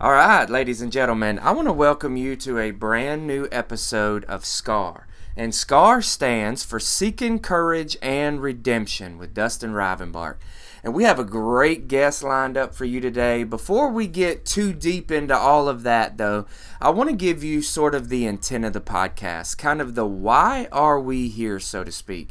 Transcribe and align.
All 0.00 0.12
right, 0.12 0.48
ladies 0.48 0.80
and 0.80 0.92
gentlemen, 0.92 1.40
I 1.40 1.50
want 1.50 1.66
to 1.66 1.72
welcome 1.72 2.16
you 2.16 2.36
to 2.36 2.56
a 2.60 2.70
brand 2.70 3.26
new 3.26 3.48
episode 3.50 4.24
of 4.26 4.44
SCAR. 4.44 5.08
And 5.36 5.52
SCAR 5.52 6.02
stands 6.02 6.62
for 6.62 6.78
Seeking 6.78 7.40
Courage 7.40 7.96
and 8.00 8.40
Redemption 8.40 9.18
with 9.18 9.34
Dustin 9.34 9.72
Rivenbark. 9.72 10.36
And 10.84 10.94
we 10.94 11.02
have 11.02 11.18
a 11.18 11.24
great 11.24 11.88
guest 11.88 12.22
lined 12.22 12.56
up 12.56 12.76
for 12.76 12.84
you 12.84 13.00
today. 13.00 13.42
Before 13.42 13.90
we 13.90 14.06
get 14.06 14.46
too 14.46 14.72
deep 14.72 15.10
into 15.10 15.36
all 15.36 15.68
of 15.68 15.82
that, 15.82 16.16
though, 16.16 16.46
I 16.80 16.90
want 16.90 17.10
to 17.10 17.16
give 17.16 17.42
you 17.42 17.60
sort 17.60 17.92
of 17.92 18.08
the 18.08 18.24
intent 18.24 18.64
of 18.66 18.74
the 18.74 18.80
podcast, 18.80 19.58
kind 19.58 19.80
of 19.80 19.96
the 19.96 20.06
why 20.06 20.68
are 20.70 21.00
we 21.00 21.26
here, 21.28 21.58
so 21.58 21.82
to 21.82 21.90
speak. 21.90 22.28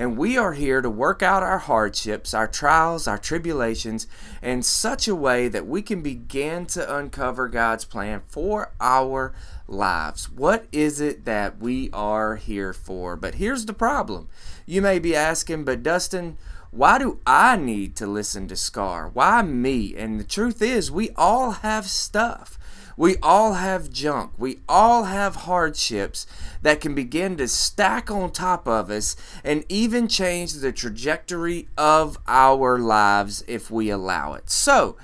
And 0.00 0.16
we 0.16 0.38
are 0.38 0.54
here 0.54 0.80
to 0.80 0.88
work 0.88 1.22
out 1.22 1.42
our 1.42 1.58
hardships, 1.58 2.32
our 2.32 2.48
trials, 2.48 3.06
our 3.06 3.18
tribulations 3.18 4.06
in 4.40 4.62
such 4.62 5.06
a 5.06 5.14
way 5.14 5.46
that 5.48 5.66
we 5.66 5.82
can 5.82 6.00
begin 6.00 6.64
to 6.68 6.96
uncover 6.96 7.48
God's 7.48 7.84
plan 7.84 8.22
for 8.26 8.72
our 8.80 9.34
lives. 9.68 10.30
What 10.30 10.64
is 10.72 11.02
it 11.02 11.26
that 11.26 11.58
we 11.58 11.90
are 11.92 12.36
here 12.36 12.72
for? 12.72 13.14
But 13.14 13.34
here's 13.34 13.66
the 13.66 13.74
problem. 13.74 14.30
You 14.64 14.80
may 14.80 15.00
be 15.00 15.14
asking, 15.14 15.64
but 15.64 15.82
Dustin, 15.82 16.38
why 16.70 16.98
do 16.98 17.20
I 17.26 17.56
need 17.56 17.94
to 17.96 18.06
listen 18.06 18.48
to 18.48 18.56
Scar? 18.56 19.10
Why 19.12 19.42
me? 19.42 19.94
And 19.94 20.18
the 20.18 20.24
truth 20.24 20.62
is, 20.62 20.90
we 20.90 21.10
all 21.14 21.50
have 21.50 21.84
stuff. 21.84 22.58
We 23.00 23.16
all 23.22 23.54
have 23.54 23.88
junk. 23.88 24.32
We 24.36 24.58
all 24.68 25.04
have 25.04 25.34
hardships 25.34 26.26
that 26.60 26.82
can 26.82 26.94
begin 26.94 27.38
to 27.38 27.48
stack 27.48 28.10
on 28.10 28.30
top 28.30 28.68
of 28.68 28.90
us 28.90 29.16
and 29.42 29.64
even 29.70 30.06
change 30.06 30.52
the 30.52 30.70
trajectory 30.70 31.68
of 31.78 32.18
our 32.28 32.78
lives 32.78 33.42
if 33.48 33.70
we 33.70 33.88
allow 33.88 34.34
it. 34.34 34.50
So, 34.50 34.98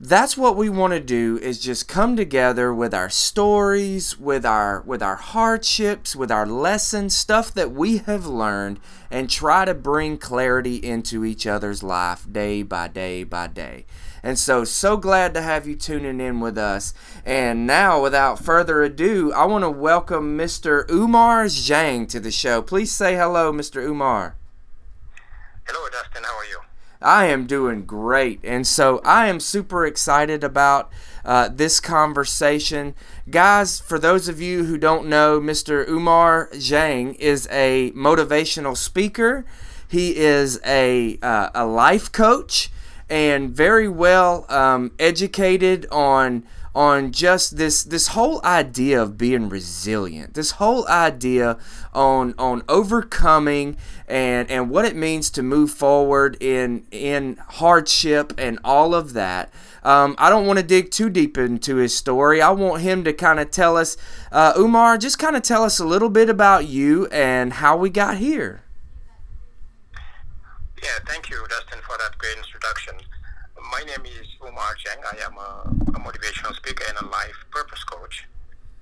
that's 0.00 0.34
what 0.34 0.56
we 0.56 0.70
want 0.70 0.94
to 0.94 1.00
do 1.00 1.38
is 1.42 1.60
just 1.60 1.86
come 1.86 2.16
together 2.16 2.72
with 2.72 2.94
our 2.94 3.10
stories 3.10 4.18
with 4.18 4.46
our 4.46 4.80
with 4.80 5.02
our 5.02 5.16
hardships 5.16 6.16
with 6.16 6.32
our 6.32 6.46
lessons 6.46 7.14
stuff 7.14 7.52
that 7.52 7.70
we 7.70 7.98
have 7.98 8.24
learned 8.24 8.80
and 9.10 9.28
try 9.28 9.66
to 9.66 9.74
bring 9.74 10.16
clarity 10.16 10.76
into 10.76 11.22
each 11.26 11.46
other's 11.46 11.82
life 11.82 12.26
day 12.32 12.62
by 12.62 12.88
day 12.88 13.22
by 13.24 13.46
day 13.46 13.84
and 14.22 14.38
so, 14.38 14.64
so 14.64 14.96
glad 14.96 15.34
to 15.34 15.42
have 15.42 15.66
you 15.66 15.76
tuning 15.76 16.20
in 16.20 16.40
with 16.40 16.58
us. 16.58 16.92
And 17.24 17.66
now, 17.66 18.02
without 18.02 18.38
further 18.38 18.82
ado, 18.82 19.32
I 19.32 19.44
want 19.46 19.64
to 19.64 19.70
welcome 19.70 20.36
Mr. 20.36 20.88
Umar 20.90 21.46
Zhang 21.46 22.08
to 22.08 22.20
the 22.20 22.30
show. 22.30 22.62
Please 22.62 22.92
say 22.92 23.16
hello, 23.16 23.52
Mr. 23.52 23.82
Umar. 23.82 24.36
Hello, 25.66 25.88
Dustin. 25.88 26.24
How 26.24 26.36
are 26.36 26.44
you? 26.44 26.60
I 27.02 27.26
am 27.26 27.46
doing 27.46 27.86
great. 27.86 28.40
And 28.44 28.66
so 28.66 29.00
I 29.04 29.28
am 29.28 29.40
super 29.40 29.86
excited 29.86 30.44
about 30.44 30.90
uh, 31.24 31.48
this 31.48 31.80
conversation. 31.80 32.94
Guys, 33.30 33.80
for 33.80 33.98
those 33.98 34.28
of 34.28 34.40
you 34.40 34.64
who 34.64 34.76
don't 34.76 35.08
know, 35.08 35.40
Mr. 35.40 35.88
Umar 35.88 36.50
Zhang 36.52 37.14
is 37.16 37.48
a 37.50 37.90
motivational 37.92 38.76
speaker, 38.76 39.46
he 39.88 40.16
is 40.16 40.60
a, 40.64 41.18
uh, 41.20 41.50
a 41.54 41.64
life 41.64 42.12
coach 42.12 42.70
and 43.10 43.50
very 43.50 43.88
well 43.88 44.46
um, 44.48 44.92
educated 44.98 45.86
on 45.90 46.44
on 46.72 47.10
just 47.10 47.56
this 47.56 47.82
this 47.82 48.08
whole 48.08 48.40
idea 48.44 49.02
of 49.02 49.18
being 49.18 49.48
resilient 49.48 50.34
this 50.34 50.52
whole 50.52 50.86
idea 50.86 51.58
on 51.92 52.32
on 52.38 52.62
overcoming 52.68 53.76
and 54.06 54.48
and 54.48 54.70
what 54.70 54.84
it 54.84 54.94
means 54.94 55.30
to 55.30 55.42
move 55.42 55.70
forward 55.70 56.36
in 56.40 56.86
in 56.92 57.36
hardship 57.48 58.32
and 58.38 58.56
all 58.62 58.94
of 58.94 59.14
that 59.14 59.52
um, 59.82 60.14
I 60.18 60.28
don't 60.28 60.46
want 60.46 60.58
to 60.58 60.64
dig 60.64 60.90
too 60.90 61.08
deep 61.08 61.38
into 61.38 61.76
his 61.76 61.96
story. 61.96 62.42
I 62.42 62.50
want 62.50 62.82
him 62.82 63.02
to 63.04 63.14
kind 63.14 63.40
of 63.40 63.50
tell 63.50 63.78
us, 63.78 63.96
uh, 64.30 64.52
Umar, 64.56 64.98
just 64.98 65.18
kind 65.18 65.36
of 65.36 65.42
tell 65.42 65.62
us 65.62 65.78
a 65.78 65.86
little 65.86 66.10
bit 66.10 66.28
about 66.28 66.66
you 66.66 67.06
and 67.06 67.54
how 67.54 67.78
we 67.78 67.88
got 67.88 68.18
here. 68.18 68.62
Yeah, 70.82 70.96
thank 71.06 71.28
you, 71.28 71.36
Dustin, 71.48 71.78
for 71.84 71.96
that 71.98 72.16
great 72.16 72.38
introduction. 72.38 72.94
My 73.70 73.80
name 73.84 74.06
is 74.06 74.26
Umar 74.40 74.74
Cheng. 74.80 74.96
I 75.04 75.16
am 75.24 75.36
a, 75.36 75.68
a 75.92 76.00
motivational 76.00 76.56
speaker 76.56 76.84
and 76.88 76.96
a 77.04 77.10
life 77.10 77.36
purpose 77.50 77.84
coach. 77.84 78.24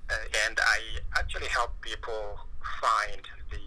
Uh, 0.09 0.15
and 0.47 0.57
I 0.59 0.79
actually 1.19 1.47
help 1.47 1.75
people 1.81 2.39
find 2.79 3.21
the, 3.51 3.59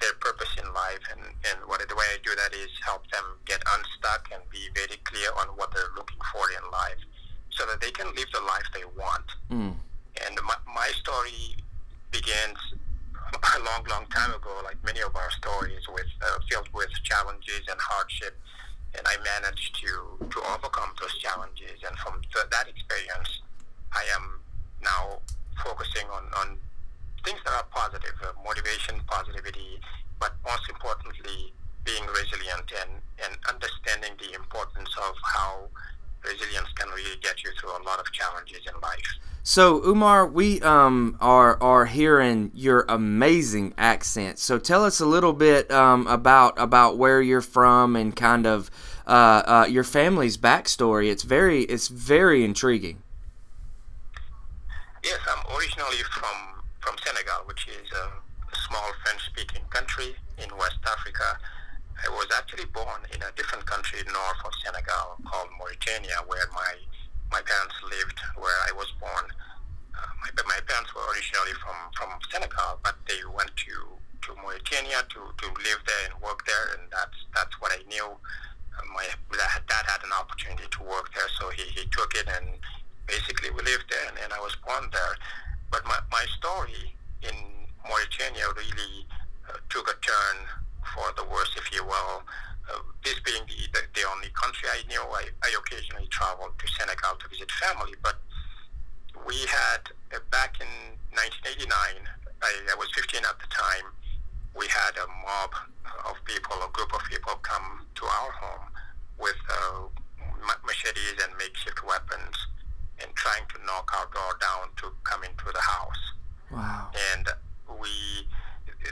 their 0.00 0.14
purpose 0.20 0.48
in 0.62 0.72
life. 0.72 1.02
And, 1.10 1.20
and 1.50 1.58
what, 1.66 1.82
the 1.86 1.94
way 1.96 2.04
I 2.14 2.18
do 2.22 2.30
that 2.36 2.54
is 2.54 2.70
help 2.84 3.10
them 3.10 3.24
get 3.46 3.62
unstuck 3.74 4.30
and 4.32 4.42
be 4.50 4.70
very 4.74 4.98
clear 5.02 5.30
on 5.42 5.48
what 5.58 5.74
they're 5.74 5.90
looking 5.96 6.22
for 6.32 6.46
in 6.54 6.70
life 6.70 7.02
so 7.50 7.66
that 7.66 7.80
they 7.80 7.90
can 7.90 8.06
live 8.14 8.30
the 8.32 8.46
life 8.46 8.66
they 8.72 8.86
want. 8.96 9.26
Mm. 9.50 9.74
And 10.26 10.38
my, 10.46 10.54
my 10.72 10.88
story 11.02 11.56
begins 12.12 12.58
a 13.34 13.58
long, 13.68 13.84
long 13.88 14.06
time 14.10 14.32
ago, 14.34 14.50
like 14.64 14.76
many 14.84 15.00
of 15.00 15.14
our 15.14 15.30
stories, 15.30 15.82
with 15.88 16.10
uh, 16.22 16.38
filled 16.50 16.68
with 16.72 16.90
challenges 17.04 17.62
and 17.68 17.78
hardship. 17.78 18.38
And 18.96 19.06
I 19.06 19.14
managed 19.22 19.78
to, 19.86 20.26
to 20.26 20.38
overcome 20.50 20.90
those 21.00 21.16
challenges. 21.18 21.78
And 21.86 21.96
from 21.98 22.20
th- 22.34 22.50
that 22.50 22.66
experience, 22.66 23.40
I 23.92 24.02
am 24.18 24.40
now 24.82 25.20
focusing 25.62 26.10
on, 26.10 26.24
on 26.34 26.56
things 27.24 27.38
that 27.44 27.54
are 27.54 27.66
positive, 27.70 28.14
uh, 28.22 28.32
motivation, 28.44 29.00
positivity, 29.06 29.78
but 30.18 30.34
most 30.44 30.68
importantly, 30.68 31.52
being 31.84 32.02
resilient 32.06 32.66
and, 32.82 32.90
and 33.24 33.38
understanding 33.48 34.12
the 34.18 34.34
importance 34.34 34.90
of 35.06 35.14
how 35.22 35.68
resilience 36.24 36.68
can 36.74 36.88
really 36.90 37.16
get 37.22 37.42
you 37.42 37.50
through 37.60 37.70
a 37.70 37.82
lot 37.82 37.98
of 37.98 38.10
challenges 38.12 38.60
in 38.66 38.74
life. 38.80 39.09
So 39.50 39.82
Umar, 39.84 40.28
we 40.28 40.60
um, 40.60 41.16
are 41.20 41.60
are 41.60 41.86
hearing 41.86 42.52
your 42.54 42.84
amazing 42.88 43.74
accent. 43.76 44.38
So 44.38 44.60
tell 44.60 44.84
us 44.84 45.00
a 45.00 45.06
little 45.06 45.32
bit 45.32 45.68
um, 45.72 46.06
about 46.06 46.54
about 46.56 46.98
where 46.98 47.20
you're 47.20 47.40
from 47.40 47.96
and 47.96 48.14
kind 48.14 48.46
of 48.46 48.70
uh, 49.08 49.42
uh, 49.44 49.66
your 49.68 49.82
family's 49.82 50.38
backstory. 50.38 51.10
It's 51.10 51.24
very 51.24 51.62
it's 51.64 51.88
very 51.88 52.44
intriguing. 52.44 53.02
Yes, 55.02 55.18
I'm 55.26 55.42
originally 55.56 56.04
from 56.14 56.62
from 56.78 56.94
Senegal, 57.04 57.42
which 57.46 57.66
is 57.66 57.90
a 57.90 58.06
small 58.68 58.92
French-speaking 59.02 59.62
country 59.70 60.14
in 60.38 60.56
West 60.58 60.78
Africa. 60.86 61.40
I 61.98 62.08
was 62.10 62.28
actually 62.38 62.66
born 62.66 63.02
in 63.12 63.20
a 63.20 63.32
different 63.34 63.66
country 63.66 63.98
north 64.06 64.44
of 64.44 64.52
Senegal 64.64 65.18
called 65.26 65.48
Mauritania, 65.58 66.22
where 66.28 66.46
my 66.54 66.74
my 67.30 67.40
parents 67.42 67.76
lived 67.86 68.18
where 68.36 68.58
I 68.68 68.72
was 68.74 68.90
born. 68.98 69.26
Uh, 69.94 70.10
my, 70.20 70.30
my 70.46 70.60
parents 70.66 70.94
were 70.94 71.06
originally 71.14 71.54
from, 71.62 71.78
from 71.94 72.10
Senegal, 72.30 72.78
but 72.82 72.94
they 73.06 73.22
went 73.30 73.50
to, 73.54 73.74
to 74.26 74.28
Mauritania 74.42 75.02
to, 75.14 75.20
to 75.30 75.46
live 75.62 75.80
there 75.86 76.02
and 76.10 76.14
work 76.22 76.46
there, 76.46 76.74
and 76.78 76.82
that's 76.90 77.18
that's 77.34 77.54
what 77.60 77.72
I 77.72 77.80
knew. 77.88 78.06
Uh, 78.06 78.86
my 78.94 79.06
dad 79.30 79.84
had 79.86 80.02
an 80.02 80.14
opportunity 80.14 80.66
to 80.70 80.80
work 80.82 81.10
there, 81.14 81.30
so 81.38 81.50
he, 81.50 81.62
he 81.74 81.86
took 81.90 82.14
it, 82.14 82.26
and 82.26 82.58
basically 83.06 83.50
we 83.50 83.62
lived 83.62 83.86
there, 83.90 84.06
and, 84.08 84.18
and 84.22 84.32
I 84.32 84.40
was 84.40 84.54
born 84.66 84.90
there. 84.92 85.14
But 85.70 85.86
my, 85.86 85.98
my 86.10 86.24
story 86.38 86.94
in 87.22 87.36
Mauritania 87.86 88.46
really 88.56 89.06
uh, 89.48 89.58
took 89.68 89.86
a 89.86 89.96
turn 90.02 90.36
for 90.94 91.06
the 91.16 91.24
worse, 91.30 91.54
if 91.56 91.72
you 91.72 91.84
will. 91.84 92.22
Uh, 92.70 92.78
this 93.04 93.18
being 93.20 93.42
the, 93.48 93.58
the, 93.72 93.82
the, 93.94 94.04
only 94.14 94.28
country 94.34 94.68
I 94.70 94.86
knew, 94.86 95.02
I, 95.02 95.26
I 95.42 95.50
occasionally 95.58 96.06
traveled 96.10 96.54
to 96.58 96.66
Senegal 96.78 97.18
to 97.18 97.28
visit 97.28 97.50
family. 97.52 97.94
But 98.02 98.16
we 99.26 99.34
had, 99.50 99.90
uh, 100.14 100.22
back 100.30 100.60
in 100.60 100.70
1989, 101.18 101.66
I, 102.42 102.52
I 102.70 102.74
was 102.78 102.88
15 102.94 103.26
at 103.26 103.38
the 103.42 103.50
time, 103.50 103.90
we 104.54 104.66
had 104.66 104.94
a 105.02 105.06
mob 105.26 105.50
of 106.06 106.16
people, 106.24 106.56
a 106.62 106.70
group 106.70 106.94
of 106.94 107.02
people 107.10 107.34
come 107.42 107.86
to 107.94 108.04
our 108.04 108.30
home 108.32 108.66
with 109.18 109.38
uh, 109.50 109.90
machetes 110.66 111.18
and 111.22 111.32
makeshift 111.38 111.84
weapons 111.86 112.34
and 113.00 113.08
trying 113.14 113.44
to 113.54 113.58
knock 113.66 113.90
our 113.96 114.06
door 114.12 114.36
down 114.40 114.68
to 114.76 114.92
come 115.04 115.22
into 115.24 115.44
the 115.52 115.60
house. 115.60 116.02
Wow. 116.50 116.90
And 117.14 117.28
we, 117.80 117.90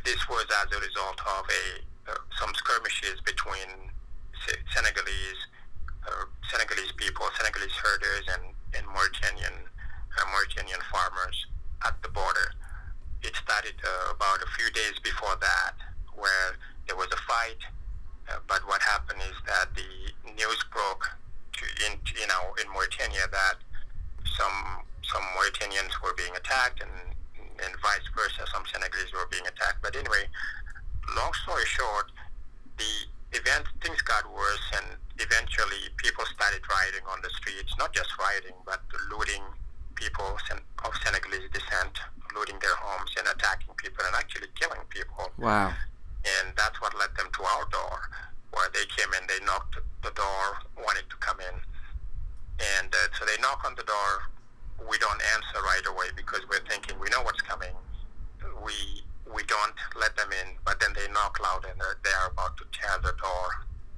this 0.04 0.28
was 0.28 0.46
as 0.62 0.72
a 0.76 0.80
result 0.80 1.20
of 1.26 1.44
a 1.46 1.64
some 2.38 2.54
skirmishes 2.54 3.20
between 3.24 3.90
Senegalese 4.74 5.42
uh, 6.06 6.24
Senegalese 6.50 6.92
people, 6.96 7.26
Senegalese 7.36 7.74
herders, 7.84 8.24
and, 8.32 8.42
and 8.74 8.86
Mauritanian 8.94 9.52
uh, 9.52 10.24
Mauritanian 10.32 10.80
farmers 10.90 11.36
at 11.84 12.00
the 12.02 12.08
border. 12.08 12.54
It 13.22 13.34
started 13.36 13.74
uh, 13.82 14.14
about 14.14 14.40
a 14.42 14.48
few 14.56 14.70
days 14.70 14.96
before 15.02 15.36
that, 15.40 15.74
where 16.14 16.56
there 16.86 16.96
was 16.96 17.10
a 17.12 17.20
fight. 17.28 17.60
Uh, 18.30 18.38
but 18.46 18.60
what 18.66 18.80
happened 18.82 19.20
is 19.20 19.36
that 19.46 19.74
the 19.74 19.90
news 20.32 20.60
broke 20.72 21.04
to 21.58 21.64
in 21.86 21.98
you 22.18 22.26
know 22.26 22.54
in 22.62 22.70
Mauritania 22.72 23.26
that 23.30 23.58
some 24.24 24.86
some 25.02 25.22
Mauritanians 25.36 25.92
were 26.02 26.14
being 26.14 26.34
attacked 26.36 26.80
and 26.80 26.92
and 27.58 27.74
vice 27.82 28.06
versa, 28.14 28.46
some 28.54 28.62
Senegalese 28.70 29.12
were 29.12 29.26
being 29.30 29.46
attacked. 29.46 29.82
But 29.82 29.96
anyway, 29.96 30.30
long 31.16 31.32
story 31.42 31.66
short, 31.66 32.10
the 32.78 33.38
event 33.38 33.66
things 33.82 34.00
got 34.02 34.24
worse, 34.32 34.66
and 34.78 34.96
eventually 35.18 35.90
people 35.98 36.24
started 36.34 36.62
rioting 36.70 37.04
on 37.10 37.20
the 37.22 37.30
streets, 37.30 37.74
not 37.78 37.92
just 37.92 38.08
rioting, 38.18 38.56
but 38.64 38.80
looting 39.10 39.42
people 39.94 40.38
of 40.84 40.92
Senegalese 41.04 41.50
descent, 41.52 41.98
looting 42.34 42.56
their 42.62 42.74
homes 42.78 43.10
and 43.18 43.26
attacking 43.28 43.74
people 43.76 44.04
and 44.06 44.14
actually 44.14 44.48
killing 44.54 44.80
people. 44.88 45.30
Wow. 45.38 45.74
And 46.24 46.54
that's 46.56 46.80
what 46.80 46.96
led 46.98 47.10
them 47.16 47.28
to 47.34 47.42
our 47.42 47.64
door, 47.70 48.10
where 48.52 48.70
they 48.72 48.86
came 48.96 49.10
in, 49.14 49.26
they 49.26 49.44
knocked 49.44 49.76
the 50.02 50.10
door, 50.14 50.42
wanted 50.78 51.10
to 51.10 51.16
come 51.18 51.40
in. 51.40 51.56
And 52.78 52.90
uh, 52.90 53.10
so 53.18 53.24
they 53.26 53.40
knock 53.42 53.62
on 53.66 53.74
the 53.76 53.84
door. 53.84 54.10
We 54.88 54.98
don't 54.98 55.20
answer 55.34 55.58
right 55.62 55.86
away 55.86 56.14
because 56.16 56.40
we're 56.48 56.62
thinking 56.68 56.98
we 56.98 57.08
know 57.10 57.22
what's 57.22 57.42
coming. 57.42 57.74
We 58.64 59.02
we 59.34 59.42
don't 59.44 59.76
let 59.98 60.16
them 60.16 60.30
in, 60.32 60.56
but 60.64 60.80
then 60.80 60.92
they 60.94 61.06
knock 61.12 61.38
loud 61.40 61.64
and 61.68 61.80
uh, 61.80 61.94
they 62.04 62.10
are 62.24 62.30
about 62.30 62.56
to 62.58 62.64
tear 62.72 62.96
the 63.02 63.14
door 63.20 63.48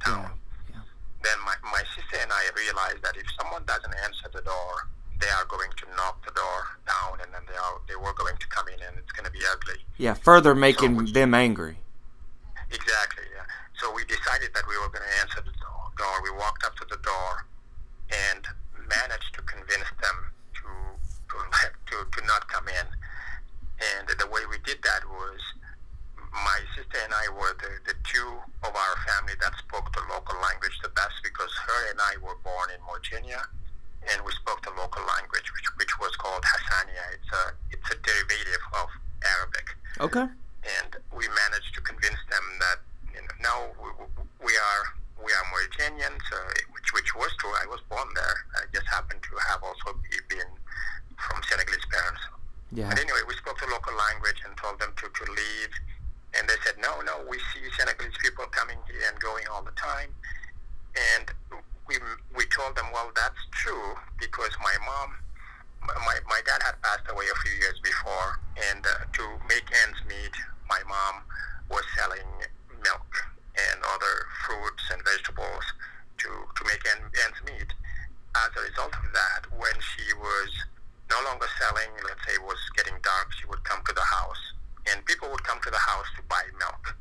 down. 0.04 0.30
Yeah. 0.70 0.76
Yeah. 0.76 0.84
Then 1.22 1.38
my, 1.44 1.54
my 1.62 1.82
sister 1.94 2.18
and 2.22 2.32
I 2.32 2.44
realized 2.56 3.02
that 3.02 3.16
if 3.16 3.26
someone 3.38 3.62
doesn't 3.66 3.94
answer 4.04 4.28
the 4.32 4.42
door, 4.42 4.88
they 5.20 5.28
are 5.28 5.44
going 5.46 5.70
to 5.76 5.84
knock 5.96 6.24
the 6.24 6.32
door 6.32 6.60
down, 6.88 7.20
and 7.20 7.28
then 7.32 7.44
they 7.46 7.56
are 7.56 7.76
they 7.86 7.96
were 7.96 8.14
going 8.16 8.36
to 8.40 8.48
come 8.48 8.66
in, 8.68 8.80
and 8.80 8.96
it's 8.96 9.12
going 9.12 9.26
to 9.26 9.30
be 9.30 9.44
ugly. 9.52 9.76
Yeah, 9.98 10.14
further 10.14 10.54
making 10.54 10.96
so 10.96 11.04
we, 11.04 11.12
them 11.12 11.34
angry. 11.34 11.76
Exactly. 12.72 13.28
Yeah. 13.36 13.44
So 13.76 13.92
we 13.92 14.04
decided 14.04 14.50
that 14.54 14.64
we 14.66 14.76
were 14.80 14.88
going 14.88 15.04
to 15.04 15.14
answer 15.20 15.44
the 15.44 15.52
door. 15.52 16.14
We 16.24 16.32
walked 16.32 16.64
up 16.64 16.74
to 16.76 16.86
the 16.88 16.96
door, 17.04 17.44
and 18.08 18.48
managed 18.88 19.34
to 19.34 19.42
convince 19.42 19.88
them 20.00 20.16
to 20.56 20.68
to 21.30 21.36
to, 21.92 21.96
to 22.08 22.26
not 22.26 22.48
come 22.48 22.66
in. 22.68 22.86
And 23.80 24.08
the 24.08 24.28
way 24.28 24.44
we 24.50 24.58
did 24.64 24.82
that 24.84 25.02
was 25.08 25.40
my 26.32 26.60
sister 26.76 26.98
and 27.02 27.12
I 27.12 27.26
were 27.32 27.56
the, 27.58 27.72
the 27.90 27.96
two 28.06 28.30
of 28.62 28.72
our 28.76 28.94
family 29.08 29.34
that 29.40 29.56
spoke 29.58 29.90
the 29.92 30.04
local 30.12 30.38
language 30.40 30.76
the 30.82 30.92
best 30.94 31.16
because 31.24 31.50
her 31.66 31.90
and 31.90 31.98
I 31.98 32.14
were 32.22 32.36
born 32.44 32.70
in 32.70 32.78
Mauritania 32.86 33.42
and 34.08 34.24
we 34.24 34.32
spoke 34.32 34.62
the 34.62 34.72
local 34.78 35.02
language 35.04 35.44
which, 35.52 35.68
which 35.76 35.92
was 35.98 36.14
called 36.16 36.42
Hassania. 36.44 37.04
It's 37.12 37.32
a 37.32 37.44
it's 37.72 37.88
a 37.90 37.98
derivative 38.00 38.64
of 38.78 38.88
Arabic. 39.24 39.66
Okay. 40.00 40.26
And 40.64 40.90
we 41.12 41.28
managed 41.28 41.74
to 41.74 41.80
convince 41.80 42.20
them 42.30 42.44
that 42.60 42.78
you 43.12 43.20
know 43.20 43.34
now 43.42 43.58
we, 43.80 43.88
we 44.44 44.54
are 44.56 44.82
we 45.20 45.32
are 45.32 45.44
Mauritanians, 45.52 46.24
uh, 46.32 46.52
which 46.72 46.88
which 46.94 47.10
was 47.14 47.32
true. 47.40 47.52
I 47.60 47.66
was 47.66 47.80
born 47.88 48.08
there. 48.14 48.36
I 48.56 48.64
just 48.72 48.86
happened 48.88 49.20
to 49.20 49.32
have 49.50 49.62
also 49.62 49.98
been 50.28 50.48
from 51.16 51.42
Senegalese 51.44 51.84
parents. 51.92 52.22
Yeah. 52.72 52.88
But 52.88 53.00
anyway, 53.02 53.26
we 53.26 53.34
spoke 53.34 53.58
the 53.58 53.66
local 53.66 53.94
language 53.94 54.38
and 54.46 54.56
told 54.56 54.78
them 54.78 54.94
to, 54.96 55.06
to 55.10 55.24
leave. 55.32 55.72
And 56.38 56.46
they 56.46 56.54
said, 56.62 56.78
no, 56.78 57.02
no, 57.02 57.26
we 57.26 57.38
see 57.50 57.66
Senegalese 57.76 58.14
people 58.22 58.46
coming 58.54 58.78
here 58.86 59.02
and 59.10 59.18
going 59.18 59.44
all 59.50 59.62
the 59.62 59.74
time. 59.74 60.14
And 60.94 61.34
we, 61.88 61.98
we 62.36 62.46
told 62.54 62.76
them, 62.78 62.86
well, 62.94 63.10
that's 63.14 63.42
true 63.50 63.98
because 64.22 64.54
my 64.62 64.74
mom, 64.86 65.18
my, 65.82 66.16
my 66.30 66.40
dad 66.46 66.62
had 66.62 66.78
passed 66.82 67.10
away 67.10 67.26
a 67.26 67.38
few 67.42 67.58
years 67.58 67.78
before. 67.82 68.38
And 68.70 68.86
uh, 68.86 69.10
to 69.10 69.24
make 69.50 69.66
ends 69.86 69.98
meet, 70.06 70.34
my 70.70 70.78
mom 70.86 71.26
was 71.66 71.82
selling 71.98 72.26
milk 72.86 73.10
and 73.58 73.82
other 73.90 74.14
fruits 74.46 74.86
and 74.94 75.02
vegetables 75.02 75.66
to, 76.22 76.30
to 76.30 76.62
make 76.70 76.86
ends 76.86 77.40
meet. 77.42 77.74
As 78.38 78.54
a 78.54 78.62
result 78.62 78.94
of 78.94 79.10
that, 79.10 79.50
when 79.58 79.74
she 79.82 80.14
was 80.14 80.50
no 81.10 81.18
longer 81.26 81.50
selling. 81.58 81.90
Let's 82.06 82.22
say 82.24 82.38
it 82.38 82.44
was 82.46 82.58
getting 82.78 82.94
dark, 83.02 83.28
she 83.34 83.46
would 83.50 83.62
come 83.66 83.82
to 83.84 83.92
the 83.92 84.06
house, 84.06 84.40
and 84.88 85.04
people 85.04 85.28
would 85.28 85.42
come 85.44 85.58
to 85.60 85.70
the 85.70 85.82
house 85.82 86.06
to 86.16 86.22
buy 86.30 86.42
milk 86.58 86.94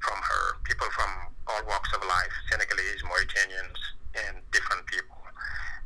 from 0.00 0.16
her. 0.16 0.44
People 0.64 0.88
from 0.96 1.10
all 1.46 1.62
walks 1.68 1.92
of 1.92 2.00
life, 2.08 2.32
Senegalese, 2.50 3.04
Mauritanians, 3.04 3.80
and 4.26 4.40
different 4.50 4.86
people. 4.88 5.20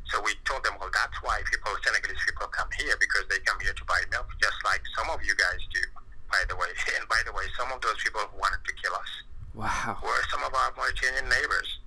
So 0.07 0.21
we 0.21 0.37
told 0.45 0.63
them, 0.63 0.79
well, 0.79 0.93
that's 0.93 1.17
why 1.21 1.41
people, 1.51 1.75
Senegalese 1.83 2.21
people, 2.23 2.47
come 2.47 2.69
here 2.79 2.95
because 2.99 3.27
they 3.27 3.41
come 3.43 3.59
here 3.59 3.73
to 3.73 3.85
buy 3.85 3.99
milk, 4.13 4.29
just 4.39 4.55
like 4.63 4.81
some 4.95 5.09
of 5.09 5.19
you 5.25 5.35
guys 5.35 5.59
do, 5.73 5.83
by 6.31 6.41
the 6.47 6.55
way. 6.55 6.71
And 6.95 7.03
by 7.09 7.19
the 7.25 7.33
way, 7.33 7.43
some 7.57 7.69
of 7.73 7.81
those 7.81 7.97
people 7.99 8.21
who 8.21 8.37
wanted 8.39 8.63
to 8.63 8.73
kill 8.79 8.95
us. 8.95 9.11
Wow. 9.55 9.97
Were 10.03 10.23
some 10.29 10.43
of 10.43 10.53
our 10.53 10.71
Mauritanian 10.77 11.27
neighbors. 11.27 11.79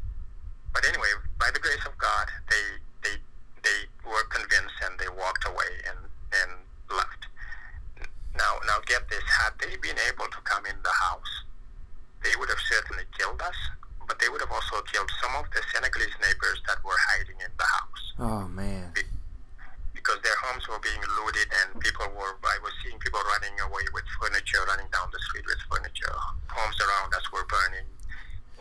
But 0.73 0.87
anyway, 0.89 1.11
by 1.39 1.51
the 1.53 1.61
grace 1.61 1.85
of 1.87 1.97
God, 1.99 2.27
they 2.51 2.65
they 3.03 3.17
they 3.63 3.79
were 4.07 4.25
convinced 4.31 4.79
and 4.85 4.99
they 4.99 5.09
walked 5.09 5.45
away 5.47 5.73
and, 5.89 5.99
and 6.43 6.51
left. 6.91 7.27
Now, 8.37 8.63
now 8.67 8.79
get 8.87 9.09
this: 9.09 9.25
had 9.27 9.53
they 9.61 9.77
been 9.83 9.99
able 10.09 10.27
to 10.31 10.41
come 10.45 10.67
in 10.67 10.77
the 10.83 10.95
house, 10.95 11.33
they 12.23 12.33
would 12.39 12.49
have 12.49 12.63
certainly 12.71 13.05
killed 13.17 13.41
us, 13.43 13.59
but 14.07 14.19
they 14.19 14.29
would 14.29 14.41
have 14.41 14.53
also 14.53 14.81
killed 14.87 15.11
some 15.21 15.35
of 15.37 15.51
the 15.51 15.63
Senegalese 15.75 16.15
neighbors 16.23 16.63
that 16.69 16.79
were 16.85 16.97
hiding 17.13 17.37
in 17.43 17.53
the 17.59 17.69
house. 17.69 18.05
Oh 18.19 18.49
man! 18.49 18.93
Be- 18.95 19.11
because 19.95 20.23
their 20.23 20.39
homes 20.47 20.63
were 20.69 20.79
being 20.79 21.03
looted 21.21 21.51
and 21.51 21.83
people 21.83 22.07
were, 22.17 22.39
I 22.41 22.57
was 22.63 22.73
seeing 22.81 22.97
people 23.03 23.21
running 23.29 23.53
away 23.61 23.83
with 23.93 24.07
furniture, 24.17 24.63
running 24.65 24.87
down 24.95 25.11
the 25.13 25.19
street 25.29 25.45
with 25.45 25.59
furniture. 25.69 26.15
Homes 26.49 26.79
around 26.81 27.13
us 27.13 27.27
were 27.35 27.45
burning, 27.45 27.85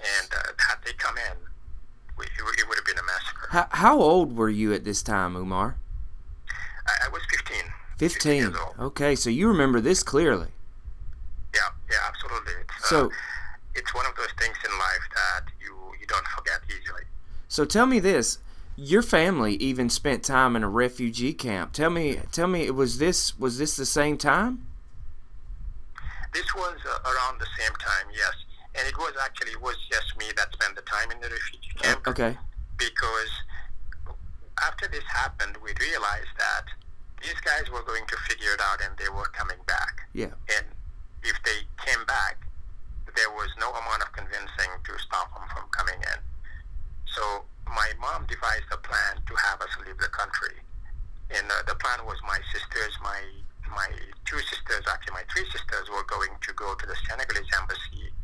and 0.02 0.28
uh, 0.34 0.52
had 0.58 0.82
they 0.84 0.92
come 0.98 1.16
in, 1.16 1.38
it 2.20 2.68
would 2.68 2.78
have 2.78 2.86
been 2.86 2.98
a 2.98 3.06
massacre. 3.06 3.48
How, 3.50 3.68
how 3.72 4.02
old 4.02 4.27
were 4.38 4.50
you 4.50 4.74
at 4.74 4.84
this 4.84 5.04
time, 5.04 5.36
Umar? 5.36 5.78
I, 6.88 7.08
I 7.08 7.10
was 7.10 7.22
15. 7.30 7.58
15. 7.98 8.44
15 8.52 8.60
okay, 8.80 9.16
so 9.16 9.30
you 9.30 9.48
remember 9.48 9.82
this 9.82 10.04
clearly. 10.04 10.50
Yeah, 11.54 11.62
yeah, 11.90 11.98
absolutely. 12.08 12.54
It's, 12.62 12.90
so, 12.90 13.08
uh, 13.08 13.10
it's 13.76 13.94
one 13.94 14.06
of 14.06 14.16
those 14.16 14.32
things 14.40 14.56
in 14.64 14.72
life 14.78 15.10
that 15.16 15.52
you, 15.60 15.76
you 16.00 16.08
don't 16.08 16.28
forget 16.28 16.60
easily. 16.68 17.04
So 17.48 17.66
tell 17.66 17.86
me 17.86 18.00
this. 18.00 18.40
Your 18.76 19.02
family 19.02 19.56
even 19.56 19.90
spent 19.90 20.24
time 20.24 20.56
in 20.56 20.64
a 20.64 20.70
refugee 20.70 21.34
camp. 21.34 21.74
Tell 21.74 21.90
me, 21.90 22.20
tell 22.32 22.48
me, 22.48 22.70
was 22.70 23.00
this 23.00 23.38
was 23.40 23.58
this 23.58 23.76
the 23.76 23.88
same 23.88 24.20
time? 24.20 24.68
This 26.32 26.46
was 26.54 26.78
uh, 26.86 27.00
around 27.10 27.40
the 27.40 27.48
same 27.58 27.74
time, 27.80 28.06
yes 28.16 28.36
and 28.78 28.88
it 28.88 28.98
was 28.98 29.14
actually 29.22 29.52
it 29.52 29.62
was 29.62 29.76
just 29.92 30.18
me 30.18 30.26
that 30.38 30.54
spent 30.54 30.76
the 30.76 30.82
time 30.84 31.10
in 31.12 31.20
the 31.20 31.30
refugee 31.30 31.74
oh, 31.80 31.82
camp. 31.82 32.08
okay. 32.08 32.38
Because 32.78 33.32
after 34.64 34.88
this 34.88 35.04
happened, 35.10 35.58
we 35.64 35.74
realized 35.82 36.34
that 36.38 36.66
these 37.22 37.40
guys 37.42 37.70
were 37.72 37.84
going 37.84 38.06
to 38.06 38.17
figure 38.28 38.54
it 38.54 38.62
out, 38.62 38.84
and 38.84 38.92
they 39.00 39.10
will 39.10 39.28
coming 39.32 39.60
back. 39.66 40.04
Yeah. 40.14 40.36
And 40.52 40.66
if 41.24 41.38
they 41.48 41.64
came 41.80 42.04
back, 42.06 42.44
there 43.16 43.32
was 43.32 43.50
no 43.60 43.72
amount 43.72 44.04
of 44.04 44.12
convincing 44.14 44.72
to 44.84 44.94
stop 45.00 45.34
them 45.34 45.48
from 45.50 45.66
coming 45.72 45.98
in. 45.98 46.20
So 47.16 47.48
my 47.66 47.90
mom 48.00 48.28
devised 48.28 48.70
a 48.72 48.78
plan 48.78 49.24
to 49.26 49.34
have 49.48 49.62
us 49.62 49.74
leave 49.86 49.98
the 49.98 50.12
country. 50.12 50.60
And 51.32 51.48
uh, 51.50 51.66
the 51.68 51.76
plan 51.76 52.06
was 52.06 52.20
my 52.24 52.40
sisters, 52.54 52.94
my 53.04 53.20
my 53.68 53.90
two 54.24 54.40
sisters, 54.48 54.88
actually 54.88 55.20
my 55.20 55.28
three 55.28 55.44
sisters, 55.52 55.92
were 55.92 56.08
going 56.08 56.32
to 56.40 56.52
go 56.54 56.72
to 56.76 56.86
the 56.88 56.96
Senegalese 57.10 57.52
embassy 57.60 58.16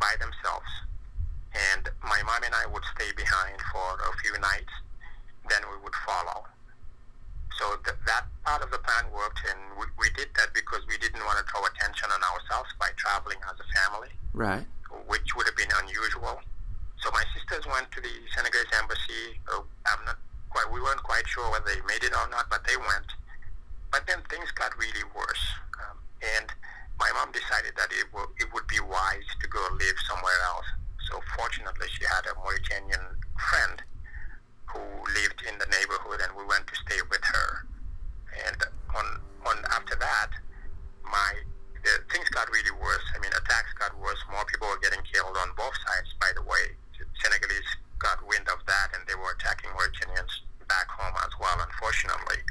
by 0.00 0.16
themselves. 0.18 0.66
And 1.52 1.90
my 2.02 2.18
mom 2.24 2.42
and 2.42 2.54
I 2.56 2.66
would 2.66 2.82
stay 2.96 3.12
behind 3.14 3.60
for 3.70 4.00
a 4.00 4.12
few 4.24 4.34
nights, 4.40 4.72
then 5.48 5.62
we 5.68 5.76
would 5.84 5.94
follow. 6.06 6.48
So 7.58 7.76
th- 7.84 8.00
that 8.06 8.24
part 8.42 8.62
of 8.62 8.70
the 8.70 8.80
plan 8.80 9.10
worked, 9.12 9.44
and 9.44 9.60
we, 9.76 9.84
we 10.00 10.08
did 10.16 10.32
that 10.40 10.54
because 10.56 10.80
we 10.88 10.96
didn't 10.98 11.20
want 11.26 11.38
to 11.42 11.44
throw 11.52 11.60
attention 11.66 12.08
on 12.08 12.22
ourselves 12.22 12.72
by 12.80 12.88
traveling 12.96 13.38
as 13.50 13.58
a 13.60 13.68
family. 13.76 14.14
Right. 14.32 14.64
Which 15.06 15.36
would 15.36 15.46
have 15.46 15.58
been 15.58 15.74
unusual. 15.84 16.40
So 17.02 17.10
my 17.12 17.24
sisters 17.36 17.66
went 17.66 17.90
to 17.92 18.00
the 18.00 18.14
Senegalese 18.34 18.72
embassy. 18.78 19.42
Uh, 19.50 19.66
I'm 19.90 20.02
not 20.06 20.18
quite, 20.48 20.70
we 20.72 20.80
weren't 20.80 21.02
quite 21.02 21.26
sure 21.26 21.50
whether 21.50 21.66
they 21.66 21.82
made 21.84 22.06
it 22.06 22.14
or 22.14 22.30
not, 22.30 22.48
but 22.48 22.62
they 22.64 22.76
went. 22.78 23.10
But 23.90 24.06
then 24.06 24.22
things 24.30 24.48
got 24.54 24.70
really 24.78 25.02
worse. 25.12 25.44
Um, 25.82 25.98
and 26.22 26.48
my 27.00 27.10
mom 27.16 27.32
decided 27.32 27.72
that 27.80 27.88
it, 27.90 28.04
w- 28.12 28.28
it 28.36 28.52
would 28.52 28.68
be 28.68 28.78
wise 28.78 29.24
to 29.40 29.48
go 29.48 29.58
live 29.72 29.96
somewhere 30.04 30.36
else. 30.52 30.68
So 31.08 31.18
fortunately, 31.34 31.88
she 31.96 32.04
had 32.04 32.28
a 32.28 32.36
Mauritanian 32.36 33.16
friend 33.40 33.80
who 34.68 34.84
lived 35.16 35.40
in 35.48 35.56
the 35.58 35.66
neighborhood, 35.72 36.20
and 36.20 36.36
we 36.36 36.44
went 36.44 36.68
to 36.68 36.76
stay 36.84 37.00
with 37.08 37.24
her. 37.24 37.66
And 38.46 38.60
on 38.94 39.06
on 39.48 39.56
after 39.72 39.96
that, 39.96 40.30
my 41.02 41.40
the, 41.82 42.04
things 42.12 42.28
got 42.30 42.52
really 42.52 42.70
worse. 42.76 43.02
I 43.16 43.18
mean, 43.18 43.32
attacks 43.32 43.72
got 43.80 43.96
worse. 43.98 44.20
More 44.30 44.44
people 44.44 44.68
were 44.68 44.78
getting 44.84 45.02
killed 45.08 45.34
on 45.40 45.50
both 45.56 45.74
sides. 45.88 46.12
By 46.20 46.30
the 46.36 46.44
way, 46.44 46.76
Senegalese 47.24 47.72
got 47.98 48.20
wind 48.28 48.46
of 48.52 48.60
that, 48.68 48.92
and 48.92 49.02
they 49.08 49.16
were 49.16 49.32
attacking 49.40 49.72
Mauritanians 49.72 50.44
back 50.68 50.86
home 50.92 51.16
as 51.24 51.32
well. 51.40 51.58
Unfortunately, 51.58 52.44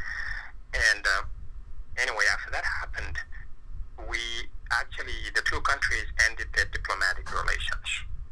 and 0.73 1.05
uh, 1.05 1.23
anyway, 2.01 2.25
after 2.33 2.49
that 2.51 2.65
happened 2.65 3.15
we 4.07 4.19
actually 4.71 5.17
the 5.35 5.41
two 5.41 5.59
countries 5.61 6.05
ended 6.29 6.47
their 6.55 6.65
diplomatic 6.71 7.27
relations. 7.31 7.89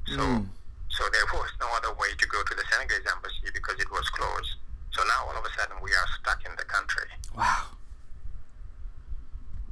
So 0.07 0.23
mm. 0.23 0.45
so 0.89 1.03
there 1.11 1.25
was 1.47 1.55
no 1.59 1.67
other 1.77 1.97
way 1.97 2.09
to 2.17 2.27
go 2.27 2.43
to 2.43 2.55
the 2.55 2.63
Senegalese 2.71 3.05
embassy 3.15 3.49
because 3.53 3.79
it 3.79 3.89
was 3.91 4.09
closed. 4.09 4.55
So 4.91 5.03
now 5.03 5.27
all 5.27 5.37
of 5.37 5.45
a 5.45 5.59
sudden 5.59 5.77
we 5.81 5.91
are 5.91 6.07
stuck 6.19 6.45
in 6.45 6.51
the 6.57 6.65
country. 6.65 7.07
Wow. 7.35 7.63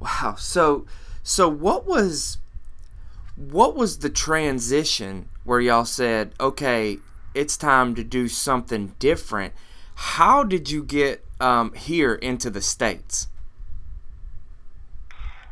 Wow. 0.00 0.36
So 0.38 0.86
so 1.22 1.48
what 1.48 1.86
was 1.86 2.38
what 3.36 3.76
was 3.76 3.98
the 3.98 4.08
transition 4.08 5.28
where 5.44 5.60
y'all 5.60 5.84
said, 5.84 6.32
okay, 6.40 6.98
it's 7.34 7.56
time 7.56 7.94
to 7.94 8.02
do 8.02 8.28
something 8.28 8.94
different. 8.98 9.52
How 9.94 10.42
did 10.42 10.70
you 10.70 10.82
get 10.82 11.24
um, 11.40 11.74
here 11.74 12.14
into 12.14 12.48
the 12.48 12.62
states? 12.62 13.28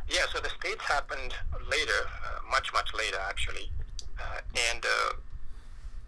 Yeah, 0.09 0.25
so 0.31 0.39
the 0.39 0.49
states 0.49 0.83
happened 0.83 1.33
later, 1.69 2.09
uh, 2.23 2.39
much 2.49 2.71
much 2.73 2.93
later 2.93 3.17
actually, 3.27 3.71
uh, 4.19 4.41
and 4.71 4.85
uh, 4.85 5.13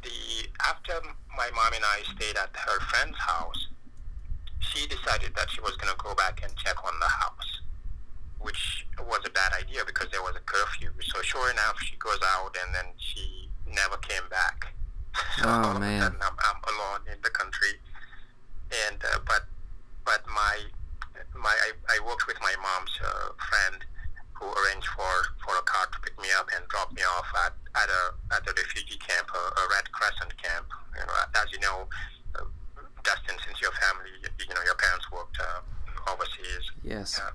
the 0.04 0.50
after 0.68 0.94
my 1.36 1.50
mom 1.56 1.74
and 1.74 1.84
I 1.84 2.02
stayed 2.16 2.38
at 2.38 2.56
her 2.56 2.80
friend's 2.82 3.18
house, 3.18 3.68
she 4.60 4.88
decided 4.88 5.36
that 5.36 5.50
she 5.52 5.62
was 5.62 5.76
going 5.78 5.94
to 5.94 6.04
go 6.04 6.16
back 6.16 6.42
and 6.44 6.56
check 6.56 6.84
on 6.84 6.94
the 7.00 7.08
house, 7.08 7.62
which 8.40 8.86
was 9.00 9.22
a 9.26 9.30
bad 9.30 9.54
idea 9.54 9.82
because 9.86 10.10
there 10.12 10.22
was 10.22 10.36
a 10.36 10.44
curfew. 10.46 10.90
So 11.02 11.22
sure 11.22 11.52
enough, 11.52 11.80
she 11.82 11.96
goes 11.98 12.20
out 12.26 12.56
and 12.64 12.74
then 12.74 12.86
she 12.98 13.50
never 13.68 13.98
came 13.98 14.28
back. 14.30 14.74
So 15.38 15.44
oh 15.46 15.80
man! 15.80 16.16
I'm, 16.22 16.36
I'm 16.38 16.62
alone 16.68 17.02
in 17.12 17.18
the 17.24 17.30
country, 17.30 17.80
and 18.90 18.98
uh, 19.04 19.20
but 19.26 19.46
but 20.06 20.22
my 20.28 20.58
my 21.36 21.54
I, 21.54 21.72
I 21.90 22.00
worked 22.06 22.28
with 22.28 22.38
my 22.42 22.54
mom's 22.62 22.94
uh, 23.04 23.30
friend 23.50 23.84
who 24.40 24.46
arranged 24.46 24.88
for, 24.94 25.14
for 25.42 25.58
a 25.58 25.66
car 25.66 25.90
to 25.90 25.98
pick 26.06 26.14
me 26.22 26.30
up 26.38 26.48
and 26.56 26.62
drop 26.70 26.94
me 26.94 27.02
off 27.18 27.28
at, 27.46 27.54
at 27.74 27.90
a 27.90 28.04
at 28.34 28.44
a 28.46 28.54
refugee 28.54 28.98
camp, 29.02 29.28
a, 29.34 29.44
a 29.58 29.64
Red 29.74 29.90
Crescent 29.92 30.34
camp. 30.38 30.70
You 30.94 31.06
know, 31.06 31.14
as 31.42 31.48
you 31.52 31.60
know, 31.60 31.90
uh, 32.38 32.46
Dustin, 33.04 33.38
since 33.46 33.62
your 33.62 33.74
family, 33.82 34.14
you, 34.22 34.54
know, 34.54 34.62
your 34.66 34.78
parents 34.78 35.06
worked 35.12 35.38
uh, 35.42 35.62
overseas. 36.14 36.66
Yes. 36.84 37.18
Uh, 37.18 37.34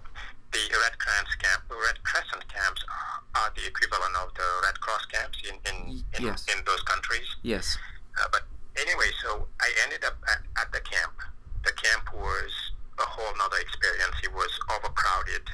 the 0.52 0.62
Red 0.71 0.94
Crescent 0.99 1.35
camp, 1.42 1.62
Red 1.71 1.99
Crescent 2.04 2.44
camps 2.47 2.85
are, 2.87 3.18
are 3.42 3.50
the 3.56 3.66
equivalent 3.66 4.14
of 4.23 4.30
the 4.35 4.49
Red 4.62 4.78
Cross 4.78 5.06
camps 5.06 5.38
in 5.42 5.56
in, 5.66 6.04
in, 6.18 6.21
yes. 6.23 6.47
in 6.50 6.62
those 6.64 6.82
countries. 6.82 7.26
Yes. 7.42 7.78
Uh, 8.21 8.28
but 8.30 8.47
anyway, 8.78 9.11
so 9.25 9.49
I 9.61 9.68
ended 9.82 10.04
up 10.04 10.18
at, 10.28 10.47
at 10.61 10.68
the 10.71 10.80
camp. 10.87 11.18
The 11.64 11.73
camp 11.73 12.12
was 12.14 12.50
a 12.99 13.06
whole 13.06 13.32
nother 13.38 13.59
experience. 13.59 14.16
It 14.23 14.35
was 14.35 14.50
overcrowded 14.71 15.49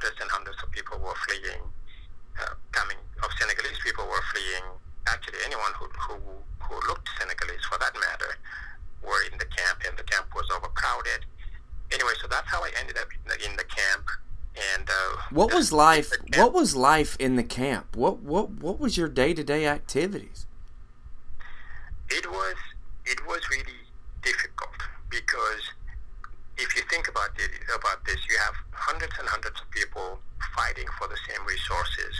hundreds 0.00 0.20
and 0.20 0.30
hundreds 0.30 0.56
of 0.62 0.70
people 0.70 0.98
were 0.98 1.14
fleeing, 1.28 1.60
uh, 2.40 2.54
coming 2.72 2.96
of 3.22 3.30
Senegalese 3.38 3.78
people 3.84 4.06
were 4.06 4.22
fleeing. 4.32 4.64
Actually, 5.06 5.38
anyone 5.44 5.72
who, 5.78 5.86
who 5.86 6.16
who 6.64 6.74
looked 6.88 7.08
Senegalese, 7.18 7.64
for 7.68 7.78
that 7.78 7.92
matter, 7.94 8.36
were 9.02 9.22
in 9.30 9.36
the 9.38 9.44
camp, 9.44 9.80
and 9.86 9.96
the 9.98 10.04
camp 10.04 10.26
was 10.34 10.48
overcrowded. 10.54 11.26
Anyway, 11.92 12.12
so 12.20 12.28
that's 12.28 12.48
how 12.48 12.62
I 12.62 12.70
ended 12.80 12.96
up 12.96 13.08
in 13.12 13.28
the, 13.28 13.50
in 13.50 13.56
the 13.56 13.64
camp. 13.64 14.08
And 14.74 14.88
uh, 14.88 15.16
what 15.30 15.52
was 15.52 15.70
life? 15.72 16.12
What 16.36 16.54
was 16.54 16.74
life 16.74 17.16
in 17.20 17.36
the 17.36 17.44
camp? 17.44 17.94
What 17.94 18.20
what 18.20 18.50
what 18.50 18.80
was 18.80 18.96
your 18.96 19.08
day 19.08 19.34
to 19.34 19.44
day 19.44 19.66
activities? 19.66 20.46
It 22.08 22.30
was 22.30 22.56
it 23.04 23.26
was 23.26 23.40
really 23.50 23.84
difficult 24.22 24.80
because 25.10 25.70
if 26.60 26.76
you 26.76 26.82
think 26.92 27.08
about 27.08 27.32
it, 27.40 27.50
about 27.72 28.04
this, 28.04 28.20
you 28.28 28.36
have 28.44 28.54
hundreds 28.72 29.16
and 29.18 29.26
hundreds 29.28 29.56
of 29.60 29.66
people 29.72 30.20
fighting 30.52 30.84
for 31.00 31.08
the 31.08 31.16
same 31.24 31.40
resources. 31.48 32.12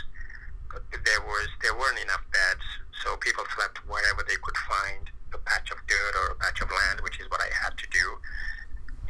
There 0.73 1.21
was 1.21 1.47
there 1.61 1.77
weren't 1.77 2.01
enough 2.01 2.25
beds, 2.33 2.65
so 3.03 3.15
people 3.21 3.45
slept 3.53 3.85
wherever 3.85 4.25
they 4.25 4.39
could 4.41 4.57
find 4.65 5.13
a 5.33 5.39
patch 5.45 5.69
of 5.69 5.77
dirt 5.85 6.13
or 6.17 6.33
a 6.33 6.37
patch 6.41 6.61
of 6.61 6.71
land, 6.71 7.01
which 7.05 7.19
is 7.21 7.29
what 7.29 7.41
I 7.41 7.51
had 7.53 7.77
to 7.77 7.87
do. 7.93 8.07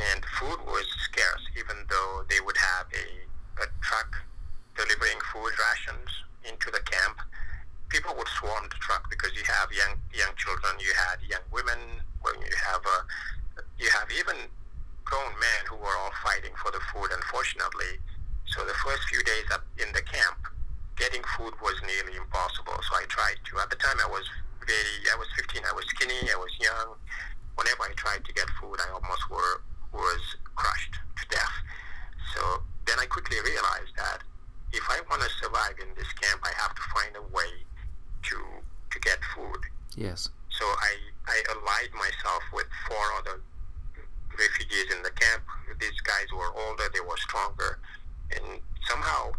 And 0.02 0.20
food 0.40 0.60
was 0.68 0.86
scarce, 1.08 1.44
even 1.56 1.86
though 1.88 2.26
they 2.28 2.42
would 2.42 2.58
have 2.58 2.90
a, 2.92 3.08
a 3.64 3.68
truck 3.82 4.10
delivering 4.76 5.20
food 5.32 5.54
rations 5.56 6.10
into 6.44 6.72
the 6.72 6.82
camp. 6.84 7.22
People 7.90 8.16
would 8.18 8.32
swarm 8.40 8.66
the 8.68 8.80
truck 8.82 9.08
because 9.10 9.32
you 9.38 9.44
have 9.46 9.70
young 9.72 9.96
young 10.12 10.34
children, 10.36 10.76
you 10.82 10.92
had 10.98 11.22
young 11.24 11.46
women, 11.54 12.04
you 12.26 12.58
have 12.58 12.82
a, 12.84 12.98
you 13.78 13.90
have 13.94 14.10
even 14.12 14.50
grown 15.12 15.36
men 15.36 15.62
who 15.68 15.76
were 15.76 15.92
all 16.00 16.16
fighting 16.24 16.56
for 16.56 16.72
the 16.72 16.80
food, 16.96 17.12
unfortunately. 17.12 18.00
So 18.48 18.64
the 18.64 18.76
first 18.80 19.04
few 19.12 19.20
days 19.24 19.48
up 19.52 19.68
in 19.76 19.92
the 19.92 20.02
camp, 20.02 20.40
getting 20.96 21.22
food 21.36 21.52
was 21.60 21.76
nearly 21.84 22.16
impossible. 22.16 22.80
So 22.88 22.96
I 22.96 23.04
tried 23.12 23.40
to. 23.52 23.60
At 23.60 23.70
the 23.70 23.76
time, 23.76 24.00
I 24.00 24.08
was 24.08 24.24
very. 24.64 24.96
I 25.12 25.20
was 25.20 25.28
15. 25.36 25.68
I 25.68 25.76
was 25.76 25.86
skinny. 25.92 26.32
I 26.32 26.40
was 26.40 26.52
young. 26.64 26.96
Whenever 27.60 27.84
I 27.84 27.94
tried 28.00 28.24
to 28.24 28.32
get 28.34 28.48
food, 28.60 28.80
I 28.80 28.88
almost 28.96 29.28
were 29.30 29.62
was 29.92 30.24
crushed 30.56 30.96
to 30.96 31.24
death. 31.28 31.56
So 32.34 32.64
then 32.88 32.96
I 33.00 33.06
quickly 33.06 33.38
realized 33.44 33.92
that 34.00 34.24
if 34.72 34.84
I 34.88 35.04
want 35.12 35.22
to 35.22 35.30
survive 35.44 35.76
in 35.84 35.92
this 36.00 36.08
camp, 36.16 36.40
I 36.48 36.56
have 36.56 36.74
to 36.76 36.84
find 36.96 37.12
a 37.20 37.26
way 37.36 37.52
to 38.32 38.38
to 38.92 38.98
get 39.00 39.20
food. 39.36 39.60
Yes. 39.96 40.30
So 40.62 40.68
I 40.70 40.94
I 41.26 41.38
allied 41.58 41.90
myself 41.98 42.44
with 42.54 42.70
four 42.86 43.02
other 43.18 43.42
refugees 44.38 44.94
in 44.94 45.02
the 45.02 45.10
camp. 45.10 45.42
These 45.80 45.98
guys 46.06 46.30
were 46.30 46.54
older, 46.54 46.86
they 46.94 47.02
were 47.02 47.18
stronger, 47.18 47.80
and 48.30 48.62
somehow, 48.86 49.34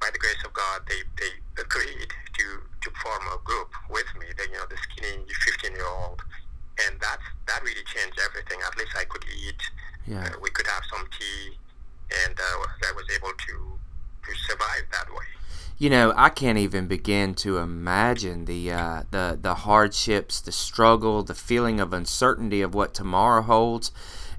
by 0.00 0.10
the 0.12 0.18
grace 0.18 0.42
of 0.44 0.52
God, 0.52 0.82
they, 0.86 1.00
they 1.16 1.32
agreed 1.56 2.12
to, 2.36 2.44
to 2.82 2.88
form 3.00 3.24
a 3.32 3.38
group 3.44 3.72
with 3.88 4.04
me. 4.20 4.26
They, 4.36 4.52
you 4.52 4.60
know, 4.60 4.68
the 4.68 4.76
skinny 4.76 5.24
15 5.24 5.72
year 5.72 5.86
old, 5.86 6.20
and 6.84 7.00
that's 7.00 7.24
that 7.48 7.64
really 7.64 7.84
changed 7.88 8.20
everything. 8.20 8.60
At 8.60 8.76
least 8.76 8.92
I 9.00 9.04
could 9.04 9.24
eat. 9.24 9.62
Yeah. 10.06 10.28
Uh, 10.28 10.36
we 10.42 10.50
could 10.50 10.66
have 10.66 10.84
some 10.92 11.08
tea, 11.16 11.56
and 12.26 12.36
uh, 12.36 12.66
I 12.84 12.92
was 12.92 13.08
able 13.16 13.32
to 13.32 13.56
to 14.28 14.30
survive 14.44 14.84
that 14.92 15.08
way. 15.08 15.24
You 15.80 15.88
know, 15.88 16.12
I 16.14 16.28
can't 16.28 16.58
even 16.58 16.88
begin 16.88 17.32
to 17.36 17.56
imagine 17.56 18.44
the 18.44 18.70
uh, 18.70 19.02
the 19.10 19.38
the 19.40 19.54
hardships, 19.54 20.38
the 20.38 20.52
struggle, 20.52 21.22
the 21.22 21.34
feeling 21.34 21.80
of 21.80 21.94
uncertainty 21.94 22.60
of 22.60 22.74
what 22.74 22.92
tomorrow 22.92 23.40
holds. 23.40 23.90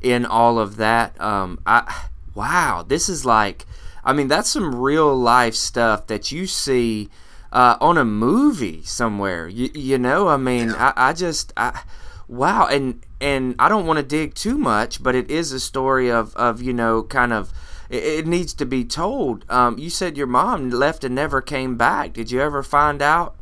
In 0.03 0.23
all 0.23 0.59
of 0.59 0.77
that, 0.77 1.19
um, 1.19 1.59
I 1.65 2.09
wow, 2.35 2.85
this 2.87 3.09
is 3.09 3.25
like, 3.25 3.65
I 4.03 4.13
mean, 4.13 4.27
that's 4.27 4.51
some 4.51 4.75
real 4.75 5.15
life 5.15 5.55
stuff 5.55 6.05
that 6.07 6.31
you 6.31 6.45
see 6.45 7.09
uh, 7.51 7.75
on 7.81 7.97
a 7.97 8.05
movie 8.05 8.83
somewhere. 8.83 9.47
You, 9.47 9.71
you 9.73 9.97
know, 9.97 10.27
I 10.27 10.37
mean, 10.37 10.69
Yeah. 10.69 10.93
I, 10.95 11.09
I 11.09 11.13
just, 11.13 11.53
I, 11.57 11.81
wow, 12.27 12.67
and 12.67 13.03
and 13.19 13.55
I 13.57 13.67
don't 13.67 13.87
want 13.87 13.97
to 13.97 14.03
dig 14.03 14.35
too 14.35 14.59
much, 14.59 15.01
but 15.01 15.15
it 15.15 15.31
is 15.31 15.51
a 15.53 15.59
story 15.59 16.11
of 16.11 16.35
of 16.35 16.61
you 16.61 16.71
know, 16.71 17.01
kind 17.01 17.33
of 17.33 17.51
it, 17.91 18.03
it 18.03 18.27
needs 18.27 18.53
to 18.55 18.65
be 18.65 18.83
told. 18.85 19.45
Um, 19.49 19.77
you 19.77 19.89
said 19.89 20.17
your 20.17 20.27
mom 20.27 20.69
left 20.69 21.03
and 21.03 21.13
never 21.13 21.41
came 21.41 21.75
back. 21.77 22.13
Did 22.13 22.31
you 22.31 22.41
ever 22.41 22.63
find 22.63 23.01
out? 23.01 23.35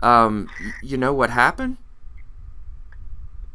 Um, 0.00 0.48
you 0.82 0.96
know 0.96 1.12
what 1.12 1.30
happened? 1.30 1.76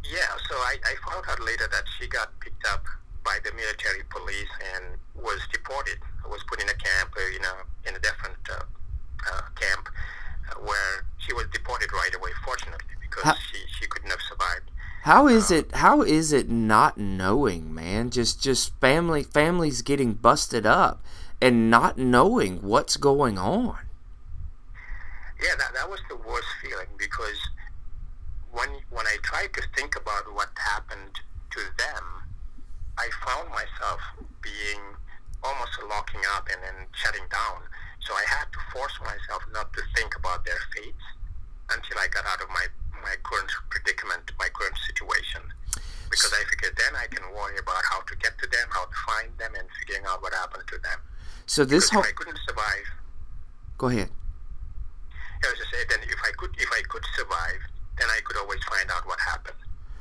Yeah, 0.04 0.36
so 0.50 0.56
I, 0.56 0.76
I 0.84 1.10
found 1.10 1.26
out 1.30 1.40
later 1.42 1.68
that 1.72 1.84
she 1.98 2.08
got 2.08 2.38
picked 2.42 2.68
up 2.68 2.84
by 3.24 3.40
the 3.44 3.54
military 3.54 4.04
police 4.10 4.52
and 4.76 5.00
was 5.16 5.40
deported. 5.52 5.98
Was 6.30 6.44
put 6.48 6.62
in 6.62 6.68
a 6.68 6.74
camp, 6.74 7.14
uh, 7.16 7.36
in 7.36 7.44
a 7.44 7.90
in 7.90 7.96
a 7.96 8.00
different 8.00 8.38
uh, 8.50 8.64
uh, 9.32 9.42
camp, 9.56 9.88
uh, 10.50 10.60
where 10.60 11.06
she 11.20 11.34
was 11.34 11.46
deported 11.54 11.92
right 11.94 12.14
away. 12.16 12.32
Fortunately, 12.44 12.96
because 13.02 13.24
How- 13.24 13.36
she, 13.36 13.60
she 13.80 13.88
couldn't 13.88 14.10
have 14.10 14.22
survived. 14.28 14.72
How 15.04 15.28
is 15.28 15.52
it? 15.52 15.76
How 15.76 16.02
is 16.02 16.32
it 16.32 16.50
not 16.50 16.98
knowing, 16.98 17.74
man? 17.74 18.10
Just 18.10 18.42
just 18.42 18.80
family 18.80 19.24
families 19.24 19.82
getting 19.82 20.14
busted 20.14 20.66
up 20.66 21.04
and 21.42 21.70
not 21.70 21.98
knowing 21.98 22.62
what's 22.62 22.96
going 22.96 23.38
on. 23.38 23.80
Yeah, 25.44 25.56
that, 25.58 25.74
that 25.76 25.90
was 25.90 26.00
the 26.08 26.16
worst 26.16 26.48
feeling 26.62 26.88
because 26.98 27.36
when 28.54 28.70
when 28.92 29.06
I 29.06 29.18
tried 29.24 29.54
to 29.56 29.64
think 29.76 29.98
about 29.98 30.34
what 30.34 30.48
happened 30.56 31.20
to 31.52 31.60
them, 31.78 32.24
I 32.98 33.10
found 33.28 33.50
myself 33.50 34.00
being 34.42 34.80
almost 35.44 35.84
locking 35.90 36.22
up 36.32 36.48
and 36.48 36.64
then 36.64 36.88
shutting 36.94 37.28
down. 37.30 37.68
So 38.08 38.14
I 38.14 38.24
had 38.28 38.48
to 38.54 38.60
force 38.72 38.98
myself 39.04 39.44
not 39.52 39.74
to 39.74 39.82
think 39.96 40.16
about 40.16 40.46
their 40.46 40.64
fates 40.74 41.04
until 41.72 41.98
I 42.00 42.08
got 42.08 42.26
out 42.26 42.42
of 42.42 42.48
my, 42.50 42.68
my 43.04 43.16
current 43.24 43.52
predicament, 43.70 44.32
my 44.40 44.50
current 44.50 44.78
situation. 44.88 45.42
Because 46.10 46.34
I 46.34 46.44
figured 46.50 46.78
then 46.78 46.96
I 46.96 47.08
can 47.08 47.26
worry 47.34 47.58
about 47.58 47.84
how 47.90 48.02
to 48.02 48.16
get 48.18 48.38
to 48.40 48.48
them, 48.50 48.68
how 48.70 48.86
to 48.86 48.98
find 49.08 49.38
them, 49.38 49.54
and 49.58 49.68
figuring 49.80 50.06
out 50.08 50.22
what 50.22 50.34
happened 50.34 50.64
to 50.68 50.78
them. 50.80 51.00
So 51.46 51.66
this 51.66 51.90
Because 51.90 51.90
whole 51.90 52.04
if 52.04 52.10
I 52.10 52.12
couldn't 52.14 52.40
survive, 52.48 52.86
go 53.78 53.88
ahead. 53.88 54.10
I 55.44 55.50
was 55.50 55.58
just 55.58 55.72
saying, 55.72 55.86
then 55.90 56.00
if 56.04 56.20
I 56.24 56.32
could, 56.38 56.52
if 56.58 56.70
I 56.72 56.82
could 56.88 57.04
survive, 57.18 57.60
then 58.00 58.08
I 58.10 58.20
could 58.24 58.38
always 58.38 58.64
find 58.64 58.90
out 58.92 59.06
what 59.06 59.20
happened. 59.20 59.58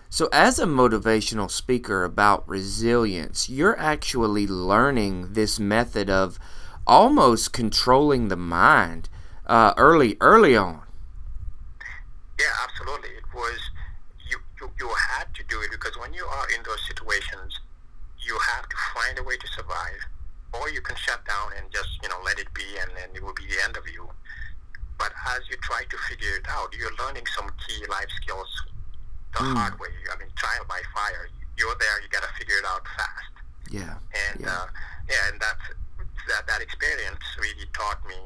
So 0.08 0.28
as 0.30 0.58
a 0.58 0.66
motivational 0.66 1.50
speaker 1.50 2.04
about 2.04 2.46
resilience, 2.46 3.48
you're 3.48 3.78
actually 3.78 4.46
learning 4.46 5.32
this 5.32 5.58
method 5.58 6.10
of 6.10 6.38
almost 6.86 7.52
controlling 7.52 8.28
the 8.28 8.36
mind 8.36 9.08
uh, 9.46 9.72
early 9.76 10.16
early 10.20 10.56
on. 10.56 10.82
Yeah, 12.42 12.54
absolutely. 12.66 13.14
It 13.14 13.28
was 13.30 13.60
you, 14.26 14.38
you. 14.58 14.66
You 14.80 14.90
had 15.14 15.30
to 15.38 15.42
do 15.46 15.62
it 15.62 15.70
because 15.70 15.94
when 15.98 16.10
you 16.12 16.26
are 16.26 16.46
in 16.50 16.62
those 16.66 16.82
situations, 16.90 17.54
you 18.18 18.34
have 18.54 18.66
to 18.66 18.76
find 18.94 19.14
a 19.18 19.22
way 19.22 19.36
to 19.38 19.48
survive, 19.54 20.02
or 20.50 20.66
you 20.70 20.80
can 20.82 20.96
shut 20.96 21.22
down 21.22 21.54
and 21.54 21.70
just 21.70 22.02
you 22.02 22.08
know 22.08 22.18
let 22.26 22.42
it 22.42 22.50
be, 22.52 22.66
and 22.82 22.90
then 22.98 23.14
it 23.14 23.22
will 23.22 23.34
be 23.38 23.46
the 23.46 23.62
end 23.62 23.76
of 23.76 23.86
you. 23.86 24.10
But 24.98 25.14
as 25.38 25.46
you 25.50 25.56
try 25.62 25.86
to 25.86 25.96
figure 26.10 26.34
it 26.34 26.46
out, 26.50 26.74
you're 26.74 26.94
learning 26.98 27.26
some 27.30 27.46
key 27.62 27.86
life 27.86 28.10
skills 28.22 28.50
the 29.34 29.46
mm. 29.46 29.54
hard 29.54 29.78
way. 29.78 29.94
I 30.10 30.18
mean, 30.18 30.28
trial 30.34 30.66
by 30.68 30.82
fire. 30.94 31.30
You're 31.56 31.76
there, 31.78 32.02
you 32.02 32.08
got 32.10 32.22
to 32.22 32.32
figure 32.38 32.58
it 32.58 32.66
out 32.66 32.82
fast. 32.96 33.34
Yeah. 33.70 33.94
And 34.30 34.40
yeah. 34.40 34.50
Uh, 34.50 34.66
yeah, 35.08 35.30
and 35.30 35.40
that's 35.40 35.62
that 36.28 36.46
that 36.46 36.60
experience 36.62 37.22
really 37.38 37.68
taught 37.72 38.02
me 38.06 38.18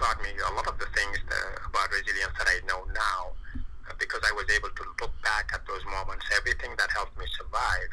taught 0.00 0.16
me 0.22 0.32
a 0.32 0.52
lot 0.56 0.66
of 0.66 0.78
the 0.80 0.88
things 0.96 1.20
that, 1.28 1.60
about 1.68 1.92
resilience 1.92 2.32
that 2.40 2.48
I 2.48 2.64
know 2.66 2.88
now 2.96 3.36
uh, 3.84 3.92
because 4.00 4.20
I 4.24 4.32
was 4.32 4.48
able 4.48 4.72
to 4.72 4.82
look 5.00 5.12
back 5.22 5.52
at 5.52 5.60
those 5.68 5.84
moments. 5.84 6.24
Everything 6.40 6.72
that 6.78 6.90
helped 6.90 7.18
me 7.18 7.26
survive 7.36 7.92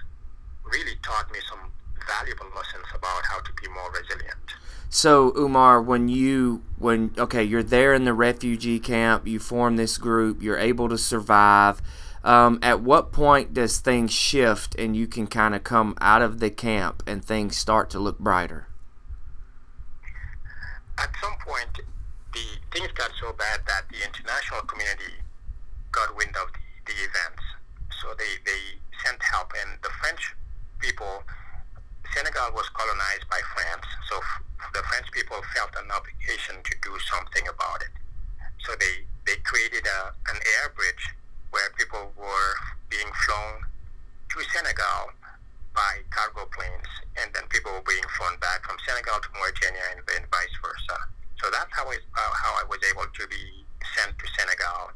really 0.63 0.95
taught 1.03 1.29
me 1.31 1.39
some 1.51 1.59
valuable 2.07 2.47
lessons 2.55 2.87
about 2.95 3.25
how 3.27 3.39
to 3.43 3.51
be 3.61 3.67
more 3.67 3.91
resilient. 3.91 4.55
So 4.89 5.35
Umar, 5.35 5.81
when 5.81 6.07
you 6.07 6.63
when 6.79 7.11
okay, 7.17 7.43
you're 7.43 7.61
there 7.61 7.93
in 7.93 8.05
the 8.05 8.13
refugee 8.13 8.79
camp, 8.79 9.27
you 9.27 9.39
form 9.39 9.75
this 9.75 9.97
group, 9.97 10.41
you're 10.41 10.57
able 10.57 10.87
to 10.87 10.97
survive. 10.97 11.81
Um, 12.23 12.59
at 12.61 12.81
what 12.81 13.11
point 13.11 13.53
does 13.53 13.79
things 13.79 14.11
shift 14.11 14.75
and 14.75 14.95
you 14.95 15.07
can 15.07 15.27
kind 15.27 15.55
of 15.55 15.63
come 15.63 15.95
out 16.01 16.21
of 16.21 16.39
the 16.39 16.49
camp 16.49 17.03
and 17.05 17.23
things 17.23 17.55
start 17.57 17.89
to 17.91 17.99
look 17.99 18.17
brighter? 18.19 18.67
At 20.97 21.09
some 21.21 21.35
point, 21.45 21.85
the 22.37 22.77
things 22.77 22.91
got 22.93 23.09
so 23.17 23.33
bad 23.33 23.65
that 23.65 23.89
the 23.89 23.97
international 23.97 24.61
community 24.69 25.17
got 25.89 26.13
wind 26.13 26.35
of 26.37 26.53
the, 26.53 26.61
the 26.85 26.95
events. 27.01 27.41
So 28.01 28.13
they, 28.13 28.37
they 28.45 28.77
sent 29.01 29.17
help, 29.23 29.53
and 29.57 29.81
the 29.81 29.89
French 29.97 30.21
people 30.77 31.25
Senegal 32.13 32.53
was 32.53 32.69
colonized 32.77 33.25
by 33.29 33.41
France, 33.53 33.85
so 34.09 34.17
f- 34.21 34.71
the 34.73 34.81
French 34.89 35.09
people 35.11 35.37
felt 35.53 35.73
an 35.75 35.89
obligation 35.91 36.55
to 36.61 36.73
do 36.81 36.93
something 37.09 37.45
about 37.49 37.81
it. 37.81 37.93
So 38.63 38.73
they, 38.79 39.03
they 39.25 39.37
created 39.43 39.85
a, 39.85 40.13
an 40.31 40.37
air 40.37 40.71
bridge 40.77 41.03
where 41.51 41.67
people 41.77 42.13
were 42.15 42.53
being 42.89 43.11
flown 43.25 43.65
to 44.33 44.37
Senegal 44.53 45.13
by 45.75 46.01
cargo 46.09 46.47
planes, 46.53 46.89
and 47.19 47.33
then 47.33 47.43
people 47.49 47.73
were 47.73 47.85
being 47.85 48.07
flown 48.17 48.39
back 48.39 48.63
from 48.63 48.77
Senegal 48.87 49.19
to 49.19 49.29
Mauritania 49.35 49.83
and 49.93 50.01
then 50.07 50.23
vice 50.31 50.55
versa. 50.63 51.16
So 51.41 51.49
that's 51.53 51.69
how 51.71 51.85
I, 51.85 51.97
uh, 51.97 52.33
how 52.33 52.53
I 52.57 52.65
was 52.65 52.81
able 52.89 53.05
to 53.05 53.23
be 53.27 53.65
sent 53.95 54.17
to 54.17 54.25
Senegal. 54.37 54.91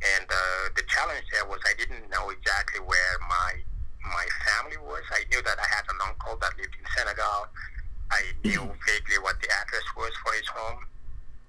And 0.00 0.24
uh, 0.24 0.72
the 0.76 0.84
challenge 0.88 1.26
there 1.32 1.44
was 1.44 1.60
I 1.66 1.74
didn't 1.76 2.08
know 2.08 2.30
exactly 2.30 2.80
where 2.80 3.14
my 3.28 3.60
my 4.00 4.26
family 4.48 4.80
was. 4.80 5.04
I 5.12 5.28
knew 5.28 5.42
that 5.44 5.60
I 5.60 5.68
had 5.68 5.84
an 5.92 6.00
uncle 6.00 6.40
that 6.40 6.56
lived 6.56 6.72
in 6.72 6.86
Senegal. 6.96 7.52
I 8.10 8.32
knew 8.42 8.64
vaguely 8.64 9.18
what 9.20 9.36
the 9.44 9.50
address 9.52 9.86
was 9.94 10.10
for 10.24 10.32
his 10.32 10.48
home. 10.48 10.88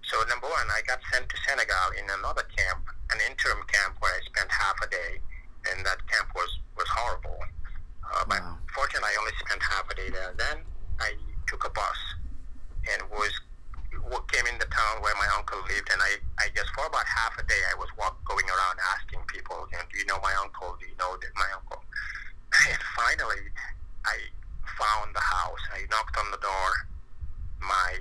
So 0.04 0.20
number 0.28 0.52
one, 0.52 0.68
I 0.68 0.84
got 0.84 1.00
sent 1.14 1.30
to 1.32 1.38
Senegal 1.48 1.96
in 1.96 2.06
another 2.20 2.44
camp, 2.52 2.84
an 3.16 3.24
interim 3.24 3.64
camp 3.72 3.96
where 4.04 4.12
I 4.12 4.20
spent 4.28 4.52
half 4.52 4.76
a 4.84 4.90
day, 4.92 5.24
and 5.72 5.86
that 5.86 6.04
camp 6.12 6.28
was 6.36 6.52
was 6.76 6.90
horrible. 6.92 7.40
Uh, 8.04 8.26
but 8.28 8.42
wow. 8.44 8.58
fortunately, 8.76 9.08
I 9.08 9.16
only 9.16 9.36
spent 9.40 9.64
half 9.64 9.88
a 9.88 9.96
day 9.96 10.10
there. 10.12 10.36
Then 10.36 10.60
I 11.00 11.16
took 11.48 11.64
a 11.64 11.72
bus 11.72 12.00
and 12.92 13.08
was 13.16 13.32
came 14.32 14.48
in 14.48 14.58
the 14.58 14.70
town 14.72 15.04
where 15.04 15.14
my 15.20 15.28
uncle 15.36 15.60
lived, 15.68 15.92
and 15.92 16.00
I, 16.02 16.12
I 16.40 16.48
guess 16.56 16.68
for 16.74 16.81
about 16.92 17.08
half 17.08 17.40
a 17.40 17.44
day 17.48 17.64
I 17.72 17.76
was 17.80 17.88
walk, 17.96 18.20
going 18.28 18.46
around 18.46 18.76
asking 19.00 19.24
people, 19.32 19.64
you 19.72 19.80
know, 19.80 19.88
do 19.88 19.96
you 19.98 20.06
know 20.06 20.20
my 20.20 20.36
uncle? 20.44 20.76
Do 20.76 20.86
you 20.86 20.96
know 21.00 21.16
my 21.40 21.50
uncle? 21.56 21.80
And 22.68 22.84
finally, 23.00 23.48
I 24.06 24.18
found 24.76 25.16
the 25.16 25.24
house. 25.24 25.64
I 25.72 25.88
knocked 25.90 26.18
on 26.18 26.32
the 26.32 26.42
door. 26.44 26.70
My 27.62 28.00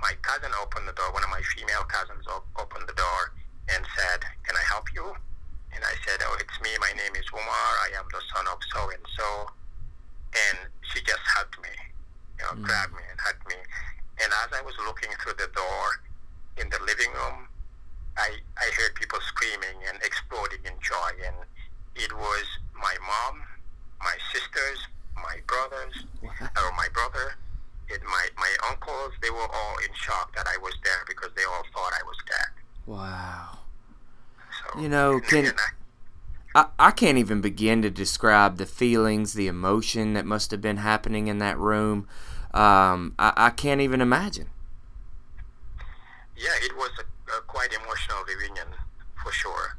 my 0.00 0.12
cousin 0.22 0.52
opened 0.60 0.88
the 0.88 0.96
door. 0.96 1.12
One 1.12 1.24
of 1.24 1.30
my 1.30 1.42
female 1.56 1.84
cousins 1.84 2.26
op- 2.28 2.48
opened 2.56 2.88
the 2.88 2.96
door 2.96 3.32
and 3.68 3.84
said, 3.96 4.24
"Can 4.44 4.56
I 4.56 4.64
help 4.72 4.88
you?" 4.94 5.04
And 5.74 5.84
I 5.84 5.94
said, 6.06 6.24
"Oh, 6.24 6.36
it's 6.40 6.56
me. 6.62 6.70
My 6.80 6.92
name 6.96 7.14
is 7.16 7.26
Umar. 7.32 7.70
I 7.84 7.90
am 7.98 8.06
the 8.08 8.22
son 8.34 8.46
of 8.48 8.58
so 8.72 8.90
and 8.90 9.04
so." 9.16 9.50
And 10.34 10.58
she 10.90 11.00
just 11.02 11.22
hugged 11.36 11.60
me, 11.62 11.70
you 12.38 12.44
know, 12.44 12.58
mm. 12.58 12.66
grabbed 12.66 12.92
me 12.92 13.04
and 13.08 13.18
hugged 13.20 13.46
me. 13.46 13.54
And 14.18 14.32
as 14.42 14.50
I 14.50 14.62
was 14.62 14.74
looking 14.82 15.10
through 15.22 15.38
the 15.38 15.50
door 15.54 15.86
in 16.58 16.66
the 16.70 16.80
living 16.88 17.12
room, 17.12 17.48
I 18.16 18.40
I 18.56 18.66
heard 18.80 18.94
people 18.96 19.20
screaming 19.20 19.78
and 19.88 20.00
exploding 20.02 20.64
in 20.64 20.74
joy, 20.80 21.12
and 21.26 21.36
it 21.94 22.12
was 22.12 22.46
my 22.74 22.96
mom 23.04 23.44
my 24.04 24.16
sisters, 24.32 24.78
my 25.16 25.40
brothers, 25.48 26.04
or 26.22 26.72
my 26.76 26.88
brother, 26.92 27.34
and 27.90 28.02
my, 28.04 28.28
my 28.36 28.52
uncles, 28.70 29.12
they 29.22 29.30
were 29.30 29.48
all 29.48 29.76
in 29.78 29.92
shock 29.94 30.34
that 30.36 30.46
I 30.46 30.58
was 30.58 30.74
there 30.84 31.04
because 31.08 31.30
they 31.34 31.44
all 31.44 31.64
thought 31.72 31.92
I 31.92 32.04
was 32.04 32.16
dead. 32.28 32.52
Wow. 32.86 33.58
So, 34.60 34.80
you 34.80 34.83
know, 34.94 35.20
can 35.20 35.52
I, 36.54 36.66
I 36.78 36.90
can't 36.92 37.18
even 37.18 37.40
begin 37.40 37.82
to 37.82 37.90
describe 37.90 38.56
the 38.56 38.66
feelings, 38.66 39.34
the 39.34 39.48
emotion 39.48 40.14
that 40.14 40.24
must 40.24 40.50
have 40.52 40.60
been 40.60 40.78
happening 40.78 41.26
in 41.26 41.38
that 41.38 41.58
room. 41.58 42.06
Um, 42.52 43.14
I, 43.18 43.32
I 43.36 43.50
can't 43.50 43.80
even 43.80 44.00
imagine. 44.00 44.48
Yeah, 46.36 46.50
it 46.62 46.76
was 46.76 46.90
a, 46.98 47.38
a 47.38 47.40
quite 47.42 47.72
emotional 47.72 48.18
reunion 48.26 48.68
for 49.22 49.32
sure. 49.32 49.76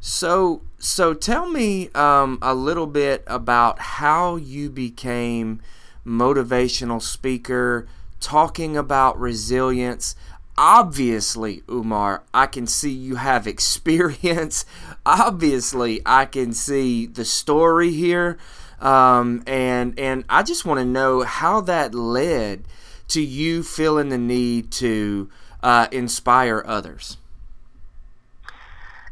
So, 0.00 0.62
so 0.78 1.14
tell 1.14 1.48
me 1.48 1.88
um, 1.94 2.38
a 2.42 2.54
little 2.54 2.86
bit 2.86 3.22
about 3.26 3.78
how 3.78 4.36
you 4.36 4.68
became 4.68 5.62
motivational 6.04 7.00
speaker, 7.00 7.86
talking 8.20 8.76
about 8.76 9.18
resilience. 9.18 10.16
Obviously, 10.64 11.64
Umar, 11.68 12.22
I 12.32 12.46
can 12.46 12.68
see 12.68 12.92
you 12.92 13.16
have 13.16 13.46
experience. 13.48 14.64
Obviously, 15.04 16.00
I 16.06 16.24
can 16.24 16.52
see 16.52 17.04
the 17.06 17.24
story 17.24 17.90
here, 17.90 18.38
um, 18.78 19.42
and 19.44 19.98
and 19.98 20.24
I 20.28 20.44
just 20.44 20.64
want 20.64 20.78
to 20.78 20.84
know 20.84 21.22
how 21.22 21.62
that 21.62 21.96
led 21.96 22.62
to 23.08 23.20
you 23.20 23.64
feeling 23.64 24.10
the 24.10 24.18
need 24.18 24.70
to 24.82 25.28
uh, 25.64 25.88
inspire 25.90 26.62
others. 26.64 27.16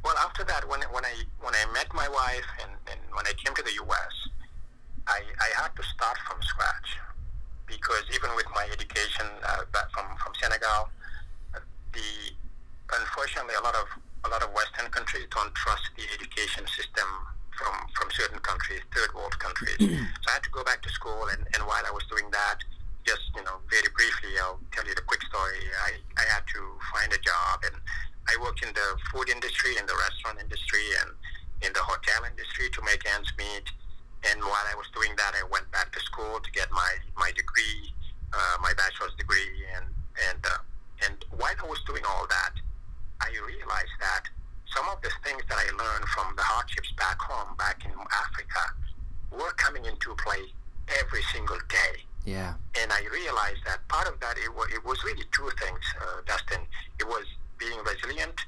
Well, 0.04 0.14
after 0.18 0.44
that, 0.44 0.68
when 0.68 0.82
when 0.92 1.04
I 1.04 1.14
when 1.40 1.54
I 1.54 1.66
met 1.72 1.92
my 1.92 2.08
wife 2.08 2.46
and, 2.62 2.70
and 2.92 3.00
when 3.12 3.26
I 3.26 3.32
came 3.32 3.56
to 3.56 3.62
the 3.64 3.72
U.S., 3.72 4.28
I, 5.08 5.18
I 5.18 5.60
had 5.62 5.74
to 5.74 5.82
start 5.82 6.16
from 6.28 6.40
scratch 6.42 6.96
because 7.66 8.04
even 8.14 8.36
with 8.36 8.46
my 8.54 8.68
education 8.72 9.26
uh, 9.42 9.62
from 9.92 10.16
from 10.16 10.32
Senegal, 10.40 10.90
the 11.92 12.34
unfortunately 12.98 13.54
a 13.54 13.62
lot 13.62 13.74
of 13.74 13.86
a 14.24 14.28
lot 14.28 14.42
of 14.42 14.52
Western 14.52 14.90
countries 14.90 15.24
don't 15.30 15.54
trust 15.54 15.88
the 15.96 16.04
education 16.12 16.66
system 16.66 17.08
from 17.56 17.74
from 17.96 18.08
certain 18.10 18.38
countries, 18.40 18.80
third 18.94 19.12
world 19.14 19.36
countries. 19.38 19.76
so 20.22 20.26
I 20.28 20.40
had 20.40 20.44
to 20.44 20.50
go 20.50 20.64
back 20.64 20.82
to 20.82 20.90
school, 20.90 21.28
and, 21.32 21.40
and 21.54 21.62
while 21.66 21.82
I 21.86 21.92
was 21.92 22.04
doing 22.08 22.30
that, 22.32 22.58
just 23.04 23.22
you 23.36 23.42
know 23.44 23.60
very 23.68 23.88
briefly, 23.96 24.36
I'll 24.40 24.60
tell 24.72 24.84
you 24.86 24.94
the 24.94 25.04
quick 25.04 25.22
story. 25.28 25.60
I, 25.84 26.00
I 26.20 26.24
had 26.32 26.44
to 26.56 26.60
find 26.92 27.12
a 27.12 27.20
job 27.20 27.64
and 27.64 27.76
I 28.28 28.36
worked 28.40 28.62
in 28.62 28.72
the 28.72 28.88
food 29.10 29.28
industry, 29.28 29.76
in 29.76 29.86
the 29.86 29.96
restaurant 29.96 30.38
industry, 30.38 30.84
and 31.02 31.10
in 31.66 31.72
the 31.72 31.82
hotel 31.82 32.24
industry 32.24 32.70
to 32.70 32.80
make 32.82 33.02
ends 33.08 33.32
meet. 33.36 33.66
And 34.30 34.40
while 34.44 34.66
I 34.68 34.76
was 34.76 34.86
doing 34.94 35.16
that, 35.16 35.32
I 35.34 35.42
went 35.48 35.70
back 35.72 35.92
to 35.92 36.00
school 36.00 36.40
to 36.40 36.50
get 36.52 36.70
my 36.70 36.92
my 37.16 37.32
degree, 37.32 37.92
uh, 38.32 38.56
my 38.60 38.72
bachelor's 38.76 39.14
degree, 39.16 39.64
and 39.74 39.86
and 40.28 40.40
uh, 40.44 40.60
and 41.06 41.24
while 41.30 41.54
I 41.62 41.66
was 41.66 41.80
doing 41.86 42.02
all 42.06 42.26
that, 42.28 42.54
I 43.20 43.30
realized 43.46 43.96
that 44.00 44.24
some 44.74 44.86
of 44.88 45.02
the 45.02 45.10
things 45.24 45.42
that 45.48 45.58
I 45.58 45.68
learned 45.76 46.06
from 46.08 46.34
the 46.36 46.42
hardships 46.42 46.92
back 46.96 47.20
home, 47.20 47.56
back 47.56 47.84
in 47.84 47.90
Africa, 47.90 48.62
were 49.32 49.52
coming 49.58 49.84
into 49.84 50.14
play 50.14 50.40
every 51.00 51.22
single 51.32 51.58
day. 51.68 52.02
Yeah. 52.24 52.54
And 52.80 52.92
I 52.92 53.02
realized 53.12 53.64
that 53.66 53.86
part 53.88 54.08
of 54.08 54.20
that 54.20 54.36
it 54.38 54.54
was, 54.54 54.68
it 54.72 54.84
was 54.84 55.02
really 55.04 55.24
two 55.32 55.50
things, 55.58 55.84
uh, 56.00 56.20
Dustin. 56.26 56.60
It 56.98 57.06
was 57.06 57.24
being 57.58 57.78
resilient 57.84 58.38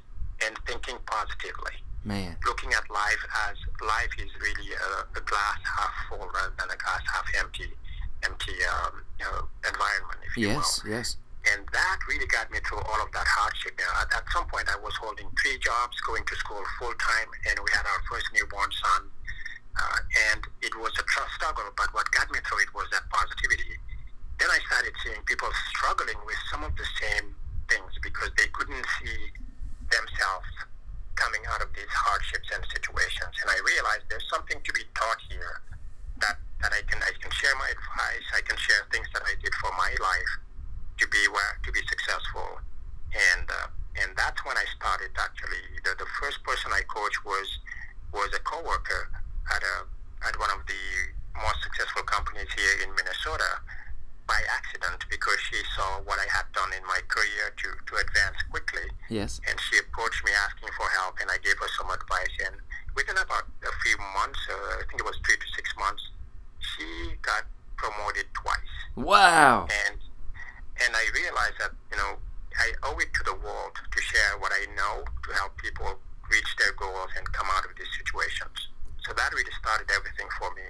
and 0.44 0.56
thinking 0.66 0.96
positively. 1.06 1.72
Man. 2.04 2.36
Looking 2.44 2.72
at 2.72 2.88
life 2.90 3.24
as 3.48 3.56
life 3.86 4.10
is 4.18 4.30
really 4.40 4.74
a, 4.74 5.18
a 5.18 5.22
glass 5.22 5.58
half 5.64 5.94
full 6.08 6.26
rather 6.34 6.52
than 6.58 6.68
a 6.70 6.76
glass 6.76 7.02
half 7.12 7.26
empty, 7.38 7.70
empty 8.24 8.52
um, 8.66 9.02
you 9.18 9.24
know, 9.24 9.46
environment, 9.66 10.18
if 10.26 10.36
you 10.36 10.48
yes, 10.48 10.82
will. 10.82 10.90
Yes, 10.90 11.16
And 11.52 11.62
that 11.72 11.91
really 12.12 12.28
got 12.28 12.52
me 12.52 12.60
through 12.68 12.84
all 12.84 13.00
of 13.00 13.08
that 13.16 13.24
hardship. 13.24 13.72
You 13.80 13.88
know, 13.88 14.04
at, 14.04 14.12
at 14.12 14.24
some 14.36 14.44
point, 14.52 14.68
I 14.68 14.76
was 14.84 14.92
holding 15.00 15.24
three 15.40 15.56
jobs, 15.64 15.96
going 16.04 16.20
to 16.28 16.36
school 16.36 16.60
full 16.76 16.92
time, 17.00 17.28
and 17.48 17.56
we 17.56 17.70
had 17.72 17.88
our 17.88 18.00
first 18.04 18.28
newborn 18.36 18.68
son. 18.68 19.08
Uh, 19.72 19.98
and 20.28 20.44
it 20.60 20.76
was 20.76 20.92
a 21.00 21.04
tough 21.16 21.32
struggle, 21.32 21.64
but 21.80 21.88
what 21.96 22.04
got 22.12 22.28
me 22.28 22.36
through 22.44 22.60
it 22.60 22.68
was 22.76 22.84
that 22.92 23.08
positivity. 23.08 23.72
Then 24.36 24.52
I 24.52 24.60
started 24.68 24.92
seeing 25.00 25.24
people 25.24 25.48
struggling 25.72 26.20
with 26.28 26.36
some 26.52 26.60
of 26.60 26.76
the 26.76 26.84
same 27.00 27.32
things 27.72 27.88
because 28.04 28.28
they 28.36 28.52
couldn't 28.52 28.84
see 29.00 29.16
themselves 29.88 30.52
coming 31.16 31.40
out 31.48 31.64
of 31.64 31.72
these 31.72 31.88
hardships 31.88 32.52
and 32.52 32.60
situations. 32.68 33.32
And 33.40 33.48
I 33.48 33.56
realized 33.64 34.12
there's 34.12 34.28
something 34.28 34.60
to 34.60 34.72
be 34.76 34.84
taught 34.92 35.20
here 35.32 35.64
that, 36.20 36.36
that 36.60 36.72
I 36.76 36.84
can 36.84 37.00
I 37.00 37.12
can 37.16 37.32
share 37.32 37.56
my 37.56 37.72
advice, 37.72 38.26
I 38.36 38.44
can 38.44 38.60
share 38.60 38.84
things 38.92 39.08
that 39.16 39.24
I 39.24 39.40
did 39.40 39.56
for 39.56 39.72
my 39.80 39.88
life 40.04 40.32
to 41.02 41.06
be 41.10 41.22
uh, 41.26 41.54
to 41.66 41.70
be 41.74 41.82
successful. 41.90 42.62
And 43.10 43.50
uh, 43.50 43.68
and 43.98 44.14
that's 44.14 44.38
when 44.46 44.54
I 44.56 44.64
started 44.78 45.10
actually. 45.18 45.62
The, 45.82 45.98
the 45.98 46.08
first 46.22 46.38
person 46.46 46.70
I 46.70 46.86
coached 46.86 47.26
was 47.26 47.48
was 48.14 48.30
a 48.30 48.42
coworker 48.46 49.10
at 49.50 49.62
a 49.62 49.76
at 50.30 50.38
one 50.38 50.50
of 50.54 50.62
the 50.70 50.82
most 51.34 51.58
successful 51.66 52.06
companies 52.06 52.48
here 52.54 52.86
in 52.86 52.94
Minnesota 52.94 53.58
by 54.30 54.38
accident 54.54 55.02
because 55.10 55.36
she 55.50 55.58
saw 55.74 55.98
what 56.06 56.22
I 56.22 56.28
had 56.30 56.46
done 56.54 56.70
in 56.70 56.84
my 56.86 57.02
career 57.10 57.50
to, 57.50 57.68
to 57.74 57.92
advance 57.98 58.38
quickly. 58.54 58.86
Yes. 59.10 59.42
And 59.50 59.58
she 59.58 59.82
approached 59.82 60.22
me 60.24 60.30
asking 60.30 60.70
for 60.78 60.86
help, 60.94 61.18
and 61.18 61.26
I 61.26 61.42
gave 61.42 61.58
her 61.58 61.66
some 61.74 61.90
advice. 61.90 62.30
And 62.46 62.54
within 62.94 63.18
about 63.18 63.50
a 63.66 63.74
few 63.82 63.98
months, 64.14 64.38
uh, 64.46 64.78
I 64.78 64.86
think 64.86 65.02
it 65.02 65.08
was 65.08 65.18
three 65.26 65.34
to 65.34 65.48
six 65.58 65.74
months, 65.74 66.06
she 66.62 67.18
got 67.20 67.50
promoted 67.74 68.30
twice. 68.32 68.74
Wow. 68.94 69.66
And 69.66 69.98
and 70.84 70.94
I 70.96 71.04
realized 71.14 71.58
that 71.60 71.70
you 71.90 71.96
know 71.96 72.16
I 72.56 72.72
owe 72.82 72.98
it 72.98 73.12
to 73.14 73.22
the 73.24 73.34
world 73.34 73.72
to 73.90 74.00
share 74.02 74.38
what 74.38 74.52
I 74.52 74.66
know 74.74 75.04
to 75.04 75.34
help 75.34 75.56
people 75.56 75.98
reach 76.30 76.56
their 76.58 76.72
goals 76.72 77.10
and 77.16 77.30
come 77.32 77.46
out 77.52 77.64
of 77.64 77.72
these 77.76 77.88
situations. 77.96 78.68
So 79.06 79.12
that 79.14 79.32
really 79.34 79.50
started 79.60 79.90
everything 79.94 80.26
for 80.38 80.54
me. 80.54 80.62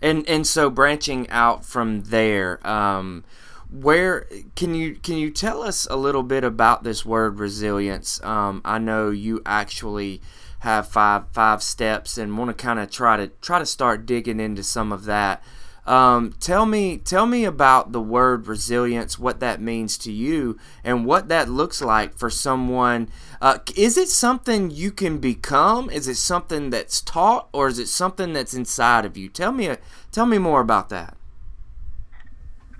And 0.00 0.28
and 0.28 0.46
so 0.46 0.70
branching 0.70 1.28
out 1.30 1.64
from 1.64 2.02
there, 2.04 2.64
um, 2.66 3.24
where 3.70 4.26
can 4.54 4.74
you 4.74 4.94
can 4.94 5.16
you 5.16 5.30
tell 5.30 5.62
us 5.62 5.86
a 5.90 5.96
little 5.96 6.22
bit 6.22 6.44
about 6.44 6.84
this 6.84 7.04
word 7.04 7.38
resilience? 7.38 8.22
Um, 8.22 8.62
I 8.64 8.78
know 8.78 9.10
you 9.10 9.42
actually 9.44 10.20
have 10.60 10.88
five 10.88 11.24
five 11.32 11.62
steps 11.62 12.18
and 12.18 12.38
want 12.38 12.48
to 12.50 12.54
kind 12.54 12.78
of 12.78 12.90
try 12.90 13.16
to 13.16 13.28
try 13.40 13.58
to 13.58 13.66
start 13.66 14.06
digging 14.06 14.40
into 14.40 14.62
some 14.62 14.92
of 14.92 15.04
that. 15.04 15.42
Um, 15.88 16.34
tell 16.38 16.66
me, 16.66 16.98
tell 16.98 17.24
me 17.24 17.46
about 17.46 17.92
the 17.92 18.00
word 18.00 18.46
resilience, 18.46 19.18
what 19.18 19.40
that 19.40 19.58
means 19.58 19.96
to 19.98 20.12
you, 20.12 20.58
and 20.84 21.06
what 21.06 21.28
that 21.28 21.48
looks 21.48 21.80
like 21.80 22.14
for 22.14 22.28
someone. 22.28 23.08
Uh, 23.40 23.60
is 23.74 23.96
it 23.96 24.10
something 24.10 24.70
you 24.70 24.92
can 24.92 25.16
become? 25.16 25.88
Is 25.88 26.06
it 26.06 26.16
something 26.16 26.68
that's 26.68 27.00
taught, 27.00 27.48
or 27.54 27.68
is 27.68 27.78
it 27.78 27.88
something 27.88 28.34
that's 28.34 28.52
inside 28.52 29.06
of 29.06 29.16
you? 29.16 29.30
Tell 29.30 29.50
me, 29.50 29.76
tell 30.12 30.26
me 30.26 30.36
more 30.36 30.60
about 30.60 30.90
that. 30.90 31.16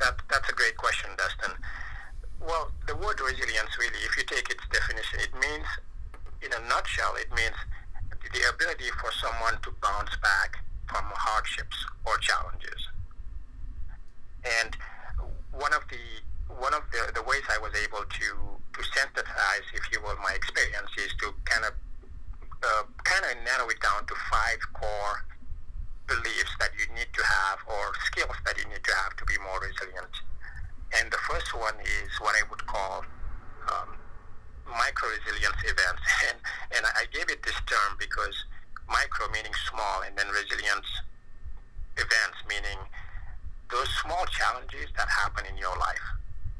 That 0.00 0.20
that's 0.28 0.50
a 0.50 0.52
great 0.52 0.76
question, 0.76 1.08
Dustin. 1.16 1.56
Well, 2.42 2.70
the 2.86 2.94
word 2.94 3.18
resilience, 3.22 3.70
really, 3.78 4.04
if 4.04 4.18
you 4.18 4.24
take 4.24 4.50
its 4.50 4.64
definition, 4.70 5.20
it 5.20 5.32
means, 5.32 5.66
in 6.42 6.52
a 6.52 6.68
nutshell, 6.68 7.14
it 7.16 7.34
means 7.34 7.56
the 8.34 8.52
ability 8.52 8.90
for 9.00 9.10
someone 9.12 9.54
to 9.62 9.72
bounce 9.80 10.14
back 10.22 10.62
from 10.86 11.04
hardships 11.16 11.86
or 12.04 12.18
challenges. 12.18 12.88
And 14.44 14.76
one 15.52 15.72
of 15.72 15.82
the 15.90 16.02
one 16.54 16.74
of 16.74 16.82
the, 16.90 17.12
the 17.14 17.22
ways 17.22 17.42
I 17.50 17.58
was 17.58 17.72
able 17.74 18.04
to 18.04 18.28
to 18.78 18.80
synthesize, 18.94 19.66
if 19.74 19.84
you 19.92 20.00
will, 20.02 20.16
my 20.22 20.32
experience 20.34 20.90
is 20.96 21.10
to 21.20 21.34
kind 21.44 21.64
of 21.66 21.74
uh, 22.62 22.84
kind 23.04 23.24
of 23.26 23.44
narrow 23.44 23.68
it 23.68 23.80
down 23.80 24.06
to 24.06 24.14
five 24.30 24.58
core 24.74 25.24
beliefs 26.06 26.54
that 26.58 26.70
you 26.78 26.86
need 26.94 27.10
to 27.12 27.22
have 27.22 27.58
or 27.68 27.92
skills 28.08 28.34
that 28.46 28.56
you 28.56 28.64
need 28.72 28.82
to 28.82 28.94
have 29.04 29.14
to 29.16 29.24
be 29.26 29.36
more 29.44 29.60
resilient. 29.60 30.14
And 30.96 31.12
the 31.12 31.20
first 31.28 31.52
one 31.54 31.76
is 31.84 32.10
what 32.18 32.34
I 32.34 32.42
would 32.48 32.64
call 32.66 33.04
um, 33.68 33.88
micro 34.66 35.08
resilience 35.10 35.60
events. 35.64 36.02
And, 36.28 36.36
and 36.76 36.84
I 36.96 37.06
gave 37.12 37.30
it 37.30 37.42
this 37.42 37.56
term 37.64 37.96
because 37.98 38.34
micro 38.88 39.28
meaning 39.32 39.52
small 39.68 40.02
and 40.02 40.16
then 40.16 40.28
resilience 40.28 40.88
events 41.96 42.40
meaning 42.48 42.78
those 43.70 43.88
small 44.02 44.24
challenges 44.32 44.86
that 44.96 45.08
happen 45.08 45.44
in 45.46 45.56
your 45.56 45.76
life. 45.78 46.02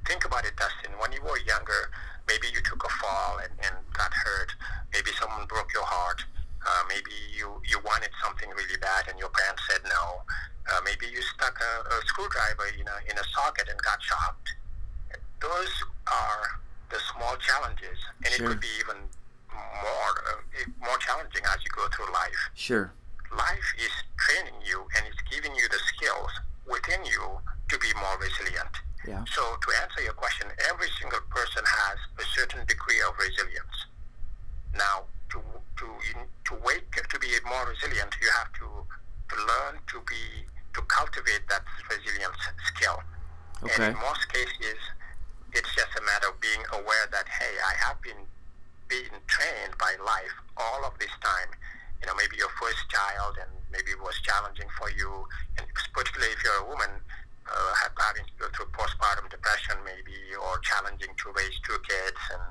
Think 0.07 0.25
about 0.25 0.44
it, 0.44 0.57
Dustin. 0.57 0.92
When 0.99 1.12
you 1.12 1.21
were 1.23 1.38
younger, 1.44 1.90
maybe 2.27 2.49
you 2.53 2.61
took 2.64 2.83
a 2.85 2.88
fall 3.01 3.38
and, 3.42 3.53
and 3.64 3.75
got 3.92 4.12
hurt. 4.12 4.53
Maybe 4.92 5.11
someone 5.21 5.47
broke 5.47 5.73
your 5.75 5.85
heart. 5.85 6.25
Uh, 6.64 6.83
maybe 6.88 7.12
you, 7.37 7.61
you 7.68 7.79
wanted 7.85 8.11
something 8.25 8.49
really 8.51 8.77
bad 8.81 9.09
and 9.09 9.18
your 9.18 9.31
parents 9.31 9.62
said 9.68 9.81
no. 9.85 10.23
Uh, 10.68 10.81
maybe 10.85 11.07
you 11.12 11.21
stuck 11.37 11.57
a, 11.61 11.73
a 11.88 11.97
screwdriver 12.12 12.68
in 12.79 12.85
a, 12.88 12.97
in 13.11 13.16
a 13.16 13.25
socket 13.33 13.68
and 13.71 13.81
got 13.81 14.01
shocked. 14.03 14.49
Those 15.40 15.73
are 16.09 16.61
the 16.90 16.99
small 17.14 17.37
challenges, 17.37 17.97
and 18.25 18.33
Sure. 18.35 18.47
it 18.47 18.49
could 18.49 18.61
be 18.61 18.73
even 18.81 18.97
more 19.53 20.12
uh, 20.29 20.40
more 20.85 20.97
challenging 20.99 21.42
as 21.53 21.59
you 21.64 21.71
go 21.75 21.87
through 21.94 22.11
life 22.12 22.40
Sure. 22.55 22.92
life 23.37 23.68
is 23.79 23.90
training 24.18 24.55
you 24.64 24.87
and 24.97 25.05
it's 25.07 25.18
giving 25.31 25.55
you 25.57 25.66
the 25.68 25.79
skills 25.94 26.31
within 26.66 27.05
you 27.05 27.38
to 27.68 27.79
be 27.79 27.88
more 27.99 28.08
resilient. 28.18 28.74
Yeah. 29.07 29.24
So 29.31 29.42
to 29.42 29.68
answer 29.83 30.02
your 30.02 30.12
question, 30.12 30.48
every 30.68 30.88
single 31.00 31.20
person 31.31 31.62
has 31.64 31.98
a 32.18 32.26
certain 32.35 32.66
degree 32.66 33.00
of 33.07 33.14
resilience. 33.16 33.87
Now, 34.76 35.04
to 35.31 35.40
to 35.78 35.87
to 36.50 36.52
wake 36.64 36.92
to 36.92 37.18
be 37.18 37.28
more 37.46 37.64
resilient, 37.66 38.16
you 38.20 38.28
have 38.37 38.52
to 38.61 38.68
to 39.31 39.37
learn 39.37 39.81
to 39.92 40.00
be 40.04 40.44
to 40.74 40.81
cultivate 40.83 41.48
that 41.48 41.62
resilience 41.88 42.37
skill. 42.74 43.00
Okay. 43.62 43.87
And 43.87 43.96
in 43.96 44.00
most 44.02 44.28
cases, 44.33 44.78
it's 45.52 45.74
just 45.74 45.92
a 45.98 46.02
matter 46.04 46.28
of 46.28 46.40
being 46.40 46.62
aware 46.72 47.07
that 47.11 47.26
hey, 47.28 47.54
I 47.64 47.74
have 47.87 48.00
been 48.02 48.26
being 48.88 49.14
trained 49.26 49.76
by 49.78 49.94
life 50.04 50.37
all 50.57 50.85
of 50.85 50.98
this 50.98 51.12
time. 51.22 51.50
You 52.00 52.07
know, 52.07 52.14
maybe 52.14 52.37
your 52.37 52.52
first 52.61 52.78
child, 52.88 53.37
and 53.40 53.50
maybe 53.72 53.90
it 53.90 54.00
was 54.00 54.14
challenging 54.22 54.68
for 54.78 54.88
you, 54.90 55.26
and 55.59 55.66
particularly 55.92 56.33
if 56.33 56.40
you're 56.44 56.62
a 56.62 56.68
woman, 56.68 56.90
uh, 57.50 57.72
ha- 57.74 57.90
having 57.98 58.22
to 58.22 58.35
go 58.38 58.46
through 58.54 58.70
postpartum 58.70 59.28
depression, 59.28 59.76
maybe, 59.85 60.14
or 60.38 60.59
challenging 60.62 61.11
to 61.18 61.26
raise 61.35 61.59
two 61.66 61.76
kids, 61.83 62.20
and 62.33 62.44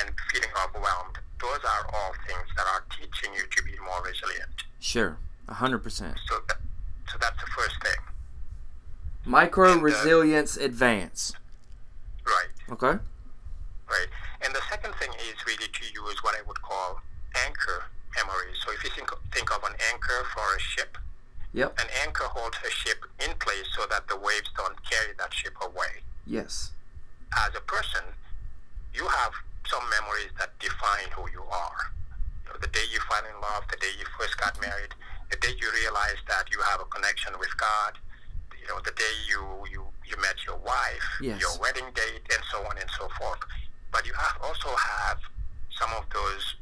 and 0.00 0.16
feeling 0.32 0.48
overwhelmed. 0.64 1.18
Those 1.40 1.60
are 1.64 1.84
all 1.92 2.12
things 2.26 2.48
that 2.56 2.66
are 2.66 2.84
teaching 2.88 3.32
you 3.34 3.44
to 3.44 3.62
be 3.62 3.76
more 3.84 4.00
resilient. 4.02 4.64
Sure. 4.80 5.18
A 5.48 5.54
hundred 5.54 5.80
percent. 5.80 6.18
So, 6.28 6.40
that, 6.48 6.58
so 7.12 7.18
that's 7.20 7.40
the 7.40 7.50
first 7.52 7.76
thing, 7.82 8.00
Micro 9.38 9.70
And, 9.72 9.82
resilience 9.82 10.56
events. 10.56 11.32
right? 12.26 12.50
Okay. 12.74 12.98
Right. 13.86 14.10
And 14.42 14.50
the 14.52 14.62
second 14.68 14.92
thing 14.96 15.12
is 15.30 15.36
really 15.46 15.68
to 15.78 15.84
use 15.94 16.18
what 16.24 16.34
I 16.34 16.42
would 16.42 16.60
call 16.60 17.00
anchor 17.46 17.84
memories. 18.16 18.58
So 18.66 18.72
if 18.72 18.82
you 18.82 18.90
think, 18.90 19.08
think 19.32 19.54
of 19.54 19.62
an 19.62 19.74
anchor 19.92 20.26
for 20.34 20.56
a 20.56 20.58
ship, 20.58 20.98
Yep. 21.52 21.78
an 21.78 21.86
anchor 22.02 22.24
holds 22.24 22.58
a 22.66 22.70
ship 22.70 23.04
in 23.20 23.32
place 23.38 23.68
so 23.76 23.86
that 23.86 24.08
the 24.08 24.16
waves 24.16 24.50
don't 24.56 24.74
carry 24.90 25.12
that 25.18 25.32
ship 25.32 25.54
away. 25.62 26.02
Yes. 26.26 26.72
As 27.46 27.54
a 27.54 27.60
person, 27.60 28.02
you 28.92 29.06
have 29.06 29.32
some 29.70 29.88
memories 29.88 30.32
that 30.40 30.58
define 30.58 31.10
who 31.14 31.30
you 31.30 31.44
are. 31.44 31.92
You 32.44 32.50
know, 32.50 32.58
the 32.60 32.66
day 32.66 32.86
you 32.90 32.98
fell 33.08 33.22
in 33.24 33.40
love, 33.40 33.62
the 33.70 33.76
day 33.76 33.92
you 34.00 34.04
first 34.18 34.36
got 34.36 34.60
married, 34.60 34.94
the 35.30 35.36
day 35.36 35.54
you 35.62 35.70
realized 35.72 36.26
that 36.26 36.50
you 36.50 36.60
have 36.62 36.80
a 36.80 36.86
connection 36.86 37.38
with 37.38 37.56
God, 37.56 37.98
you 38.68 38.74
know, 38.74 38.80
the 38.84 38.92
day 38.92 39.14
you, 39.28 39.40
you, 39.72 39.82
you 40.04 40.16
met 40.20 40.36
your 40.46 40.56
wife, 40.58 41.04
Yes. 41.20 41.40
your 41.40 41.56
wedding 41.60 41.88
date, 41.94 42.22
and 42.30 42.42
so 42.52 42.58
on 42.68 42.76
and 42.78 42.88
so 42.98 43.08
forth. 43.18 43.40
But 43.92 44.06
you 44.06 44.12
have 44.12 44.36
also 44.44 44.68
have 44.76 45.18
some 45.70 45.90
of 45.96 46.04
those 46.12 46.54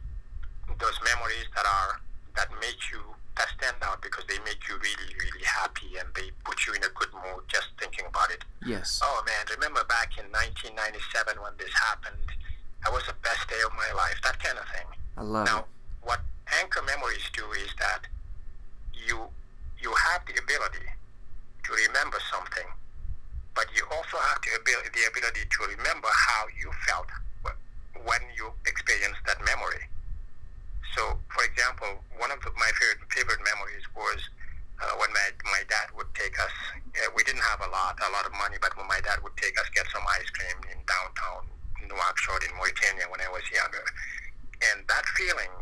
those 0.79 0.99
memories 1.03 1.47
that 1.57 1.64
are 1.64 2.01
that 2.37 2.49
make 2.61 2.77
you 2.92 3.01
that 3.38 3.49
stand 3.59 3.77
out 3.83 4.01
because 4.03 4.25
they 4.29 4.38
make 4.45 4.61
you 4.69 4.75
really, 4.77 5.11
really 5.19 5.45
happy 5.45 5.97
and 5.99 6.07
they 6.14 6.31
put 6.45 6.66
you 6.66 6.75
in 6.75 6.83
a 6.85 6.88
good 6.95 7.09
mood 7.14 7.42
just 7.49 7.69
thinking 7.81 8.05
about 8.07 8.31
it. 8.31 8.45
Yes. 8.64 9.01
Oh 9.03 9.23
man, 9.27 9.47
remember 9.57 9.83
back 9.88 10.16
in 10.19 10.25
1997 10.31 11.42
when 11.42 11.53
this 11.59 11.73
happened? 11.75 12.29
That 12.85 12.92
was 12.92 13.05
the 13.07 13.14
best 13.23 13.49
day 13.49 13.59
of 13.66 13.73
my 13.75 13.90
life. 13.97 14.16
That 14.23 14.38
kind 14.38 14.59
of 14.59 14.64
thing. 14.69 14.87
I 15.16 15.23
love 15.23 15.47
Now, 15.47 15.59
it. 15.61 15.66
what 16.07 16.21
anchor 16.62 16.83
memories 16.83 17.25
do 17.35 17.45
is 17.59 17.71
that 17.81 18.07
you 18.95 19.27
you 19.81 19.92
have 20.12 20.23
the 20.27 20.38
ability 20.40 20.87
to 21.66 21.70
remember 21.90 22.18
something, 22.31 22.68
but 23.55 23.66
you 23.74 23.83
also 23.90 24.16
have 24.31 24.38
the 24.46 24.55
ability, 24.55 24.90
the 24.94 25.05
ability 25.11 25.44
to 25.50 25.61
remember 25.74 26.09
how 26.09 26.46
you 26.55 26.70
felt 26.87 27.11
wh- 27.42 27.59
when 28.07 28.22
you 28.38 28.55
experienced 28.70 29.20
that 29.26 29.42
memory. 29.42 29.83
So, 30.94 31.18
for 31.29 31.42
example, 31.44 32.00
one 32.16 32.31
of 32.31 32.40
the, 32.40 32.55
my 32.57 32.70
favorite, 32.79 33.02
favorite 33.11 33.42
memories 33.42 33.85
was 33.98 34.20
uh, 34.81 34.94
when 34.96 35.11
my, 35.12 35.29
my 35.50 35.62
dad 35.68 35.90
would 35.98 36.09
take 36.14 36.38
us. 36.38 36.55
Uh, 36.96 37.11
we 37.18 37.26
didn't 37.26 37.44
have 37.44 37.61
a 37.61 37.70
lot, 37.74 37.98
a 38.00 38.11
lot 38.14 38.24
of 38.24 38.33
money, 38.38 38.57
but 38.62 38.72
when 38.79 38.87
my 38.87 39.00
dad 39.02 39.18
would 39.26 39.37
take 39.37 39.59
us 39.59 39.66
get 39.74 39.85
some 39.90 40.05
ice 40.07 40.29
cream 40.31 40.57
in 40.72 40.79
downtown 40.87 41.44
Nouakchott 41.85 42.42
in 42.48 42.52
Mauritania 42.57 43.07
when 43.11 43.20
I 43.20 43.31
was 43.31 43.44
younger, 43.52 43.85
and 44.72 44.83
that 44.88 45.05
feeling, 45.14 45.52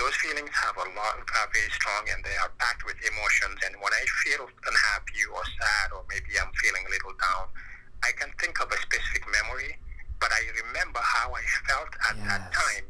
those 0.00 0.16
feelings 0.16 0.48
have 0.56 0.76
a 0.80 0.88
lot, 0.96 1.20
are 1.20 1.48
very 1.52 1.68
strong, 1.76 2.08
and 2.08 2.24
they 2.24 2.32
are 2.40 2.48
packed 2.56 2.88
with 2.88 2.96
emotions. 3.04 3.60
And 3.68 3.76
when 3.84 3.92
I 3.92 4.04
feel 4.24 4.48
unhappy 4.48 5.28
or 5.28 5.44
sad, 5.60 5.92
or 5.92 6.08
maybe 6.08 6.40
I'm 6.40 6.48
feeling 6.56 6.88
a 6.88 6.90
little 6.90 7.12
down, 7.20 7.52
I 8.00 8.16
can 8.16 8.32
think 8.40 8.56
of 8.64 8.72
a 8.72 8.80
specific 8.80 9.28
memory, 9.28 9.76
but 10.16 10.32
I 10.32 10.40
remember 10.64 11.00
how 11.04 11.36
I 11.36 11.44
felt 11.68 11.92
at 12.08 12.16
that 12.24 12.48
time, 12.48 12.88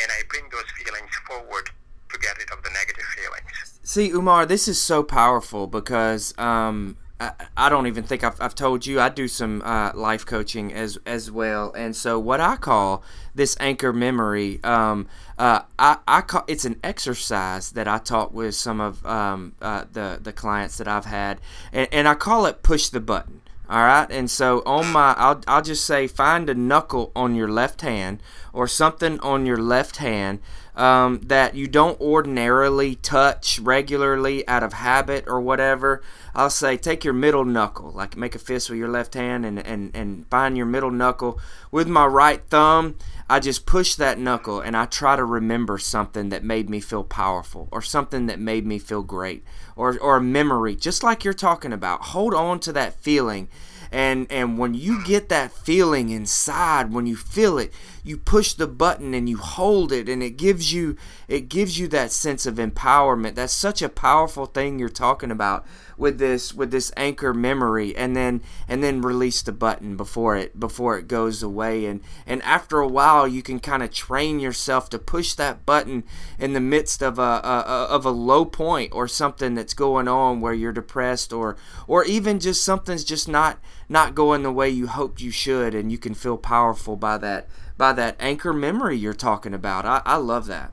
and 0.00 0.08
I 0.08 0.24
bring 0.32 0.48
those 0.48 0.64
feelings 0.80 1.12
forward 1.28 1.68
to 2.08 2.18
get 2.24 2.38
rid 2.40 2.48
of 2.50 2.64
the 2.64 2.70
negative 2.72 3.04
feelings. 3.12 3.80
See, 3.84 4.10
Umar, 4.10 4.46
this 4.46 4.66
is 4.66 4.80
so 4.80 5.02
powerful 5.02 5.66
because 5.66 6.32
um, 6.38 6.96
I, 7.18 7.68
don't 7.70 7.86
even 7.86 8.04
think 8.04 8.22
I've, 8.24 8.40
I've 8.40 8.54
told 8.54 8.84
you. 8.84 9.00
I 9.00 9.08
do 9.08 9.26
some 9.26 9.62
uh, 9.62 9.92
life 9.94 10.26
coaching 10.26 10.72
as 10.72 10.98
as 11.06 11.30
well, 11.30 11.72
and 11.72 11.96
so 11.96 12.18
what 12.18 12.40
I 12.40 12.56
call 12.56 13.02
this 13.34 13.56
anchor 13.58 13.92
memory, 13.92 14.60
um, 14.62 15.08
uh, 15.38 15.62
I, 15.78 15.98
I 16.06 16.20
call 16.20 16.44
it's 16.46 16.66
an 16.66 16.78
exercise 16.84 17.70
that 17.72 17.88
I 17.88 17.98
taught 17.98 18.34
with 18.34 18.54
some 18.54 18.80
of 18.80 19.04
um, 19.06 19.54
uh, 19.62 19.84
the 19.90 20.18
the 20.22 20.32
clients 20.32 20.76
that 20.76 20.88
I've 20.88 21.06
had, 21.06 21.40
and, 21.72 21.88
and 21.90 22.06
I 22.06 22.14
call 22.14 22.44
it 22.44 22.62
push 22.62 22.88
the 22.88 23.00
button. 23.00 23.40
All 23.68 23.80
right, 23.80 24.08
and 24.10 24.30
so 24.30 24.62
on 24.64 24.92
my, 24.92 25.14
I'll, 25.14 25.40
I'll 25.48 25.62
just 25.62 25.84
say 25.84 26.06
find 26.06 26.48
a 26.48 26.54
knuckle 26.54 27.10
on 27.16 27.34
your 27.34 27.48
left 27.48 27.80
hand 27.80 28.22
or 28.52 28.68
something 28.68 29.18
on 29.20 29.44
your 29.44 29.56
left 29.56 29.96
hand 29.96 30.38
um, 30.76 31.20
that 31.24 31.54
you 31.54 31.66
don't 31.66 31.98
ordinarily 32.00 32.96
touch 32.96 33.58
regularly 33.58 34.46
out 34.46 34.62
of 34.62 34.74
habit 34.74 35.24
or 35.26 35.40
whatever. 35.40 36.02
I'll 36.34 36.50
say 36.50 36.76
take 36.76 37.02
your 37.02 37.14
middle 37.14 37.46
knuckle, 37.46 37.90
like 37.92 38.16
make 38.16 38.34
a 38.34 38.38
fist 38.38 38.68
with 38.68 38.78
your 38.78 38.88
left 38.88 39.14
hand, 39.14 39.46
and, 39.46 39.58
and, 39.58 39.90
and 39.96 40.26
find 40.28 40.56
your 40.56 40.66
middle 40.66 40.90
knuckle. 40.90 41.40
With 41.70 41.88
my 41.88 42.04
right 42.04 42.42
thumb, 42.50 42.96
I 43.28 43.40
just 43.40 43.66
push 43.66 43.94
that 43.96 44.18
knuckle 44.18 44.60
and 44.60 44.76
I 44.76 44.84
try 44.84 45.16
to 45.16 45.24
remember 45.24 45.78
something 45.78 46.28
that 46.28 46.44
made 46.44 46.68
me 46.68 46.80
feel 46.80 47.02
powerful 47.02 47.68
or 47.72 47.80
something 47.82 48.26
that 48.26 48.38
made 48.38 48.66
me 48.66 48.78
feel 48.78 49.02
great 49.02 49.44
or, 49.74 49.98
or 49.98 50.18
a 50.18 50.22
memory, 50.22 50.76
just 50.76 51.02
like 51.02 51.24
you're 51.24 51.34
talking 51.34 51.72
about. 51.72 52.02
Hold 52.02 52.34
on 52.34 52.60
to 52.60 52.72
that 52.74 53.00
feeling. 53.00 53.48
And, 53.90 54.26
and 54.30 54.58
when 54.58 54.74
you 54.74 55.02
get 55.04 55.28
that 55.30 55.52
feeling 55.52 56.10
inside, 56.10 56.92
when 56.92 57.06
you 57.06 57.16
feel 57.16 57.58
it, 57.58 57.72
you 58.06 58.16
push 58.16 58.52
the 58.52 58.68
button 58.68 59.14
and 59.14 59.28
you 59.28 59.36
hold 59.36 59.90
it 59.90 60.08
and 60.08 60.22
it 60.22 60.36
gives 60.36 60.72
you 60.72 60.96
it 61.26 61.48
gives 61.48 61.78
you 61.78 61.88
that 61.88 62.12
sense 62.12 62.46
of 62.46 62.54
empowerment. 62.54 63.34
That's 63.34 63.52
such 63.52 63.82
a 63.82 63.88
powerful 63.88 64.46
thing 64.46 64.78
you're 64.78 64.88
talking 64.88 65.32
about 65.32 65.66
with 65.96 66.18
this 66.18 66.54
with 66.54 66.70
this 66.70 66.92
anchor 66.96 67.34
memory 67.34 67.96
and 67.96 68.14
then 68.14 68.42
and 68.68 68.82
then 68.82 69.00
release 69.00 69.42
the 69.42 69.52
button 69.52 69.96
before 69.96 70.36
it 70.36 70.58
before 70.58 70.98
it 70.98 71.08
goes 71.08 71.42
away 71.42 71.86
and 71.86 72.00
and 72.26 72.42
after 72.42 72.78
a 72.78 72.88
while 72.88 73.26
you 73.26 73.42
can 73.42 73.58
kind 73.58 73.82
of 73.82 73.90
train 73.90 74.38
yourself 74.38 74.88
to 74.90 74.98
push 74.98 75.34
that 75.34 75.64
button 75.64 76.04
in 76.38 76.52
the 76.52 76.60
midst 76.60 77.02
of 77.02 77.18
a, 77.18 77.22
a, 77.22 77.86
of 77.88 78.04
a 78.04 78.10
low 78.10 78.44
point 78.44 78.92
or 78.92 79.08
something 79.08 79.54
that's 79.54 79.74
going 79.74 80.06
on 80.06 80.40
where 80.40 80.54
you're 80.54 80.72
depressed 80.72 81.32
or 81.32 81.56
or 81.86 82.04
even 82.04 82.38
just 82.38 82.62
something's 82.62 83.04
just 83.04 83.26
not 83.26 83.58
not 83.88 84.14
going 84.14 84.42
the 84.42 84.52
way 84.52 84.68
you 84.68 84.86
hoped 84.86 85.20
you 85.20 85.30
should 85.30 85.74
and 85.74 85.90
you 85.90 85.98
can 85.98 86.14
feel 86.14 86.36
powerful 86.36 86.96
by 86.96 87.16
that 87.16 87.48
by 87.76 87.92
that 87.92 88.16
anchor 88.18 88.52
memory 88.52 88.96
you're 88.96 89.14
talking 89.14 89.54
about 89.54 89.84
I, 89.84 90.02
I 90.04 90.16
love 90.16 90.46
that 90.46 90.72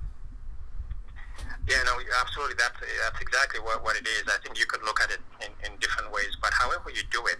yeah, 1.67 1.79
no, 1.87 1.95
absolutely. 2.19 2.55
That's 2.59 2.75
that's 2.75 3.21
exactly 3.23 3.61
what, 3.63 3.83
what 3.83 3.95
it 3.95 4.03
is. 4.03 4.27
I 4.27 4.35
think 4.43 4.59
you 4.59 4.65
could 4.65 4.83
look 4.83 4.99
at 4.99 5.11
it 5.11 5.23
in, 5.39 5.51
in 5.63 5.79
different 5.79 6.11
ways, 6.11 6.35
but 6.41 6.51
however 6.51 6.91
you 6.91 7.03
do 7.07 7.23
it, 7.27 7.39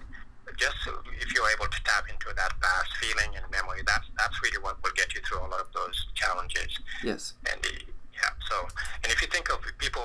just 0.55 0.75
if 1.19 1.33
you're 1.33 1.49
able 1.51 1.67
to 1.67 1.79
tap 1.83 2.07
into 2.07 2.31
that 2.35 2.55
past 2.61 2.91
feeling 3.03 3.35
and 3.35 3.43
memory, 3.51 3.83
that's 3.85 4.07
that's 4.17 4.35
really 4.43 4.63
what 4.63 4.79
will 4.83 4.95
get 4.95 5.13
you 5.13 5.21
through 5.27 5.43
a 5.43 5.49
lot 5.51 5.59
of 5.59 5.67
those 5.75 6.07
challenges. 6.15 6.71
Yes. 7.03 7.33
And 7.51 7.59
the, 7.63 7.83
yeah, 8.15 8.31
so 8.47 8.63
and 9.03 9.11
if 9.11 9.21
you 9.21 9.27
think 9.27 9.51
of 9.51 9.59
people 9.77 10.03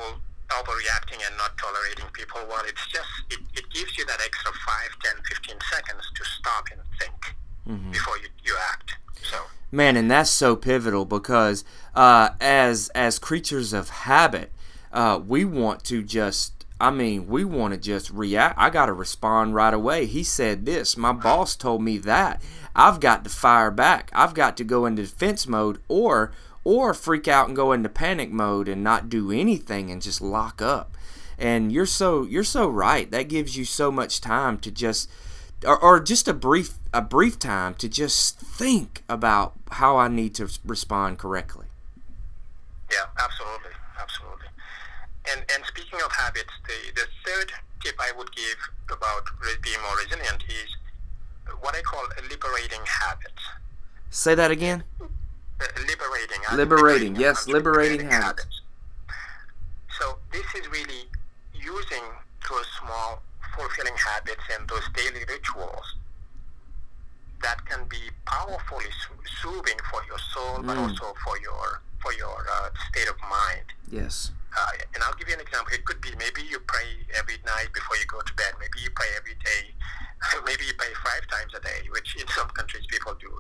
overreacting 0.51 1.23
and 1.23 1.37
not 1.39 1.55
tolerating 1.59 2.11
people, 2.11 2.43
well, 2.51 2.67
it's 2.67 2.87
just 2.91 3.11
it, 3.31 3.39
it 3.55 3.71
gives 3.71 3.95
you 3.99 4.05
that 4.07 4.19
extra 4.19 4.51
5, 4.51 5.15
10, 5.15 5.15
15 5.31 5.57
seconds 5.71 6.03
to 6.17 6.25
stop 6.25 6.67
and 6.73 6.83
think 6.99 7.37
mm-hmm. 7.69 7.93
before 7.93 8.19
you, 8.19 8.29
you 8.43 8.57
act. 8.73 8.97
So 9.23 9.39
man, 9.79 9.97
and 9.97 10.11
that's 10.11 10.29
so 10.29 10.57
pivotal 10.57 11.07
because 11.07 11.65
uh, 11.95 12.31
as 12.41 12.91
as 12.91 13.19
creatures 13.19 13.73
of 13.73 13.89
habit, 13.89 14.53
uh, 14.93 15.19
we 15.27 15.47
want 15.47 15.85
to 15.85 16.03
just. 16.03 16.53
I 16.81 16.93
mean, 16.93 17.27
we 17.27 17.45
want 17.45 17.75
to 17.75 17.81
just 17.81 18.09
react. 18.11 18.57
I 18.57 18.71
got 18.71 18.87
to 18.87 18.93
respond 18.93 19.53
right 19.53 19.75
away. 19.75 20.07
He 20.07 20.23
said 20.23 20.65
this. 20.65 20.97
My 20.97 21.13
boss 21.13 21.57
told 21.57 21.83
me 21.83 21.99
that. 21.99 22.41
I've 22.73 23.01
got 23.01 23.25
to 23.25 23.31
fire 23.31 23.73
back. 23.73 24.13
I've 24.13 24.33
got 24.33 24.57
to 24.59 24.65
go 24.65 24.87
into 24.87 25.03
defense 25.03 25.49
mode 25.49 25.81
or 25.89 26.31
or 26.63 26.95
freak 26.95 27.27
out 27.27 27.49
and 27.49 27.57
go 27.57 27.73
into 27.73 27.89
panic 27.89 28.31
mode 28.31 28.69
and 28.69 28.85
not 28.85 29.09
do 29.09 29.33
anything 29.33 29.91
and 29.91 30.01
just 30.01 30.21
lock 30.21 30.63
up. 30.63 30.97
And 31.37 31.73
you're 31.73 31.87
so 31.87 32.23
you're 32.25 32.45
so 32.45 32.69
right. 32.69 33.11
That 33.11 33.29
gives 33.29 33.57
you 33.57 33.65
so 33.65 33.91
much 33.91 34.21
time 34.21 34.59
to 34.59 34.71
just 34.71 35.11
or, 35.65 35.79
or 35.83 36.01
just 36.01 36.29
a 36.29 36.35
brief 36.35 36.78
a 36.93 37.03
brief 37.03 37.39
time 37.39 37.75
to 37.75 37.89
just 37.89 38.39
think 38.39 39.03
about 39.09 39.55
how 39.73 39.97
I 39.97 40.09
need 40.09 40.35
to 40.37 40.49
respond 40.65 41.19
correctly. 41.19 41.67
Yeah, 42.91 43.05
absolutely, 43.19 43.77
absolutely. 44.01 44.49
And 45.31 45.45
and 45.55 45.65
speaking 45.67 46.01
of 46.05 46.13
habits, 46.13 46.53
the 46.67 46.93
the 46.95 47.07
third 47.27 47.53
tip 47.83 47.95
I 47.99 48.13
would 48.17 48.35
give 48.35 48.57
about 48.91 49.25
being 49.63 49.81
more 49.83 49.97
resilient 50.03 50.45
is 50.49 50.77
what 51.61 51.75
I 51.75 51.83
call 51.83 52.05
liberating 52.31 52.81
habits. 52.87 53.43
Say 54.11 54.35
that 54.35 54.51
again. 54.51 54.85
Uh, 55.01 55.67
liberating. 55.87 56.41
Liberating. 56.55 57.17
Yes, 57.17 57.47
liberating, 57.47 58.07
liberating 58.07 58.11
habits. 58.11 58.45
habits. 58.45 58.61
So 60.01 60.19
this 60.33 60.47
is 60.55 60.69
really 60.71 61.05
using 61.53 62.05
those 62.49 62.67
small 62.81 63.23
fulfilling 63.55 63.97
habits 63.97 64.43
and 64.57 64.69
those 64.69 64.89
daily 64.95 65.25
rituals 65.29 65.97
that 67.43 67.65
can 67.67 67.87
be 67.89 68.11
powerfully 68.27 68.87
soothing 69.43 69.79
for 69.91 70.01
your 70.07 70.19
soul, 70.35 70.59
mm. 70.59 70.67
but 70.67 70.77
also 70.77 71.15
for 71.25 71.39
your 71.41 71.83
for 72.03 72.13
your 72.15 72.47
uh, 72.47 72.71
state 72.91 73.09
of 73.09 73.19
mind. 73.29 73.67
Yes. 73.91 74.31
Uh, 74.57 74.67
and 74.95 75.03
I'll 75.03 75.15
give 75.15 75.29
you 75.29 75.35
an 75.35 75.41
example. 75.41 75.73
It 75.75 75.85
could 75.85 76.01
be 76.01 76.11
maybe 76.19 76.43
you 76.43 76.59
pray 76.67 77.05
every 77.19 77.37
night 77.45 77.69
before 77.75 77.97
you 77.97 78.07
go 78.07 78.21
to 78.21 78.35
bed. 78.35 78.55
Maybe 78.59 78.81
you 78.83 78.91
pray 78.95 79.09
every 79.17 79.35
day. 79.35 79.75
maybe 80.47 80.65
you 80.65 80.75
pray 80.79 80.91
five 81.05 81.27
times 81.29 81.53
a 81.55 81.61
day, 81.61 81.87
which 81.91 82.17
in 82.19 82.27
some 82.29 82.49
countries 82.51 82.87
people 82.89 83.15
do. 83.21 83.31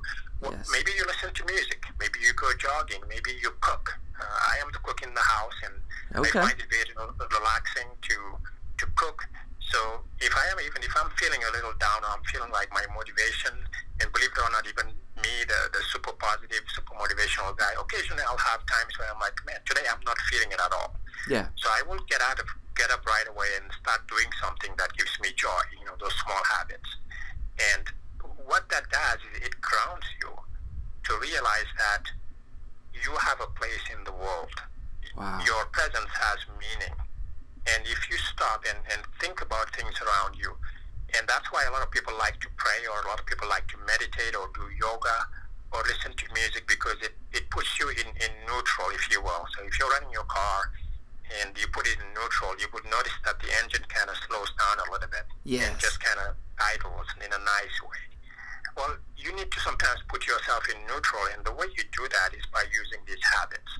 Well, 0.40 0.52
yes. 0.52 0.68
Maybe 0.70 0.92
you 0.94 1.04
listen 1.06 1.32
to 1.34 1.42
music. 1.46 1.86
Maybe 1.98 2.18
you 2.22 2.34
go 2.34 2.50
jogging. 2.58 3.02
Maybe 3.08 3.34
you 3.40 3.50
cook. 3.60 3.98
Uh, 4.20 4.24
I 4.24 4.62
am 4.62 4.70
the 4.72 4.78
cook 4.78 5.02
in 5.02 5.14
the 5.14 5.26
house, 5.26 5.58
and 5.64 5.74
okay. 6.22 6.38
I 6.38 6.50
find 6.50 6.58
it 6.58 6.66
very 6.70 6.92
relaxing 6.94 7.90
to 8.10 8.16
to 8.78 8.86
cook 8.94 9.26
so 9.70 10.00
if 10.20 10.32
I 10.34 10.44
am, 10.52 10.58
even 10.64 10.82
if 10.82 10.92
I'm 10.96 11.10
feeling 11.16 11.40
a 11.44 11.50
little 11.52 11.76
down, 11.78 12.00
I'm 12.04 12.22
feeling 12.32 12.50
like 12.50 12.72
my 12.72 12.84
motivation, 12.94 13.52
and 14.00 14.06
believe 14.12 14.32
it 14.32 14.40
or 14.40 14.50
not, 14.50 14.64
even 14.66 14.92
me, 15.20 15.34
the, 15.46 15.60
the 15.72 15.82
super 15.92 16.12
positive, 16.16 16.62
super 16.72 16.94
motivational 16.94 17.56
guy, 17.56 17.72
occasionally 17.78 18.22
I'll 18.26 18.38
have 18.38 18.64
times 18.66 18.94
where 18.98 19.10
I'm 19.10 19.20
like, 19.20 19.34
man, 19.46 19.60
today 19.66 19.84
I'm 19.90 20.00
not 20.06 20.16
feeling 20.30 20.50
it 20.52 20.60
at 20.60 20.72
all. 20.72 20.94
Yeah. 21.28 21.48
So 21.56 21.68
I 21.68 21.82
will 21.86 22.00
get 22.08 22.22
out 22.22 22.38
of, 22.38 22.46
get 22.76 22.90
up 22.90 23.04
right 23.04 23.28
away 23.28 23.48
and 23.60 23.66
start 23.82 24.06
doing 24.08 24.30
something 24.40 24.72
that 24.78 24.94
gives 24.96 25.12
me 25.20 25.34
joy, 25.36 25.62
you 25.78 25.84
know, 25.86 25.98
those 25.98 26.14
small 26.22 26.40
habits. 26.58 26.88
And 27.74 27.84
what 28.46 28.68
that 28.70 28.88
does 28.90 29.20
is 29.34 29.46
it 29.46 29.60
grounds 29.60 30.06
you 30.22 30.30
to 30.32 31.12
realize 31.20 31.68
that 31.76 32.04
you 32.94 33.12
have 33.20 33.40
a 33.40 33.50
place 33.58 33.84
in 33.92 34.04
the 34.04 34.12
world. 34.12 34.54
Wow. 35.16 35.42
Your 35.44 35.66
presence 35.74 36.10
has 36.14 36.38
meaning 36.56 36.94
and 37.74 37.84
if 37.86 38.00
you 38.10 38.16
stop 38.18 38.64
and, 38.68 38.78
and 38.92 39.00
think 39.20 39.42
about 39.42 39.74
things 39.74 39.94
around 40.00 40.36
you, 40.36 40.56
and 41.16 41.26
that's 41.26 41.48
why 41.52 41.64
a 41.64 41.72
lot 41.72 41.82
of 41.82 41.90
people 41.90 42.12
like 42.18 42.38
to 42.40 42.48
pray 42.56 42.84
or 42.88 43.00
a 43.00 43.06
lot 43.08 43.18
of 43.18 43.26
people 43.26 43.48
like 43.48 43.66
to 43.68 43.78
meditate 43.88 44.36
or 44.36 44.48
do 44.52 44.68
yoga 44.76 45.16
or 45.72 45.80
listen 45.84 46.12
to 46.16 46.26
music 46.32 46.68
because 46.68 46.96
it, 47.00 47.16
it 47.32 47.48
puts 47.50 47.68
you 47.80 47.88
in, 47.88 48.08
in 48.08 48.32
neutral, 48.48 48.88
if 48.92 49.08
you 49.10 49.20
will. 49.20 49.44
So 49.56 49.64
if 49.64 49.78
you're 49.78 49.88
running 49.88 50.12
your 50.12 50.28
car 50.28 50.72
and 51.40 51.52
you 51.56 51.68
put 51.72 51.88
it 51.88 51.96
in 51.96 52.08
neutral, 52.16 52.56
you 52.60 52.68
would 52.72 52.84
notice 52.88 53.16
that 53.24 53.40
the 53.40 53.48
engine 53.64 53.84
kind 53.88 54.08
of 54.08 54.16
slows 54.28 54.52
down 54.56 54.80
a 54.84 54.86
little 54.92 55.08
bit 55.08 55.28
yes. 55.44 55.68
and 55.68 55.76
just 55.80 56.00
kind 56.00 56.20
of 56.28 56.36
idles 56.60 57.08
in 57.20 57.28
a 57.32 57.40
nice 57.40 57.76
way. 57.84 58.04
Well, 58.76 58.96
you 59.16 59.34
need 59.34 59.50
to 59.50 59.60
sometimes 59.60 60.00
put 60.08 60.24
yourself 60.26 60.64
in 60.70 60.78
neutral, 60.86 61.24
and 61.34 61.44
the 61.44 61.52
way 61.52 61.66
you 61.76 61.84
do 61.92 62.04
that 62.08 62.30
is 62.32 62.44
by 62.52 62.64
using 62.70 63.00
these 63.04 63.20
habits 63.36 63.72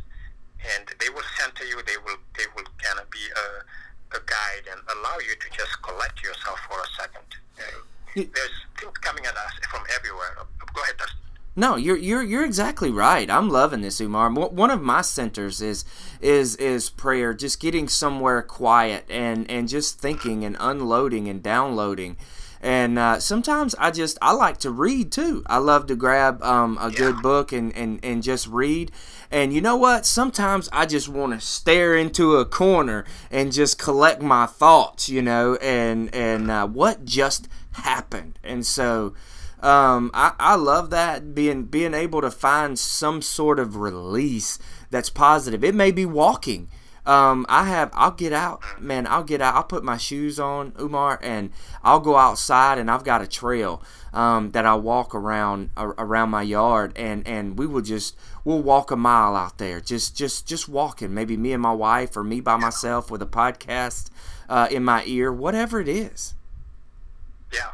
and 0.76 0.88
they 1.00 1.08
will 1.08 1.26
center 1.38 1.64
you. 1.64 1.80
They 1.86 1.96
will 2.04 2.18
they 2.36 2.44
will 2.56 2.68
kind 2.82 2.98
of 3.00 3.10
be 3.10 3.24
a, 3.34 4.16
a 4.16 4.20
guide 4.26 4.66
and 4.70 4.80
allow 4.98 5.18
you 5.18 5.34
to 5.34 5.48
just 5.56 5.82
collect 5.82 6.22
yourself 6.22 6.58
for 6.68 6.80
a 6.80 6.88
second. 6.98 7.28
Uh, 7.58 7.82
there's 8.14 8.56
things 8.80 8.96
coming 9.00 9.24
at 9.26 9.36
us 9.36 9.52
from 9.70 9.82
everywhere. 9.94 10.36
Go 10.74 10.82
ahead, 10.82 10.96
Dustin. 10.98 11.18
No, 11.56 11.74
you're 11.74 11.96
you're 11.96 12.22
you're 12.22 12.44
exactly 12.44 12.90
right. 12.90 13.28
I'm 13.28 13.48
loving 13.48 13.80
this, 13.80 14.00
Umar. 14.00 14.30
One 14.30 14.70
of 14.70 14.80
my 14.80 15.00
centers 15.00 15.60
is 15.60 15.84
is 16.20 16.54
is 16.56 16.88
prayer, 16.88 17.34
just 17.34 17.58
getting 17.58 17.88
somewhere 17.88 18.42
quiet 18.42 19.06
and 19.10 19.50
and 19.50 19.68
just 19.68 19.98
thinking 19.98 20.44
and 20.44 20.56
unloading 20.60 21.28
and 21.28 21.42
downloading 21.42 22.16
and 22.60 22.98
uh, 22.98 23.20
sometimes 23.20 23.74
I 23.78 23.90
just 23.90 24.18
I 24.20 24.32
like 24.32 24.58
to 24.58 24.70
read 24.70 25.12
too. 25.12 25.42
I 25.46 25.58
love 25.58 25.86
to 25.86 25.96
grab 25.96 26.42
um, 26.42 26.78
a 26.80 26.90
yeah. 26.90 26.96
good 26.96 27.22
book 27.22 27.52
and, 27.52 27.74
and 27.76 28.00
and 28.02 28.22
just 28.22 28.46
read. 28.48 28.90
And 29.30 29.52
you 29.52 29.60
know 29.60 29.76
what? 29.76 30.06
Sometimes 30.06 30.68
I 30.72 30.86
just 30.86 31.08
want 31.08 31.34
to 31.34 31.40
stare 31.40 31.96
into 31.96 32.36
a 32.36 32.44
corner 32.44 33.04
and 33.30 33.52
just 33.52 33.78
collect 33.78 34.22
my 34.22 34.46
thoughts, 34.46 35.08
you 35.08 35.22
know, 35.22 35.56
and 35.56 36.12
and 36.14 36.50
uh, 36.50 36.66
what 36.66 37.04
just 37.04 37.48
happened. 37.72 38.38
And 38.42 38.66
so 38.66 39.14
um, 39.60 40.10
I, 40.14 40.32
I 40.38 40.54
love 40.54 40.90
that 40.90 41.34
being 41.34 41.64
being 41.64 41.94
able 41.94 42.20
to 42.20 42.30
find 42.30 42.78
some 42.78 43.22
sort 43.22 43.58
of 43.58 43.76
release 43.76 44.58
that's 44.90 45.10
positive. 45.10 45.64
It 45.64 45.74
may 45.74 45.90
be 45.90 46.06
walking. 46.06 46.68
Um, 47.08 47.46
I 47.48 47.64
have 47.64 47.90
I'll 47.94 48.10
get 48.10 48.32
out, 48.32 48.62
man. 48.80 49.06
I'll 49.06 49.24
get 49.24 49.40
out. 49.40 49.54
I'll 49.54 49.64
put 49.64 49.82
my 49.82 49.96
shoes 49.96 50.38
on, 50.38 50.74
Umar, 50.78 51.18
and 51.22 51.50
I'll 51.82 52.00
go 52.00 52.16
outside, 52.16 52.78
and 52.78 52.90
I've 52.90 53.04
got 53.04 53.22
a 53.22 53.26
trail 53.26 53.82
um, 54.12 54.50
that 54.50 54.66
I 54.66 54.74
walk 54.74 55.14
around 55.14 55.70
around 55.76 56.30
my 56.30 56.42
yard, 56.42 56.92
and 56.96 57.26
and 57.26 57.58
we 57.58 57.66
will 57.66 57.80
just 57.80 58.14
we'll 58.44 58.62
walk 58.62 58.90
a 58.90 58.96
mile 58.96 59.34
out 59.34 59.56
there, 59.56 59.80
just 59.80 60.14
just 60.16 60.46
just 60.46 60.68
walking. 60.68 61.14
Maybe 61.14 61.36
me 61.36 61.52
and 61.52 61.62
my 61.62 61.72
wife, 61.72 62.16
or 62.16 62.22
me 62.22 62.40
by 62.40 62.56
myself 62.56 63.10
with 63.10 63.22
a 63.22 63.26
podcast 63.26 64.10
uh, 64.48 64.68
in 64.70 64.84
my 64.84 65.02
ear, 65.06 65.32
whatever 65.32 65.80
it 65.80 65.88
is. 65.88 66.34
Yeah. 67.52 67.70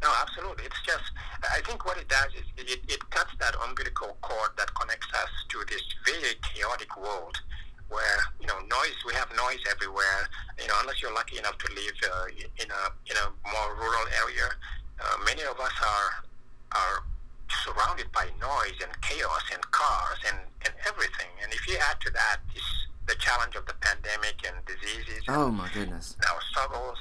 No, 0.00 0.08
absolutely. 0.22 0.64
It's 0.64 0.80
just, 0.86 1.10
I 1.42 1.60
think 1.62 1.84
what 1.84 1.98
it 1.98 2.08
does 2.08 2.28
is 2.38 2.44
it, 2.56 2.78
it 2.86 3.10
cuts 3.10 3.32
that 3.40 3.56
umbilical 3.66 4.16
cord 4.20 4.50
that 4.56 4.72
connects 4.74 5.08
us 5.12 5.28
to 5.48 5.64
this 5.68 5.82
very 6.06 6.34
chaotic 6.42 6.96
world 6.96 7.40
where 7.88 8.18
you 8.40 8.46
know 8.46 8.58
noise. 8.60 8.98
We 9.06 9.14
have 9.14 9.28
noise 9.36 9.60
everywhere. 9.70 10.28
You 10.60 10.68
know, 10.68 10.74
unless 10.80 11.00
you're 11.02 11.14
lucky 11.14 11.38
enough 11.38 11.58
to 11.58 11.68
live 11.74 11.96
uh, 12.04 12.26
in 12.62 12.68
a 12.70 12.82
in 13.10 13.16
a 13.16 13.26
more 13.52 13.74
rural 13.76 14.06
area, 14.22 14.48
uh, 15.00 15.16
many 15.24 15.42
of 15.42 15.58
us 15.60 15.72
are 15.82 16.24
are 16.72 17.04
surrounded 17.64 18.10
by 18.12 18.26
noise 18.40 18.76
and 18.82 18.92
chaos 19.00 19.42
and 19.52 19.62
cars 19.70 20.18
and, 20.26 20.36
and 20.64 20.74
everything. 20.86 21.32
And 21.42 21.52
if 21.52 21.66
you 21.66 21.76
add 21.90 22.00
to 22.02 22.12
that 22.12 22.38
this, 22.54 22.62
the 23.06 23.14
challenge 23.14 23.56
of 23.56 23.66
the 23.66 23.74
pandemic 23.80 24.36
and 24.46 24.56
diseases, 24.66 25.22
oh 25.28 25.50
my 25.50 25.68
goodness, 25.72 26.16
our 26.30 26.40
struggles, 26.50 26.98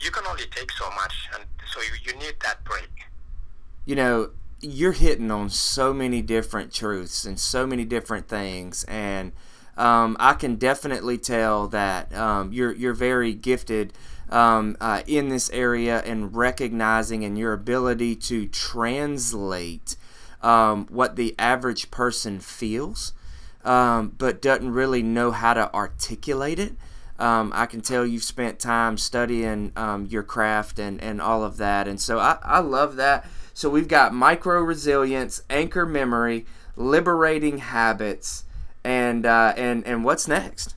you 0.00 0.10
can 0.10 0.26
only 0.26 0.44
take 0.50 0.70
so 0.72 0.90
much, 0.90 1.28
and 1.34 1.44
so 1.72 1.80
you, 1.80 1.90
you 2.04 2.18
need 2.18 2.34
that 2.42 2.64
break. 2.64 2.90
You 3.84 3.94
know, 3.94 4.30
you're 4.60 4.92
hitting 4.92 5.30
on 5.30 5.50
so 5.50 5.92
many 5.92 6.22
different 6.22 6.72
truths 6.72 7.24
and 7.24 7.38
so 7.38 7.66
many 7.66 7.84
different 7.84 8.28
things, 8.28 8.84
and 8.84 9.32
um, 9.76 10.16
I 10.20 10.34
can 10.34 10.56
definitely 10.56 11.18
tell 11.18 11.68
that 11.68 12.14
um, 12.14 12.52
you're 12.52 12.72
you're 12.72 12.94
very 12.94 13.32
gifted 13.32 13.92
um, 14.28 14.76
uh, 14.80 15.02
in 15.06 15.28
this 15.28 15.50
area 15.50 16.00
and 16.00 16.34
recognizing 16.34 17.24
and 17.24 17.38
your 17.38 17.52
ability 17.52 18.16
to 18.16 18.46
translate 18.48 19.96
um, 20.42 20.86
what 20.90 21.16
the 21.16 21.34
average 21.38 21.90
person 21.90 22.40
feels, 22.40 23.12
um, 23.64 24.14
but 24.18 24.42
doesn't 24.42 24.72
really 24.72 25.02
know 25.02 25.30
how 25.30 25.54
to 25.54 25.72
articulate 25.72 26.58
it. 26.58 26.74
Um, 27.18 27.52
I 27.54 27.66
can 27.66 27.82
tell 27.82 28.04
you've 28.04 28.24
spent 28.24 28.58
time 28.58 28.98
studying 28.98 29.72
your 30.08 30.22
craft 30.22 30.78
and, 30.78 31.00
and 31.00 31.20
all 31.20 31.44
of 31.44 31.56
that, 31.58 31.86
and 31.86 32.00
so 32.00 32.18
I, 32.18 32.38
I 32.42 32.58
love 32.58 32.96
that. 32.96 33.26
So 33.54 33.70
we've 33.70 33.88
got 33.88 34.14
micro 34.14 34.60
resilience, 34.62 35.42
anchor 35.48 35.86
memory, 35.86 36.46
liberating 36.74 37.58
habits 37.58 38.44
and 38.84 39.26
uh, 39.26 39.54
and 39.56 39.86
and 39.86 40.04
what's 40.04 40.28
next? 40.28 40.74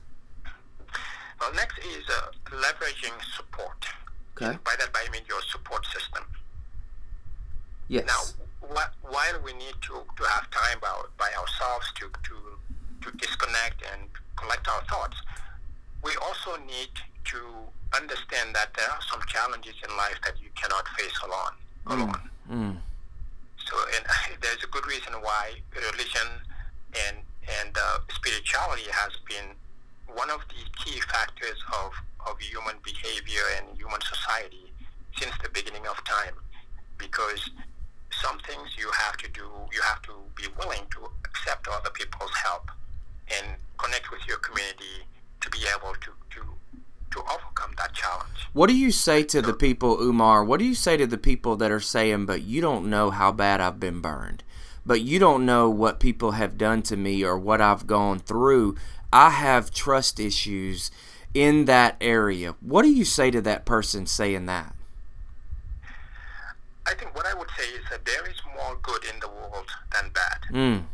Well, 1.40 1.52
next 1.54 1.78
is 1.78 2.04
uh, 2.08 2.30
leveraging 2.50 3.14
support. 3.36 3.84
Okay. 4.36 4.58
By 4.64 4.74
that, 4.78 4.90
I 4.94 5.10
mean 5.10 5.22
your 5.28 5.40
support 5.42 5.84
system. 5.86 6.24
Yes. 7.88 8.04
Now, 8.06 8.68
wh- 8.74 9.12
while 9.12 9.40
we 9.44 9.52
need 9.52 9.74
to, 9.82 10.02
to 10.16 10.24
have 10.28 10.50
time 10.50 10.78
by, 10.80 10.90
by 11.18 11.30
ourselves 11.38 11.86
to, 11.96 12.10
to, 12.24 12.36
to 13.10 13.16
disconnect 13.16 13.82
and 13.92 14.08
collect 14.36 14.66
our 14.68 14.82
thoughts, 14.84 15.16
we 16.02 16.10
also 16.22 16.56
need 16.66 16.90
to 17.26 17.38
understand 17.94 18.54
that 18.54 18.74
there 18.74 18.90
are 18.90 19.00
some 19.10 19.20
challenges 19.28 19.74
in 19.88 19.96
life 19.96 20.18
that 20.24 20.34
you 20.42 20.48
cannot 20.54 20.86
face 20.98 21.18
alone. 21.24 21.54
alone. 21.86 22.30
Mm. 22.50 22.72
Mm. 22.72 22.76
So, 23.64 23.76
and 23.96 24.04
there's 24.42 24.62
a 24.64 24.68
good 24.68 24.86
reason 24.86 25.14
why 25.22 25.52
religion 25.74 26.28
and 27.06 27.16
and 27.60 27.76
uh, 27.76 27.98
spirituality 28.12 28.88
has 28.90 29.12
been 29.28 29.54
one 30.14 30.30
of 30.30 30.40
the 30.48 30.62
key 30.84 31.00
factors 31.12 31.58
of, 31.72 31.92
of 32.26 32.38
human 32.40 32.76
behavior 32.82 33.42
and 33.56 33.76
human 33.76 34.00
society 34.00 34.72
since 35.18 35.32
the 35.42 35.48
beginning 35.50 35.86
of 35.86 36.02
time. 36.04 36.34
Because 36.98 37.50
some 38.10 38.38
things 38.40 38.70
you 38.78 38.90
have 38.92 39.16
to 39.18 39.28
do, 39.30 39.48
you 39.72 39.80
have 39.82 40.00
to 40.02 40.12
be 40.34 40.44
willing 40.58 40.86
to 40.92 41.08
accept 41.24 41.68
other 41.68 41.90
people's 41.90 42.34
help 42.42 42.70
and 43.28 43.56
connect 43.78 44.10
with 44.10 44.20
your 44.26 44.38
community 44.38 45.04
to 45.42 45.50
be 45.50 45.58
able 45.68 45.94
to, 45.94 46.10
to, 46.30 46.40
to 47.10 47.20
overcome 47.20 47.74
that 47.76 47.92
challenge. 47.92 48.48
What 48.52 48.68
do 48.68 48.76
you 48.76 48.90
say 48.90 49.22
to 49.24 49.42
the 49.42 49.52
people, 49.52 50.00
Umar? 50.00 50.42
What 50.44 50.58
do 50.58 50.64
you 50.64 50.74
say 50.74 50.96
to 50.96 51.06
the 51.06 51.18
people 51.18 51.56
that 51.56 51.70
are 51.70 51.80
saying, 51.80 52.26
but 52.26 52.42
you 52.42 52.60
don't 52.60 52.88
know 52.88 53.10
how 53.10 53.32
bad 53.32 53.60
I've 53.60 53.78
been 53.78 54.00
burned? 54.00 54.42
But 54.86 55.00
you 55.00 55.18
don't 55.18 55.44
know 55.44 55.68
what 55.68 56.00
people 56.00 56.32
have 56.32 56.56
done 56.56 56.80
to 56.82 56.96
me 56.96 57.24
or 57.24 57.36
what 57.36 57.60
I've 57.60 57.86
gone 57.86 58.20
through. 58.20 58.76
I 59.12 59.30
have 59.30 59.72
trust 59.72 60.20
issues 60.20 60.90
in 61.34 61.64
that 61.66 61.96
area. 62.00 62.54
What 62.60 62.82
do 62.82 62.90
you 62.90 63.04
say 63.04 63.30
to 63.30 63.42
that 63.42 63.64
person 63.64 64.06
saying 64.06 64.46
that? 64.46 64.74
I 66.86 66.94
think 66.94 67.14
what 67.16 67.26
I 67.26 67.34
would 67.34 67.50
say 67.58 67.64
is 67.64 67.82
that 67.90 68.04
there 68.04 68.26
is 68.30 68.36
more 68.54 68.78
good 68.82 69.04
in 69.12 69.18
the 69.20 69.28
world 69.28 69.68
than 69.92 70.10
bad. 70.10 70.38
Mm. 70.52 70.84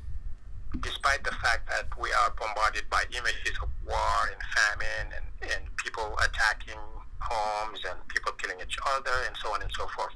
Despite 0.80 1.22
the 1.22 1.32
fact 1.42 1.68
that 1.68 1.86
we 2.00 2.10
are 2.12 2.32
bombarded 2.40 2.88
by 2.88 3.04
images 3.10 3.58
of 3.62 3.68
war 3.86 4.32
and 4.32 4.40
famine 4.56 5.12
and, 5.14 5.52
and 5.52 5.76
people 5.76 6.16
attacking 6.24 6.80
homes 7.20 7.80
and 7.88 7.96
people 8.08 8.32
killing 8.32 8.56
each 8.60 8.78
other 8.96 9.12
and 9.26 9.36
so 9.36 9.52
on 9.52 9.62
and 9.62 9.70
so 9.78 9.86
forth. 9.94 10.12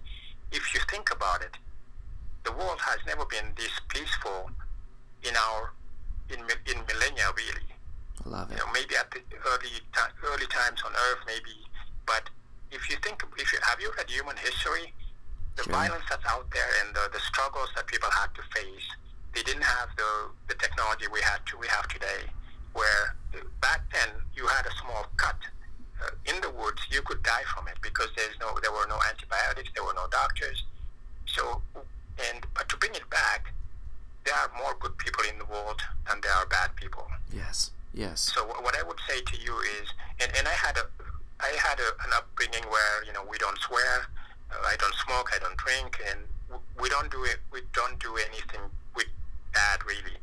If 0.50 0.74
you 0.74 0.80
think 0.90 1.12
about 1.12 1.42
it, 1.42 1.56
the 2.46 2.52
world 2.52 2.78
has 2.78 2.98
never 3.06 3.26
been 3.26 3.50
this 3.58 3.74
peaceful 3.88 4.48
in 5.26 5.34
our 5.34 5.74
in 6.30 6.38
in 6.70 6.78
millennia 6.86 7.28
really. 7.34 7.66
Love 8.24 8.50
it. 8.50 8.54
You 8.54 8.64
know, 8.64 8.72
maybe 8.72 8.94
at 8.96 9.10
the 9.10 9.20
early 9.50 9.74
early 10.24 10.46
times 10.46 10.80
on 10.86 10.92
Earth, 10.94 11.22
maybe, 11.26 11.58
but 12.06 12.30
if 12.70 12.88
you 12.88 12.96
think, 13.02 13.22
if 13.38 13.52
you 13.52 13.58
have 13.62 13.80
you 13.80 13.90
read 13.98 14.08
human 14.10 14.36
history, 14.36 14.94
the 15.56 15.64
sure. 15.64 15.72
violence 15.72 16.04
that's 16.08 16.24
out 16.26 16.46
there 16.50 16.70
and 16.82 16.94
the, 16.94 17.10
the 17.12 17.20
struggles 17.20 17.68
that 17.76 17.86
people 17.86 18.10
had 18.10 18.30
to 18.34 18.42
face, 18.54 18.86
they 19.34 19.42
didn't 19.42 19.66
have 19.66 19.90
the 19.96 20.30
the 20.48 20.54
technology 20.54 21.06
we 21.12 21.20
had 21.20 21.44
to 21.46 21.58
we 21.58 21.66
have 21.66 21.86
today. 21.88 22.30
Where 22.72 23.14
back 23.60 23.82
then 23.92 24.10
you 24.34 24.46
had 24.46 24.66
a 24.66 24.74
small 24.82 25.06
cut 25.16 25.38
uh, 26.02 26.14
in 26.26 26.40
the 26.40 26.50
woods, 26.50 26.82
you 26.90 27.02
could 27.02 27.22
die 27.22 27.46
from 27.54 27.68
it 27.68 27.78
because 27.82 28.08
there's 28.16 28.38
no 28.40 28.54
there 28.62 28.72
were 28.72 28.86
no 28.88 28.98
antibiotics, 29.10 29.70
there 29.74 29.84
were 29.84 29.94
no 29.94 30.06
doctors. 30.10 30.64
So 31.26 31.62
and 32.18 32.46
but 32.54 32.68
to 32.68 32.76
bring 32.76 32.94
it 32.94 33.08
back, 33.10 33.52
there 34.24 34.34
are 34.34 34.50
more 34.58 34.74
good 34.80 34.96
people 34.98 35.24
in 35.30 35.38
the 35.38 35.44
world 35.46 35.80
than 36.08 36.20
there 36.22 36.32
are 36.32 36.46
bad 36.46 36.74
people. 36.76 37.06
Yes. 37.32 37.70
Yes. 37.94 38.32
So 38.34 38.44
what 38.46 38.76
I 38.76 38.82
would 38.82 38.98
say 39.08 39.20
to 39.20 39.36
you 39.40 39.56
is, 39.80 39.88
and, 40.20 40.30
and 40.36 40.46
I 40.46 40.52
had 40.52 40.76
a, 40.76 40.84
I 41.40 41.52
had 41.58 41.78
a, 41.80 42.04
an 42.04 42.12
upbringing 42.14 42.64
where 42.70 43.04
you 43.04 43.12
know 43.12 43.24
we 43.28 43.38
don't 43.38 43.58
swear, 43.58 44.06
uh, 44.50 44.66
I 44.66 44.76
don't 44.76 44.94
smoke, 45.06 45.30
I 45.34 45.38
don't 45.38 45.56
drink, 45.56 45.98
and 46.08 46.20
we 46.80 46.88
don't 46.88 47.10
do 47.10 47.24
it. 47.24 47.38
We 47.52 47.60
don't 47.72 47.98
do 48.00 48.16
anything 48.16 48.60
with 48.94 49.06
bad 49.52 49.84
really. 49.86 50.16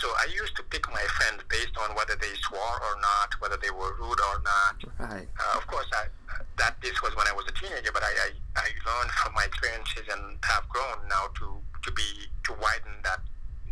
So 0.00 0.08
I 0.08 0.28
used 0.32 0.54
to 0.56 0.62
pick 0.64 0.86
my 0.92 1.02
friends 1.16 1.42
based 1.48 1.76
on 1.78 1.94
whether 1.96 2.16
they 2.16 2.32
swore 2.48 2.76
or 2.84 2.94
not, 3.00 3.32
whether 3.40 3.56
they 3.56 3.70
were 3.70 3.96
rude 3.96 4.20
or 4.20 4.42
not. 4.44 4.76
Right. 4.98 5.28
Uh, 5.40 5.56
of 5.56 5.66
course, 5.66 5.86
I, 5.92 6.06
that 6.58 6.76
this 6.82 7.00
was 7.02 7.16
when 7.16 7.26
I 7.26 7.32
was 7.32 7.46
a 7.48 7.52
teenager, 7.52 7.90
but 7.92 8.02
I, 8.02 8.12
I, 8.12 8.30
I 8.56 8.68
learned 8.84 9.10
from 9.12 9.32
my 9.34 9.44
experiences 9.44 10.04
and 10.12 10.36
have 10.44 10.68
grown 10.68 11.08
now 11.08 11.28
to, 11.40 11.56
to 11.82 11.92
be 11.92 12.02
to 12.44 12.52
widen 12.60 12.92
that 13.04 13.20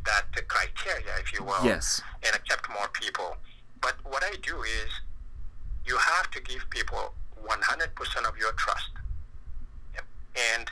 that 0.05 0.49
criteria, 0.49 1.17
if 1.19 1.33
you 1.33 1.43
will, 1.45 1.65
yes, 1.65 2.03
and 2.27 2.35
accept 2.37 2.69
more 2.69 2.89
people. 2.93 3.37
But 3.81 3.95
what 4.05 4.23
I 4.23 4.35
do 4.43 4.63
is, 4.63 4.91
you 5.87 5.97
have 5.97 6.31
to 6.33 6.43
give 6.43 6.69
people 6.69 7.15
100% 7.43 8.29
of 8.29 8.37
your 8.37 8.53
trust, 8.53 8.91
and 10.57 10.71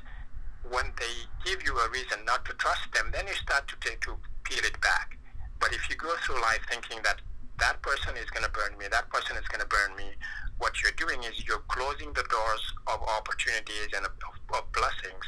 when 0.71 0.93
they 0.99 1.15
give 1.45 1.63
you 1.65 1.79
a 1.79 1.89
reason 1.91 2.25
not 2.27 2.45
to 2.45 2.53
trust 2.55 2.93
them, 2.95 3.11
then 3.13 3.27
you 3.27 3.35
start 3.35 3.69
to 3.69 3.77
take 3.81 4.01
to 4.03 4.17
peel 4.45 4.65
it 4.65 4.79
back. 4.83 5.17
But 5.63 5.73
if 5.73 5.89
you 5.89 5.95
go 5.95 6.13
through 6.27 6.43
life 6.43 6.59
thinking 6.69 6.99
that 7.05 7.23
that 7.61 7.81
person 7.83 8.17
is 8.17 8.29
going 8.31 8.45
to 8.45 8.51
burn 8.51 8.77
me, 8.77 8.87
that 8.91 9.09
person 9.11 9.37
is 9.37 9.47
going 9.47 9.61
to 9.61 9.67
burn 9.69 9.97
me, 9.97 10.11
what 10.59 10.83
you're 10.83 10.93
doing 10.93 11.23
is 11.23 11.47
you're 11.47 11.63
closing 11.69 12.13
the 12.15 12.25
doors 12.29 12.75
of 12.89 13.01
opportunities 13.03 13.89
and 13.97 14.05
of, 14.05 14.13
of 14.55 14.73
blessings 14.73 15.25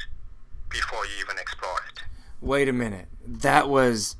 before 0.69 1.05
you 1.05 1.23
even 1.23 1.37
explore 1.39 1.77
it. 1.87 2.03
Wait 2.41 2.67
a 2.67 2.73
minute. 2.73 3.07
That 3.25 3.69
was 3.69 4.17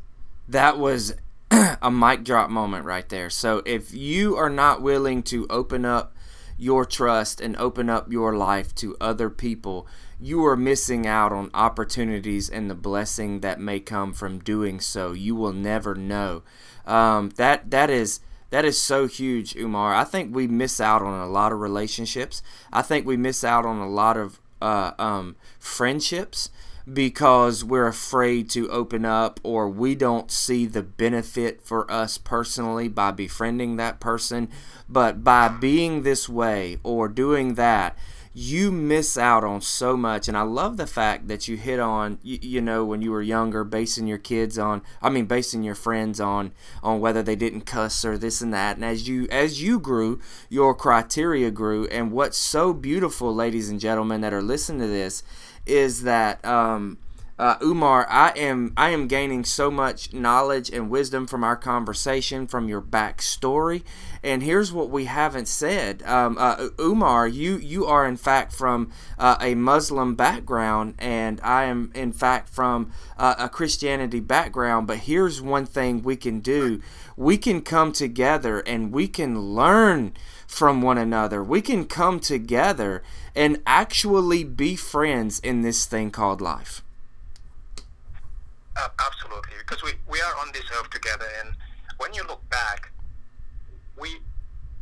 that 0.47 0.80
was 0.80 1.16
a 1.51 1.91
mic 1.91 2.24
drop 2.24 2.49
moment 2.49 2.86
right 2.86 3.07
there. 3.09 3.30
So 3.30 3.61
if 3.66 3.93
you 3.93 4.38
are 4.38 4.49
not 4.49 4.82
willing 4.82 5.22
to 5.24 5.45
open 5.49 5.84
up 5.84 6.16
your 6.57 6.86
trust 6.86 7.41
and 7.41 7.57
open 7.57 7.89
up 7.89 8.09
your 8.09 8.38
life 8.38 8.74
to 8.76 8.95
other 9.01 9.30
people, 9.30 9.86
you 10.26 10.43
are 10.43 10.57
missing 10.57 11.05
out 11.05 11.32
on 11.32 11.51
opportunities 11.53 12.49
and 12.49 12.67
the 12.67 12.76
blessing 12.76 13.41
that 13.41 13.59
may 13.59 13.80
come 13.80 14.11
from 14.11 14.39
doing 14.39 14.80
so. 14.80 15.13
You 15.13 15.36
will 15.36 15.53
never 15.53 15.93
know. 15.93 16.41
Um, 16.88 17.30
that 17.36 17.69
that 17.69 17.91
is 17.91 18.21
that 18.49 18.65
is 18.65 18.82
so 18.82 19.07
huge, 19.07 19.55
Umar. 19.55 19.93
I 19.93 20.03
think 20.03 20.34
we 20.34 20.47
miss 20.47 20.82
out 20.82 21.03
on 21.03 21.19
a 21.19 21.28
lot 21.28 21.51
of 21.51 21.59
relationships. 21.59 22.41
I 22.73 22.82
think 22.82 23.05
we 23.05 23.17
miss 23.17 23.43
out 23.43 23.65
on 23.65 23.78
a 23.78 23.88
lot 23.88 24.17
of 24.17 24.41
uh, 24.61 24.91
um, 24.97 25.36
friendships 25.59 26.49
because 26.91 27.63
we're 27.63 27.88
afraid 27.88 28.49
to 28.51 28.69
open 28.69 29.05
up 29.05 29.39
or 29.43 29.69
we 29.69 29.93
don't 29.95 30.32
see 30.32 30.65
the 30.65 30.84
benefit 30.84 31.61
for 31.61 31.89
us 31.91 32.17
personally 32.17 32.88
by 32.88 33.11
befriending 33.11 33.76
that 33.76 33.99
person. 33.99 34.49
But 34.88 35.23
by 35.23 35.47
being 35.49 36.03
this 36.03 36.30
way 36.30 36.78
or 36.84 37.07
doing 37.07 37.55
that, 37.55 37.97
you 38.38 38.71
miss 38.71 39.17
out 39.17 39.43
on 39.43 39.61
so 39.61 39.95
much 39.95 40.27
and 40.27 40.38
i 40.38 40.41
love 40.41 40.75
the 40.77 40.86
fact 40.86 41.27
that 41.27 41.47
you 41.47 41.55
hit 41.55 41.79
on 41.79 42.19
you, 42.21 42.38
you, 42.41 42.61
know 42.61 42.83
when 42.83 43.01
you 43.01 43.09
were 43.09 43.21
younger 43.21 43.63
basing 43.63 44.05
your 44.05 44.17
kids 44.17 44.59
on 44.59 44.81
i 45.01 45.09
mean 45.09 45.25
basing 45.25 45.63
your 45.63 45.75
friends 45.75 46.19
on 46.19 46.51
on 46.83 46.99
whether 46.99 47.23
they 47.23 47.36
didn't 47.36 47.61
cuss 47.61 48.03
or 48.03 48.17
this 48.17 48.41
and 48.41 48.53
that. 48.53 48.75
And 48.75 48.86
as 48.86 49.07
you 49.07 49.27
as 49.29 49.61
you 49.61 49.79
grew 49.79 50.19
your 50.49 50.73
criteria 50.73 51.51
grew. 51.51 51.88
And 51.88 52.11
what's 52.11 52.38
so 52.38 52.73
beautiful 52.73 53.33
ladies 53.33 53.69
and 53.69 53.79
gentlemen 53.79 54.21
that 54.21 54.33
are 54.33 54.41
listening 54.41 54.81
to 54.81 54.88
this 54.88 55.23
is 55.65 56.03
that 56.03 56.43
um, 56.45 56.97
uh, 57.38 57.57
Umar, 57.61 58.07
I 58.09 58.29
am 58.38 58.71
I 58.77 58.91
am 58.91 59.07
gaining 59.07 59.43
so 59.43 59.69
much 59.69 60.13
knowledge 60.13 60.69
and 60.69 60.89
wisdom 60.89 61.27
from 61.27 61.43
our 61.43 61.57
conversation, 61.57 62.47
from 62.47 62.69
your 62.69 62.81
backstory, 62.81 63.83
and 64.23 64.41
here's 64.41 64.71
what 64.71 64.89
we 64.89 65.05
haven't 65.05 65.49
said. 65.49 66.01
Um, 66.03 66.38
uh, 66.39 66.69
Umar, 66.79 67.27
you 67.27 67.57
you 67.57 67.86
are 67.88 68.07
in 68.07 68.15
fact 68.15 68.53
from 68.53 68.89
uh, 69.19 69.36
a 69.41 69.53
Muslim 69.53 70.15
background, 70.15 70.95
and 70.97 71.41
I 71.43 71.65
am 71.65 71.91
in 71.93 72.13
fact 72.13 72.47
from 72.47 72.93
uh, 73.17 73.36
a 73.38 73.49
Christianity 73.49 74.21
background. 74.21 74.88
But 74.88 74.99
here's 74.99 75.41
one 75.41 75.65
thing 75.65 76.03
we 76.03 76.15
can 76.15 76.39
do: 76.39 76.81
we 77.17 77.38
can 77.38 77.61
come 77.61 77.91
together 77.91 78.61
and 78.61 78.93
we 78.93 79.09
can 79.09 79.41
learn 79.41 80.13
from 80.47 80.81
one 80.81 80.97
another. 80.97 81.43
We 81.43 81.61
can 81.61 81.83
come 81.83 82.21
together 82.21 83.03
and 83.36 83.61
actually 83.67 84.45
be 84.45 84.77
friends 84.77 85.39
in 85.39 85.63
this 85.63 85.86
thing 85.86 86.11
called 86.11 86.39
life. 86.39 86.84
Uh, 88.76 88.89
absolutely, 88.99 89.55
because 89.59 89.82
we, 89.84 89.91
we 90.09 90.19
are 90.19 90.36
on 90.43 90.51
this 90.51 90.65
earth 90.78 90.89
together, 90.89 91.26
and 91.39 91.55
when 91.97 92.13
you 92.13 92.23
look 92.28 92.43
back, 92.49 92.91
we, 93.97 94.19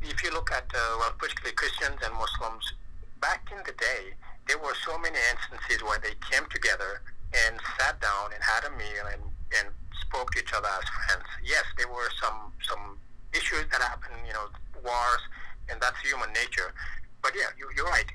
if 0.02 0.24
you 0.24 0.32
look 0.32 0.52
at 0.52 0.66
uh, 0.74 0.98
well, 0.98 1.14
particularly 1.18 1.54
Christians 1.54 2.02
and 2.04 2.14
Muslims, 2.16 2.74
back 3.22 3.46
in 3.52 3.62
the 3.66 3.74
day, 3.78 4.18
there 4.48 4.58
were 4.58 4.74
so 4.84 4.98
many 4.98 5.18
instances 5.32 5.84
where 5.86 6.00
they 6.02 6.18
came 6.30 6.44
together 6.50 7.02
and 7.46 7.56
sat 7.80 8.02
down 8.02 8.34
and 8.34 8.42
had 8.42 8.66
a 8.66 8.72
meal 8.76 9.06
and, 9.14 9.22
and 9.62 9.70
spoke 10.02 10.32
to 10.32 10.40
each 10.42 10.54
other 10.54 10.68
as 10.68 10.86
friends. 10.90 11.26
Yes, 11.46 11.64
there 11.78 11.88
were 11.88 12.10
some 12.22 12.52
some 12.66 12.98
issues 13.34 13.66
that 13.72 13.82
happened, 13.82 14.18
you 14.28 14.34
know, 14.34 14.50
wars, 14.84 15.24
and 15.70 15.82
that's 15.82 15.98
human 16.02 16.34
nature. 16.34 16.74
But 17.22 17.34
yeah, 17.38 17.50
you, 17.58 17.70
you're 17.78 17.90
right. 17.90 18.06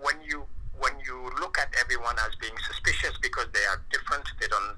When 0.00 0.16
you 0.24 0.44
when 0.78 0.92
you 1.00 1.30
look 1.40 1.56
at 1.58 1.72
everyone 1.80 2.16
as 2.20 2.34
being 2.36 2.56
suspicious 2.68 3.16
because 3.22 3.46
they 3.54 3.64
are 3.64 3.80
different, 3.90 4.28
they 4.40 4.48
don't 4.48 4.76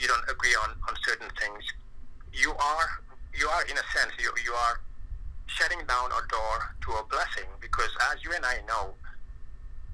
you 0.00 0.08
don't 0.08 0.28
agree 0.30 0.54
on, 0.62 0.70
on 0.88 0.94
certain 1.04 1.28
things, 1.40 1.62
you 2.32 2.50
are 2.52 2.88
you 3.34 3.48
are 3.48 3.64
in 3.68 3.76
a 3.76 3.86
sense 3.92 4.12
you, 4.18 4.32
you 4.44 4.52
are 4.52 4.80
shutting 5.46 5.80
down 5.86 6.10
a 6.10 6.22
door 6.28 6.56
to 6.80 6.92
a 6.96 7.04
blessing 7.08 7.48
because 7.60 7.90
as 8.12 8.22
you 8.24 8.32
and 8.32 8.44
I 8.44 8.60
know, 8.66 8.94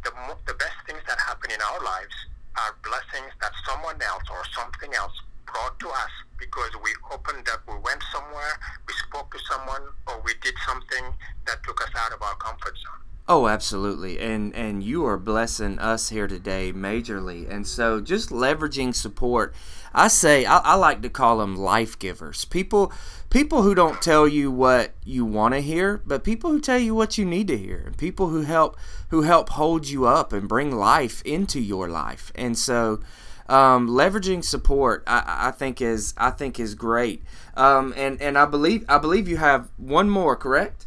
the 0.05 0.12
the 0.46 0.55
best 0.55 0.78
things 0.86 1.00
that 1.07 1.18
happen 1.18 1.50
in 1.50 1.61
our 1.61 1.80
lives 1.82 2.14
are 2.57 2.76
blessings 2.84 3.32
that 3.40 3.53
someone 3.66 4.00
else 4.03 4.24
or 4.30 4.42
something 4.55 4.94
else 4.94 5.14
brought 5.46 5.78
to 5.80 5.88
us 5.88 6.12
because 6.38 6.70
we 6.82 6.90
opened 7.12 7.48
up, 7.48 7.62
we 7.68 7.78
went 7.78 8.03
somewhere, 8.12 8.59
we 8.86 8.94
spoke 9.09 9.30
to 9.32 9.38
someone, 9.50 9.82
or 10.09 10.20
we 10.24 10.34
did 10.42 10.55
something 10.66 11.14
that 11.46 11.62
took 11.62 11.80
us 11.82 11.90
out 11.96 12.12
of 12.12 12.20
our 12.22 12.34
comfort 12.36 12.74
zone. 12.76 13.03
Oh, 13.28 13.46
absolutely. 13.46 14.18
And 14.18 14.54
and 14.54 14.82
you 14.82 15.06
are 15.06 15.16
blessing 15.16 15.78
us 15.78 16.08
here 16.08 16.26
today 16.26 16.72
majorly. 16.72 17.48
And 17.48 17.66
so 17.66 18.00
just 18.00 18.30
leveraging 18.30 18.94
support. 18.94 19.54
I 19.94 20.08
say 20.08 20.44
I, 20.44 20.58
I 20.58 20.74
like 20.74 21.02
to 21.02 21.08
call 21.08 21.38
them 21.38 21.54
life 21.54 21.98
givers. 21.98 22.44
People 22.44 22.92
people 23.30 23.62
who 23.62 23.74
don't 23.74 24.02
tell 24.02 24.26
you 24.26 24.50
what 24.50 24.90
you 25.04 25.24
want 25.24 25.54
to 25.54 25.60
hear, 25.60 26.02
but 26.04 26.24
people 26.24 26.50
who 26.50 26.60
tell 26.60 26.78
you 26.78 26.94
what 26.94 27.16
you 27.16 27.24
need 27.24 27.46
to 27.48 27.56
hear. 27.56 27.84
And 27.86 27.96
people 27.96 28.28
who 28.28 28.42
help 28.42 28.76
who 29.10 29.22
help 29.22 29.50
hold 29.50 29.88
you 29.88 30.04
up 30.04 30.32
and 30.32 30.48
bring 30.48 30.74
life 30.74 31.22
into 31.22 31.60
your 31.60 31.88
life. 31.88 32.32
And 32.34 32.58
so 32.58 33.00
um, 33.48 33.88
leveraging 33.88 34.44
support 34.44 35.04
I, 35.06 35.48
I, 35.48 35.50
think 35.52 35.80
is 35.80 36.12
I 36.16 36.30
think 36.30 36.58
is 36.58 36.74
great. 36.74 37.22
Um, 37.56 37.94
and, 37.96 38.20
and 38.20 38.36
I 38.36 38.46
believe 38.46 38.84
I 38.88 38.98
believe 38.98 39.28
you 39.28 39.36
have 39.36 39.68
one 39.76 40.10
more, 40.10 40.34
correct? 40.34 40.86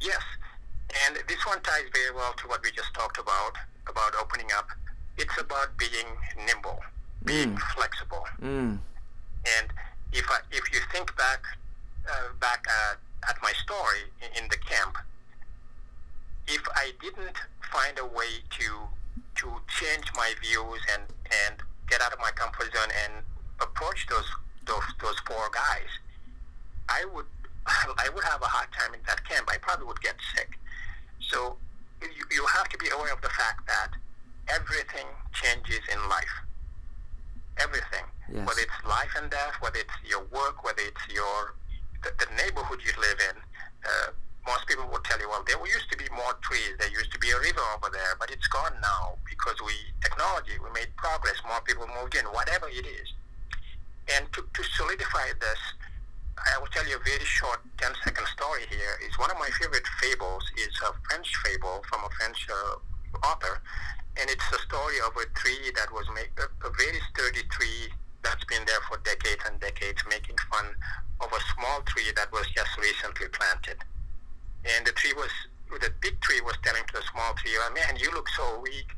Yes. 0.00 0.18
And 1.06 1.16
this 1.28 1.44
one 1.46 1.60
ties 1.62 1.84
very 1.92 2.14
well 2.14 2.32
to 2.34 2.48
what 2.48 2.62
we 2.62 2.70
just 2.70 2.92
talked 2.94 3.18
about, 3.18 3.52
about 3.88 4.14
opening 4.20 4.50
up. 4.56 4.68
It's 5.18 5.40
about 5.40 5.76
being 5.78 6.06
nimble, 6.46 6.80
being 7.24 7.54
mm. 7.54 7.60
flexible. 7.74 8.24
Mm. 8.40 8.78
And 9.58 9.66
if, 10.12 10.26
I, 10.30 10.38
if 10.50 10.72
you 10.72 10.80
think 10.92 11.16
back, 11.16 11.42
uh, 12.10 12.32
back 12.40 12.64
at, 12.90 12.98
at 13.28 13.36
my 13.42 13.52
story 13.52 14.10
in, 14.22 14.44
in 14.44 14.48
the 14.50 14.56
camp, 14.58 14.98
if 16.46 16.62
I 16.76 16.92
didn't 17.00 17.36
find 17.72 17.98
a 17.98 18.06
way 18.06 18.44
to 18.58 18.88
to 19.36 19.50
change 19.80 20.06
my 20.16 20.32
views 20.42 20.80
and, 20.92 21.02
and 21.48 21.56
get 21.88 22.00
out 22.00 22.12
of 22.12 22.18
my 22.20 22.30
comfort 22.30 22.72
zone 22.74 22.90
and 23.04 23.24
approach 23.60 24.06
those 24.08 24.28
those 24.66 24.84
those 25.02 25.18
four 25.26 25.50
guys, 25.52 25.90
I 26.88 27.04
would 27.12 27.26
I 27.66 28.08
would 28.14 28.24
have 28.24 28.42
a 28.42 28.46
hard 28.46 28.68
time 28.72 28.94
in 28.94 29.00
that 29.06 29.26
camp. 29.28 29.48
I 29.50 29.58
probably 29.58 29.86
would 29.86 30.00
get 30.00 30.16
sick. 30.36 30.58
So 31.30 31.56
you, 32.02 32.24
you 32.30 32.44
have 32.46 32.68
to 32.68 32.78
be 32.78 32.88
aware 32.88 33.12
of 33.12 33.20
the 33.20 33.30
fact 33.30 33.66
that 33.66 33.90
everything 34.48 35.06
changes 35.32 35.80
in 35.92 35.98
life. 36.08 36.34
Everything. 37.58 38.04
Yes. 38.32 38.46
Whether 38.46 38.62
it's 38.62 38.80
life 38.88 39.12
and 39.20 39.30
death, 39.30 39.54
whether 39.60 39.78
it's 39.78 39.94
your 40.04 40.24
work, 40.32 40.64
whether 40.64 40.82
it's 40.82 41.04
your 41.12 41.54
the, 42.02 42.12
the 42.18 42.28
neighborhood 42.36 42.80
you 42.84 42.92
live 43.00 43.18
in. 43.30 43.36
Uh, 43.84 44.10
most 44.46 44.68
people 44.68 44.84
will 44.92 45.00
tell 45.08 45.18
you, 45.20 45.28
well, 45.28 45.42
there 45.46 45.56
used 45.64 45.88
to 45.90 45.96
be 45.96 46.04
more 46.12 46.36
trees. 46.44 46.76
There 46.78 46.90
used 46.92 47.12
to 47.12 47.18
be 47.18 47.30
a 47.30 47.40
river 47.40 47.64
over 47.76 47.88
there, 47.88 48.12
but 48.20 48.30
it's 48.30 48.46
gone 48.48 48.76
now 48.82 49.16
because 49.24 49.56
we 49.64 49.72
technology, 50.02 50.52
we 50.60 50.68
made 50.76 50.92
progress. 50.96 51.40
More 51.48 51.60
people 51.64 51.88
moved 52.00 52.14
in. 52.14 52.24
Whatever 52.28 52.68
it 52.68 52.84
is, 52.84 53.08
and 54.12 54.28
to, 54.32 54.44
to 54.44 54.62
solidify 54.76 55.32
this, 55.40 55.60
I 56.38 56.58
will 56.58 56.66
tell 56.68 56.86
you 56.86 56.96
a 56.96 57.04
very 57.04 57.24
short 57.24 57.60
10 57.78 57.92
second 58.04 58.26
story 58.26 58.66
here. 58.68 58.98
Is 59.06 59.18
one 59.18 59.30
of 59.30 59.38
my 59.38 59.48
favorite 59.60 59.86
fables 60.02 60.42
is 60.58 60.74
a 60.82 60.92
French 61.06 61.30
fable 61.44 61.82
from 61.88 62.04
a 62.04 62.10
French 62.18 62.46
uh, 62.50 63.26
author, 63.26 63.62
and 64.18 64.28
it's 64.28 64.44
a 64.50 64.58
story 64.66 64.98
of 65.06 65.14
a 65.16 65.26
tree 65.38 65.70
that 65.76 65.92
was 65.92 66.06
made 66.14 66.30
a, 66.38 66.46
a 66.66 66.70
very 66.74 66.98
sturdy 67.10 67.46
tree 67.50 67.92
that's 68.22 68.44
been 68.44 68.64
there 68.66 68.80
for 68.88 68.98
decades 69.04 69.42
and 69.46 69.60
decades, 69.60 70.02
making 70.08 70.36
fun 70.50 70.66
of 71.20 71.30
a 71.32 71.40
small 71.54 71.82
tree 71.86 72.10
that 72.16 72.32
was 72.32 72.46
just 72.50 72.72
recently 72.78 73.28
planted. 73.28 73.78
And 74.64 74.86
the 74.86 74.92
tree 74.92 75.12
was, 75.14 75.30
the 75.70 75.92
big 76.00 76.20
tree 76.20 76.40
was 76.40 76.56
telling 76.64 76.82
to 76.82 76.94
the 76.98 77.04
small 77.12 77.34
tree, 77.34 77.52
oh, 77.54 77.70
"Man, 77.70 77.96
you 77.96 78.10
look 78.10 78.28
so 78.30 78.58
weak. 78.60 78.90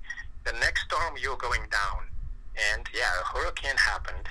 The 0.44 0.52
next 0.58 0.88
storm, 0.88 1.16
you're 1.20 1.36
going 1.36 1.68
down." 1.68 2.08
And 2.72 2.88
yeah, 2.94 3.12
a 3.20 3.24
hurricane 3.36 3.76
happened 3.76 4.28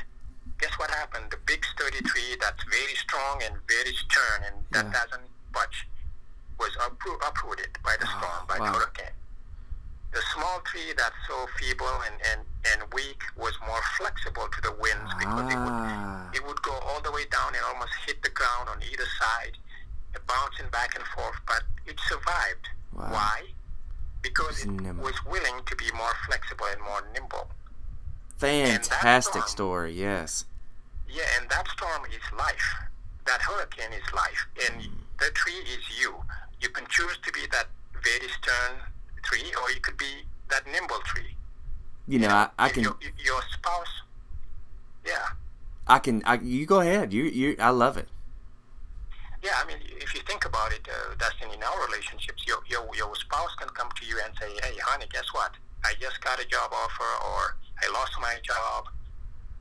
guess 0.66 0.80
what 0.80 0.90
happened? 0.90 1.30
The 1.30 1.38
big 1.46 1.62
sturdy 1.64 2.02
tree 2.02 2.34
that's 2.42 2.64
very 2.66 2.96
strong 2.98 3.42
and 3.46 3.54
very 3.70 3.94
stern 3.94 4.50
and 4.50 4.56
that 4.74 4.86
yeah. 4.90 4.98
doesn't 4.98 5.30
budge 5.54 5.86
was 6.58 6.74
upro- 6.82 7.22
uprooted 7.22 7.78
by 7.84 7.94
the 8.00 8.08
storm, 8.08 8.42
oh, 8.42 8.46
by 8.50 8.58
wow. 8.58 8.74
the 8.74 8.80
hurricane. 8.80 9.16
The 10.12 10.22
small 10.34 10.62
tree 10.66 10.90
that's 10.98 11.20
so 11.28 11.46
feeble 11.60 12.02
and, 12.10 12.18
and, 12.32 12.42
and 12.74 12.94
weak 12.94 13.22
was 13.38 13.54
more 13.68 13.82
flexible 13.98 14.48
to 14.50 14.62
the 14.62 14.74
winds 14.82 15.12
because 15.20 15.46
ah. 15.46 15.54
it 15.54 15.60
would 15.62 15.78
ah. 15.78 16.32
it 16.34 16.42
would 16.48 16.62
go 16.64 16.74
all 16.88 17.02
the 17.02 17.12
way 17.12 17.26
down 17.30 17.54
and 17.54 17.64
almost 17.70 17.94
hit 18.08 18.24
the 18.24 18.30
ground 18.30 18.70
on 18.70 18.82
either 18.82 19.06
side, 19.22 19.60
bouncing 20.26 20.70
back 20.72 20.96
and 20.96 21.06
forth, 21.14 21.38
but 21.46 21.62
it 21.86 22.00
survived. 22.08 22.66
Wow. 22.96 23.12
Why? 23.12 23.42
Because 24.24 24.66
it 24.66 24.98
was 24.98 25.14
willing 25.30 25.62
to 25.68 25.76
be 25.76 25.86
more 25.94 26.16
flexible 26.26 26.66
and 26.72 26.82
more 26.82 27.04
nimble. 27.14 27.52
Fantastic 28.38 29.44
storm, 29.44 29.48
story, 29.48 29.94
yes. 29.94 30.46
Yeah, 31.10 31.24
and 31.40 31.50
that 31.50 31.68
storm 31.70 32.04
is 32.06 32.38
life. 32.38 32.76
That 33.26 33.42
hurricane 33.42 33.94
is 33.94 34.14
life. 34.14 34.48
And 34.66 34.82
mm. 34.82 34.90
the 35.20 35.32
tree 35.34 35.54
is 35.54 35.84
you. 36.00 36.16
You 36.62 36.70
can 36.70 36.86
choose 36.90 37.18
to 37.24 37.32
be 37.32 37.42
that 37.52 37.68
very 37.94 38.30
stern 38.42 38.82
tree, 39.24 39.52
or 39.62 39.72
you 39.72 39.80
could 39.82 39.98
be 39.98 40.26
that 40.50 40.66
nimble 40.72 41.00
tree. 41.06 41.36
You 42.08 42.20
know, 42.20 42.30
I, 42.30 42.50
I 42.58 42.70
can. 42.70 42.84
Your, 42.84 42.98
your, 43.02 43.42
spouse. 43.54 44.02
Yeah. 45.06 45.26
I 45.88 46.00
can. 46.00 46.22
I, 46.26 46.36
you 46.36 46.66
go 46.66 46.82
ahead. 46.82 47.14
You, 47.14 47.24
you. 47.24 47.56
I 47.60 47.70
love 47.70 47.98
it. 47.98 48.08
Yeah, 49.44 49.54
I 49.62 49.68
mean, 49.68 49.78
if 50.02 50.14
you 50.14 50.22
think 50.26 50.46
about 50.46 50.72
it, 50.72 50.88
uh, 50.90 51.16
Dustin, 51.18 51.50
in 51.54 51.62
our 51.62 51.86
relationships, 51.86 52.46
your, 52.48 52.58
your 52.68 52.88
your 52.96 53.14
spouse 53.16 53.54
can 53.60 53.70
come 53.70 53.90
to 54.02 54.06
you 54.06 54.18
and 54.26 54.34
say, 54.40 54.50
"Hey, 54.64 54.76
honey, 54.82 55.06
guess 55.12 55.26
what? 55.34 55.52
I 55.84 55.94
just 56.02 56.22
got 56.22 56.40
a 56.40 56.46
job 56.46 56.72
offer, 56.74 57.12
or 57.30 57.58
I 57.84 57.92
lost 57.94 58.14
my 58.20 58.38
job. 58.44 58.90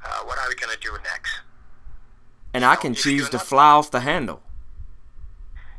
Uh, 0.04 0.20
what 0.24 0.38
are 0.38 0.48
we 0.48 0.54
going 0.54 0.74
to 0.74 0.80
do 0.80 0.92
next? 1.02 1.32
And 2.52 2.64
I 2.64 2.76
can 2.76 2.94
choose 2.94 3.28
to 3.30 3.38
fly 3.38 3.70
off 3.70 3.90
the 3.90 4.00
handle. 4.00 4.42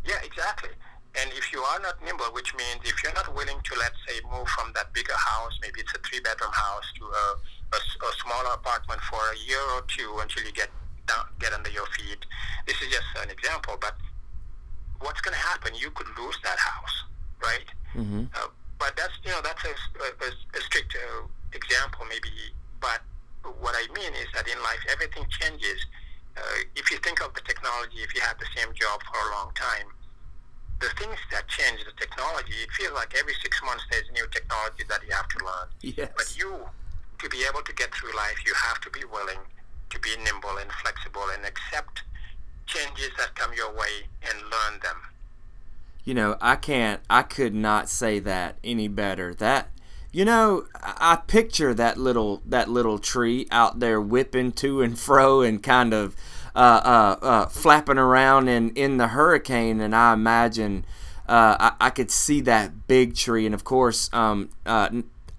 Yeah, 0.04 0.20
exactly. 0.24 0.70
And 1.16 1.32
if 1.32 1.54
you 1.54 1.62
are 1.62 1.80
not 1.80 2.04
nimble, 2.04 2.26
which 2.34 2.54
means 2.56 2.82
if 2.84 3.02
you're 3.02 3.14
not 3.14 3.34
willing 3.34 3.56
to, 3.64 3.80
let's 3.80 3.96
say, 4.08 4.20
move 4.30 4.48
from 4.50 4.74
that 4.76 4.92
bigger 4.94 5.16
house, 5.16 5.58
maybe 5.62 5.80
it's 5.80 5.94
a 5.96 6.00
three-bedroom 6.00 6.52
house, 6.52 6.84
to 7.00 7.06
a, 7.06 7.26
a, 7.72 7.80
a 7.80 8.12
smaller 8.20 8.54
apartment 8.54 9.00
for 9.02 9.20
a 9.32 9.38
year 9.48 9.62
or 9.76 9.84
two 9.88 10.20
until 10.20 10.44
you 10.44 10.52
get 10.52 10.70
down, 11.08 11.24
get 11.40 11.54
under 11.54 11.70
your 11.70 11.86
feet. 11.98 12.26
This 12.68 12.82
is 12.82 12.90
just 12.90 13.08
an 13.24 13.30
example, 13.30 13.78
but 13.80 13.96
what's 15.00 15.22
going 15.22 15.34
to 15.34 15.40
happen? 15.40 15.74
You 15.76 15.92
could 15.92 16.08
lose 16.20 16.38
that 16.44 16.60
house, 16.60 17.04
right? 17.42 17.70
Mm-hmm. 17.96 18.26
Uh, 18.36 18.48
but 18.78 18.94
that's 18.98 19.14
you 19.24 19.32
know 19.32 19.42
that's 19.42 19.64
a, 19.64 19.74
a, 20.04 20.58
a 20.58 20.62
strict 20.62 20.96
uh, 20.96 21.28
example, 21.54 22.06
maybe. 22.10 22.30
But 22.82 23.00
what 23.60 23.76
I 23.76 23.88
mean 23.93 24.14
is 24.14 24.28
that 24.34 24.48
in 24.48 24.58
life, 24.64 24.80
everything 24.91 25.26
changes. 25.30 25.86
Uh, 26.38 26.41
if 26.76 26.91
you 26.91 26.98
think 26.98 27.22
of 27.22 27.34
the 27.34 27.41
technology, 27.41 28.04
if 28.04 28.14
you 28.14 28.22
have 28.22 28.38
the 28.39 28.50
same 28.56 28.74
job 28.74 29.02
for 29.04 29.18
a 29.30 29.32
long 29.32 29.52
time, 29.56 29.88
the 30.80 30.89
things 31.00 31.18
that 31.32 31.48
change 31.48 31.80
the 31.86 31.93
technology, 31.98 32.54
it 32.62 32.72
feels 32.72 32.93
like 32.93 33.16
every 33.18 33.34
six 33.41 33.62
months 33.64 33.84
there's 33.89 34.10
new 34.14 34.28
technology 34.32 34.84
that 34.89 35.00
you 35.08 35.14
have 35.14 35.28
to 35.30 35.46
learn. 35.46 35.68
Yes. 35.82 36.10
But 36.16 36.38
you, 36.38 36.60
to 37.20 37.30
be 37.30 37.46
able 37.50 37.62
to 37.62 37.74
get 37.74 37.93
through 37.96 38.16
life, 38.16 38.36
you 38.46 38.54
have 38.54 38.82
to 38.82 38.89
be 38.89 39.06
willing 39.06 39.39
to 39.89 40.00
be 40.00 40.10
nimble 40.24 40.58
and 40.58 40.70
flexible 40.84 41.24
and 41.34 41.46
accept 41.46 42.04
changes 42.66 43.12
that 43.18 43.36
come 43.36 43.54
your 43.54 43.72
way 43.72 44.10
and 44.28 44.38
learn 44.41 44.80
them. 44.82 44.98
You 46.04 46.14
know, 46.14 46.38
I 46.41 46.56
can't, 46.56 47.02
I 47.10 47.24
could 47.24 47.56
not 47.56 47.89
say 47.89 48.20
that 48.20 48.58
any 48.64 48.88
better. 48.88 49.34
That, 49.34 49.70
you 50.16 50.24
know, 50.24 50.66
I 50.82 51.18
picture 51.28 51.74
that 51.74 51.97
little 51.97 52.41
that 52.45 52.70
little 52.70 52.99
tree 52.99 53.47
out 53.51 53.82
there 53.82 53.99
whipping 53.99 54.53
to 54.53 54.82
and 54.82 54.97
fro 54.97 55.41
and 55.41 55.61
kind 55.61 55.93
of 55.93 56.16
uh, 56.55 56.59
uh, 56.86 57.26
uh, 57.26 57.45
flapping 57.47 57.97
around 57.97 58.47
in, 58.47 58.70
in 58.76 58.95
the 58.95 59.09
hurricane, 59.09 59.82
and 59.82 59.93
I 59.93 60.13
imagine 60.13 60.86
uh, 61.28 61.57
I, 61.59 61.88
I, 61.88 61.89
could 61.89 62.09
see 62.11 62.39
that 62.41 62.88
big 62.88 63.13
tree. 63.13 63.45
And 63.45 63.53
of 63.53 63.66
course, 63.66 64.09
um, 64.13 64.51
uh, 64.66 64.88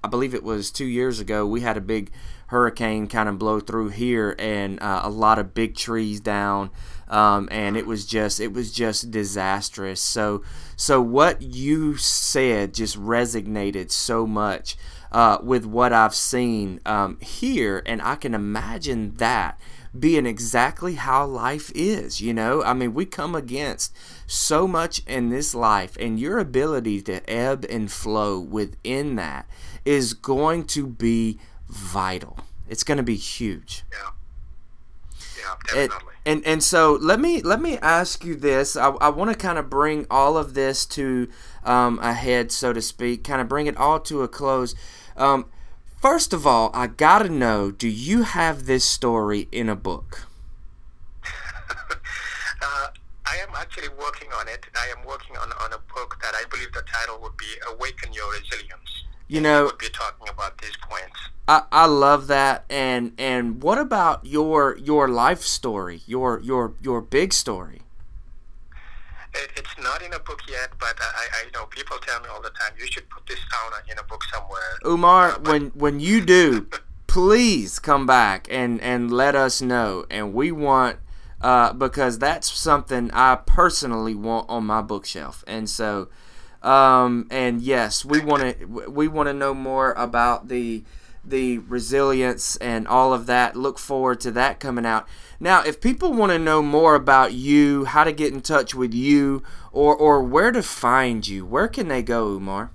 I 0.05 0.09
believe 0.09 0.35
it 0.35 0.45
was 0.45 0.71
two 0.71 0.85
years 0.85 1.21
ago, 1.21 1.47
we 1.47 1.63
had 1.63 1.79
a 1.79 1.81
big 1.81 2.11
hurricane 2.49 3.07
kind 3.07 3.31
of 3.31 3.39
blow 3.39 3.61
through 3.61 3.89
here, 3.89 4.37
and 4.39 4.79
uh, 4.83 5.01
a 5.05 5.09
lot 5.09 5.39
of 5.39 5.55
big 5.55 5.75
trees 5.75 6.21
down. 6.21 6.71
Um, 7.09 7.49
and 7.53 7.77
it 7.77 7.87
was 7.87 8.05
just 8.05 8.41
it 8.41 8.53
was 8.53 8.73
just 8.73 9.11
disastrous. 9.11 10.01
So 10.01 10.43
so 10.77 11.01
what 11.01 11.41
you 11.43 11.97
said 11.97 12.75
just 12.75 13.01
resonated 13.01 13.91
so 13.91 14.27
much 14.27 14.77
uh, 15.13 15.39
with 15.43 15.65
what 15.65 15.93
I've 15.93 16.15
seen 16.15 16.81
um, 16.85 17.19
here, 17.21 17.83
and 17.87 18.03
I 18.03 18.17
can 18.17 18.35
imagine 18.35 19.15
that 19.17 19.59
being 19.99 20.27
exactly 20.27 20.95
how 20.97 21.25
life 21.25 21.73
is. 21.75 22.21
You 22.21 22.35
know, 22.35 22.63
I 22.63 22.75
mean, 22.75 22.93
we 22.93 23.07
come 23.07 23.35
against 23.35 23.97
so 24.27 24.67
much 24.67 25.03
in 25.07 25.31
this 25.31 25.55
life, 25.55 25.97
and 25.99 26.19
your 26.21 26.39
ability 26.39 27.03
to 27.03 27.29
ebb 27.31 27.65
and 27.71 27.91
flow 27.91 28.39
within 28.39 29.17
that 29.17 29.49
is 29.85 30.13
going 30.13 30.65
to 30.67 30.87
be 30.87 31.39
vital. 31.69 32.39
It's 32.69 32.85
going 32.85 32.99
to 32.99 33.05
be 33.05 33.17
huge. 33.17 33.85
Yeah. 33.93 34.11
Yeah, 35.39 35.55
definitely. 35.65 36.09
And, 36.15 36.16
and, 36.27 36.45
and 36.45 36.63
so 36.63 36.99
let 37.01 37.21
me 37.21 37.41
let 37.41 37.61
me 37.63 37.79
ask 37.79 38.25
you 38.25 38.35
this. 38.35 38.77
I, 38.77 38.91
I 38.91 39.09
want 39.09 39.31
to 39.31 39.37
kind 39.37 39.59
of 39.59 39.71
bring 39.71 40.07
all 40.11 40.37
of 40.37 40.53
this 40.53 40.85
to 40.87 41.29
um, 41.65 41.99
a 42.03 42.13
head, 42.13 42.53
so 42.53 42.73
to 42.73 42.83
speak. 42.83 43.25
Kind 43.25 43.41
of 43.41 43.49
bring 43.49 43.67
it 43.67 43.77
all 43.77 44.01
to 44.01 44.23
a 44.23 44.29
close. 44.29 44.75
Um, 45.17 45.47
First 46.07 46.33
of 46.35 46.47
all, 46.47 46.71
I 46.75 46.87
gotta 46.87 47.29
know 47.29 47.71
do 47.71 47.89
you 47.89 48.23
have 48.23 48.67
this 48.67 48.85
story 48.85 49.49
in 49.51 49.69
a 49.69 49.75
book? 49.75 50.29
uh, 51.25 52.89
I 53.27 53.37
am 53.39 53.49
actually 53.57 53.89
working 53.89 54.29
on 54.39 54.47
it. 54.47 54.67
I 54.77 54.89
am 54.97 55.05
working 55.07 55.37
on, 55.37 55.51
on 55.53 55.73
a 55.73 55.79
book 55.95 56.19
that 56.23 56.35
I 56.35 56.45
believe 56.51 56.71
the 56.73 56.83
title 56.83 57.19
would 57.23 57.37
be 57.37 57.47
Awaken 57.73 58.13
Your 58.13 58.31
Resilience. 58.31 59.05
You 59.29 59.41
know, 59.41 59.73
be 59.79 59.89
talking 59.89 60.29
about 60.29 60.59
these 60.59 60.77
points. 60.89 61.17
I, 61.49 61.63
I 61.73 61.87
love 61.87 62.27
that. 62.29 62.65
And 62.71 63.13
and 63.19 63.63
what 63.63 63.79
about 63.79 64.25
your 64.25 64.77
your 64.79 65.09
life 65.09 65.43
story, 65.43 66.03
your 66.07 66.41
your 66.41 66.75
your 66.81 67.01
big 67.01 67.33
story? 67.33 67.83
It, 69.35 69.51
it's 69.57 69.79
not 69.83 70.03
in 70.03 70.13
a 70.13 70.19
book 70.19 70.41
yet, 70.49 70.71
but 70.79 70.97
I, 71.01 71.45
I 71.45 71.51
know 71.53 71.67
people 71.67 71.99
tell 71.99 72.21
me 72.21 72.29
all 72.29 72.41
the 72.41 72.51
time, 72.51 72.73
you 72.79 72.87
should 72.87 73.09
put 73.11 73.27
this 73.27 73.39
down 73.53 73.81
in 73.91 73.99
a 73.99 74.03
book 74.05 74.23
somewhere. 74.33 74.79
Umar, 74.85 75.33
uh, 75.33 75.39
when 75.41 75.67
when 75.75 76.01
you 76.01 76.25
do, 76.25 76.69
please 77.07 77.79
come 77.79 78.07
back 78.07 78.47
and 78.51 78.81
and 78.81 79.11
let 79.11 79.35
us 79.35 79.61
know, 79.61 80.07
and 80.11 80.35
we 80.35 80.53
want. 80.53 80.99
Uh, 81.39 81.71
because 81.75 82.19
that's 82.19 82.51
something 82.51 83.11
I 83.13 83.37
personally 83.37 84.15
want 84.15 84.49
on 84.49 84.65
my 84.65 84.81
bookshelf, 84.81 85.45
and 85.47 85.69
so, 85.69 86.09
um, 86.67 87.29
and 87.31 87.63
yes, 87.63 88.05
we 88.05 88.21
want 88.21 88.43
to 88.43 88.67
we 88.67 89.07
want 89.07 89.29
to 89.29 89.33
know 89.33 89.55
more 89.55 89.93
about 89.93 90.49
the 90.49 90.83
the 91.25 91.59
resilience 91.59 92.57
and 92.57 92.89
all 92.89 93.15
of 93.15 93.27
that. 93.27 93.55
Look 93.55 93.79
forward 93.79 94.21
to 94.21 94.33
that 94.33 94.59
coming 94.59 94.85
out. 94.85 95.07
Now, 95.39 95.63
if 95.63 95.81
people 95.81 96.13
want 96.13 96.33
to 96.33 96.39
know 96.39 96.63
more 96.63 96.97
about 96.97 97.33
you, 97.33 97.85
how 97.85 98.03
to 98.03 98.13
get 98.13 98.33
in 98.33 98.41
touch 98.41 98.75
with 98.75 98.93
you, 98.93 99.45
or 99.71 99.95
or 99.95 100.23
where 100.25 100.51
to 100.51 100.63
find 100.63 101.27
you, 101.27 101.47
where 101.47 101.69
can 101.69 101.87
they 101.87 102.03
go, 102.03 102.27
Umar? 102.29 102.73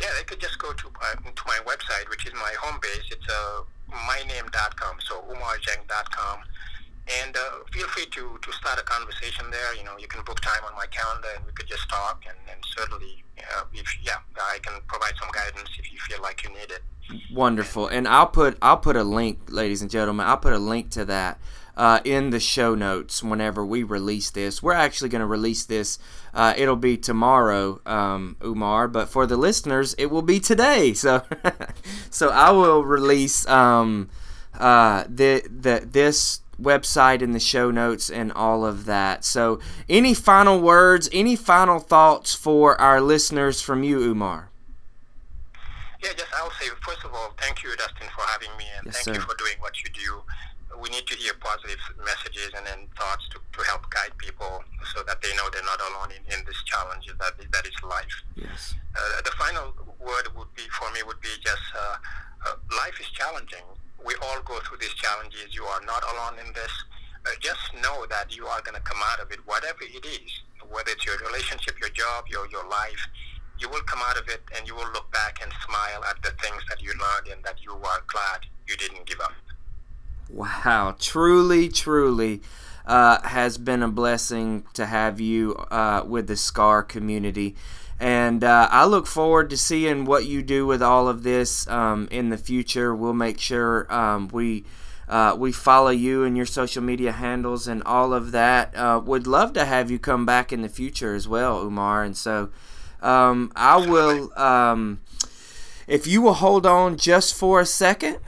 Yeah, 0.00 0.08
they 0.16 0.24
could 0.24 0.40
just 0.40 0.58
go 0.58 0.72
to 0.72 0.88
uh, 0.88 1.14
to 1.16 1.42
my 1.46 1.58
website, 1.66 2.08
which 2.08 2.26
is 2.26 2.32
my 2.34 2.54
home 2.58 2.78
base. 2.80 3.04
It's 3.10 3.28
uh, 3.28 3.62
myname.com, 3.92 4.96
so 5.00 5.22
umarjeng.com. 5.30 6.38
And 7.22 7.36
uh, 7.36 7.62
feel 7.72 7.86
free 7.88 8.06
to, 8.06 8.38
to 8.42 8.52
start 8.52 8.80
a 8.80 8.82
conversation 8.82 9.46
there. 9.50 9.74
You 9.76 9.84
know, 9.84 9.96
you 9.98 10.08
can 10.08 10.24
book 10.24 10.40
time 10.40 10.64
on 10.66 10.74
my 10.74 10.86
calendar, 10.86 11.28
and 11.36 11.46
we 11.46 11.52
could 11.52 11.68
just 11.68 11.88
talk. 11.88 12.24
And, 12.28 12.36
and 12.50 12.60
certainly, 12.76 13.22
uh, 13.38 13.64
if 13.72 13.86
yeah, 14.02 14.18
I 14.36 14.58
can 14.58 14.80
provide 14.88 15.14
some 15.20 15.30
guidance 15.32 15.70
if 15.78 15.92
you 15.92 15.98
feel 16.08 16.20
like 16.20 16.42
you 16.42 16.50
need 16.50 16.70
it. 16.70 16.82
Wonderful, 17.32 17.86
and 17.86 18.08
I'll 18.08 18.26
put 18.26 18.58
I'll 18.60 18.78
put 18.78 18.96
a 18.96 19.04
link, 19.04 19.38
ladies 19.48 19.80
and 19.82 19.90
gentlemen. 19.90 20.26
I'll 20.26 20.38
put 20.38 20.52
a 20.52 20.58
link 20.58 20.90
to 20.90 21.04
that 21.04 21.38
uh, 21.76 22.00
in 22.04 22.30
the 22.30 22.40
show 22.40 22.74
notes 22.74 23.22
whenever 23.22 23.64
we 23.64 23.82
release 23.82 24.30
this. 24.30 24.62
We're 24.62 24.72
actually 24.72 25.10
going 25.10 25.20
to 25.20 25.26
release 25.26 25.64
this. 25.64 25.98
Uh, 26.32 26.54
it'll 26.56 26.76
be 26.76 26.96
tomorrow, 26.96 27.80
um, 27.86 28.36
Umar, 28.42 28.88
but 28.88 29.08
for 29.08 29.26
the 29.26 29.36
listeners, 29.36 29.94
it 29.94 30.06
will 30.06 30.22
be 30.22 30.40
today. 30.40 30.94
So, 31.06 31.22
so 32.10 32.30
I 32.30 32.50
will 32.50 32.82
release 32.82 33.46
um, 33.46 34.08
uh, 34.58 35.04
the 35.08 35.42
the 35.48 35.86
this 35.86 36.40
website 36.60 37.22
in 37.22 37.32
the 37.32 37.40
show 37.40 37.70
notes 37.70 38.10
and 38.10 38.32
all 38.32 38.64
of 38.64 38.84
that. 38.86 39.24
So, 39.24 39.60
any 39.88 40.14
final 40.14 40.60
words, 40.60 41.08
any 41.12 41.36
final 41.36 41.78
thoughts 41.78 42.34
for 42.34 42.80
our 42.80 43.00
listeners 43.00 43.60
from 43.60 43.82
you, 43.82 44.00
Umar? 44.00 44.50
Yeah, 46.02 46.12
just 46.16 46.32
I'll 46.34 46.50
say 46.52 46.68
first 46.84 47.04
of 47.04 47.14
all, 47.14 47.34
thank 47.40 47.62
you, 47.62 47.70
Dustin, 47.76 48.08
for 48.14 48.22
having 48.26 48.50
me, 48.58 48.64
and 48.76 48.86
yes, 48.86 48.94
thank 48.96 49.04
sir. 49.04 49.14
you 49.14 49.20
for 49.20 49.36
doing 49.36 49.56
what 49.60 49.74
you 49.82 49.90
do. 49.90 50.22
We 50.80 50.90
need 50.90 51.06
to 51.06 51.16
hear 51.16 51.32
positive 51.40 51.80
messages 52.04 52.52
and 52.54 52.66
then 52.66 52.86
thoughts 52.98 53.26
to, 53.32 53.40
to 53.40 53.64
help 53.66 53.88
guide 53.90 54.12
people 54.18 54.62
so 54.94 55.02
that 55.04 55.22
they 55.22 55.34
know 55.34 55.48
they're 55.50 55.64
not 55.64 55.80
alone 55.80 56.12
in, 56.12 56.20
in 56.38 56.44
this 56.44 56.62
challenge 56.64 57.06
that 57.08 57.18
that 57.18 57.66
is 57.66 57.72
life. 57.82 58.22
Yes. 58.36 58.74
Uh, 58.94 59.22
the 59.24 59.30
final 59.32 59.72
word 59.98 60.28
would 60.36 60.52
be 60.54 60.62
for 60.78 60.92
me 60.92 61.00
would 61.06 61.20
be 61.20 61.32
just 61.42 61.64
uh, 61.74 61.96
uh, 62.46 62.54
life 62.76 63.00
is 63.00 63.08
challenging. 63.08 63.64
We 64.06 64.14
all 64.22 64.40
go 64.42 64.60
through 64.60 64.78
these 64.78 64.94
challenges. 64.94 65.52
You 65.52 65.64
are 65.64 65.80
not 65.84 66.02
alone 66.14 66.38
in 66.46 66.52
this. 66.54 66.72
Uh, 67.26 67.30
just 67.40 67.74
know 67.82 68.06
that 68.08 68.34
you 68.34 68.46
are 68.46 68.62
going 68.62 68.76
to 68.76 68.82
come 68.82 69.00
out 69.04 69.18
of 69.18 69.32
it, 69.32 69.40
whatever 69.44 69.82
it 69.82 70.06
is, 70.06 70.30
whether 70.70 70.92
it's 70.92 71.04
your 71.04 71.18
relationship, 71.18 71.74
your 71.80 71.90
job, 71.90 72.24
your 72.30 72.48
your 72.48 72.66
life 72.68 73.08
you 73.58 73.68
will 73.68 73.82
come 73.82 74.00
out 74.02 74.18
of 74.18 74.28
it 74.28 74.42
and 74.56 74.66
you 74.66 74.74
will 74.74 74.90
look 74.92 75.10
back 75.12 75.38
and 75.42 75.52
smile 75.66 76.04
at 76.04 76.22
the 76.22 76.30
things 76.42 76.62
that 76.68 76.82
you 76.82 76.90
learned 76.90 77.28
and 77.32 77.42
that 77.44 77.62
you 77.62 77.72
are 77.72 78.04
glad 78.06 78.46
you 78.68 78.76
didn't 78.76 79.06
give 79.06 79.20
up. 79.20 79.32
Wow, 80.28 80.96
truly, 80.98 81.68
truly 81.68 82.42
uh, 82.84 83.26
has 83.26 83.58
been 83.58 83.82
a 83.82 83.88
blessing 83.88 84.64
to 84.74 84.86
have 84.86 85.20
you 85.20 85.54
uh, 85.70 86.02
with 86.06 86.26
the 86.26 86.36
SCAR 86.36 86.82
community. 86.82 87.56
And 87.98 88.44
uh, 88.44 88.68
I 88.70 88.84
look 88.84 89.06
forward 89.06 89.48
to 89.50 89.56
seeing 89.56 90.04
what 90.04 90.26
you 90.26 90.42
do 90.42 90.66
with 90.66 90.82
all 90.82 91.08
of 91.08 91.22
this 91.22 91.66
um, 91.68 92.08
in 92.10 92.28
the 92.28 92.36
future. 92.36 92.94
We'll 92.94 93.14
make 93.14 93.40
sure 93.40 93.92
um, 93.92 94.28
we. 94.28 94.64
Uh, 95.08 95.36
we 95.38 95.52
follow 95.52 95.90
you 95.90 96.24
and 96.24 96.36
your 96.36 96.44
social 96.44 96.82
media 96.82 97.12
handles 97.12 97.68
and 97.68 97.80
all 97.84 98.12
of 98.12 98.32
that. 98.32 98.76
Uh, 98.76 99.00
would 99.04 99.24
love 99.24 99.52
to 99.52 99.64
have 99.64 99.88
you 99.88 100.00
come 100.00 100.26
back 100.26 100.52
in 100.52 100.62
the 100.62 100.68
future 100.68 101.14
as 101.14 101.28
well, 101.28 101.62
Umar. 101.62 102.02
And 102.02 102.16
so, 102.16 102.50
um, 103.00 103.52
I 103.54 103.76
will, 103.76 104.36
um, 104.36 105.00
if 105.86 106.08
you 106.08 106.22
will 106.22 106.34
hold 106.34 106.66
on 106.66 106.96
just 106.96 107.36
for 107.36 107.60
a 107.60 107.66
second, 107.66 108.18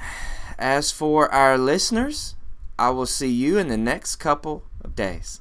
as 0.57 0.93
for 0.93 1.29
our 1.33 1.59
listeners, 1.59 2.37
I 2.79 2.91
will 2.91 3.07
see 3.07 3.31
you 3.31 3.59
in 3.59 3.66
the 3.66 3.77
next 3.77 4.16
couple 4.16 4.62
of 4.85 4.95
days. 4.95 5.41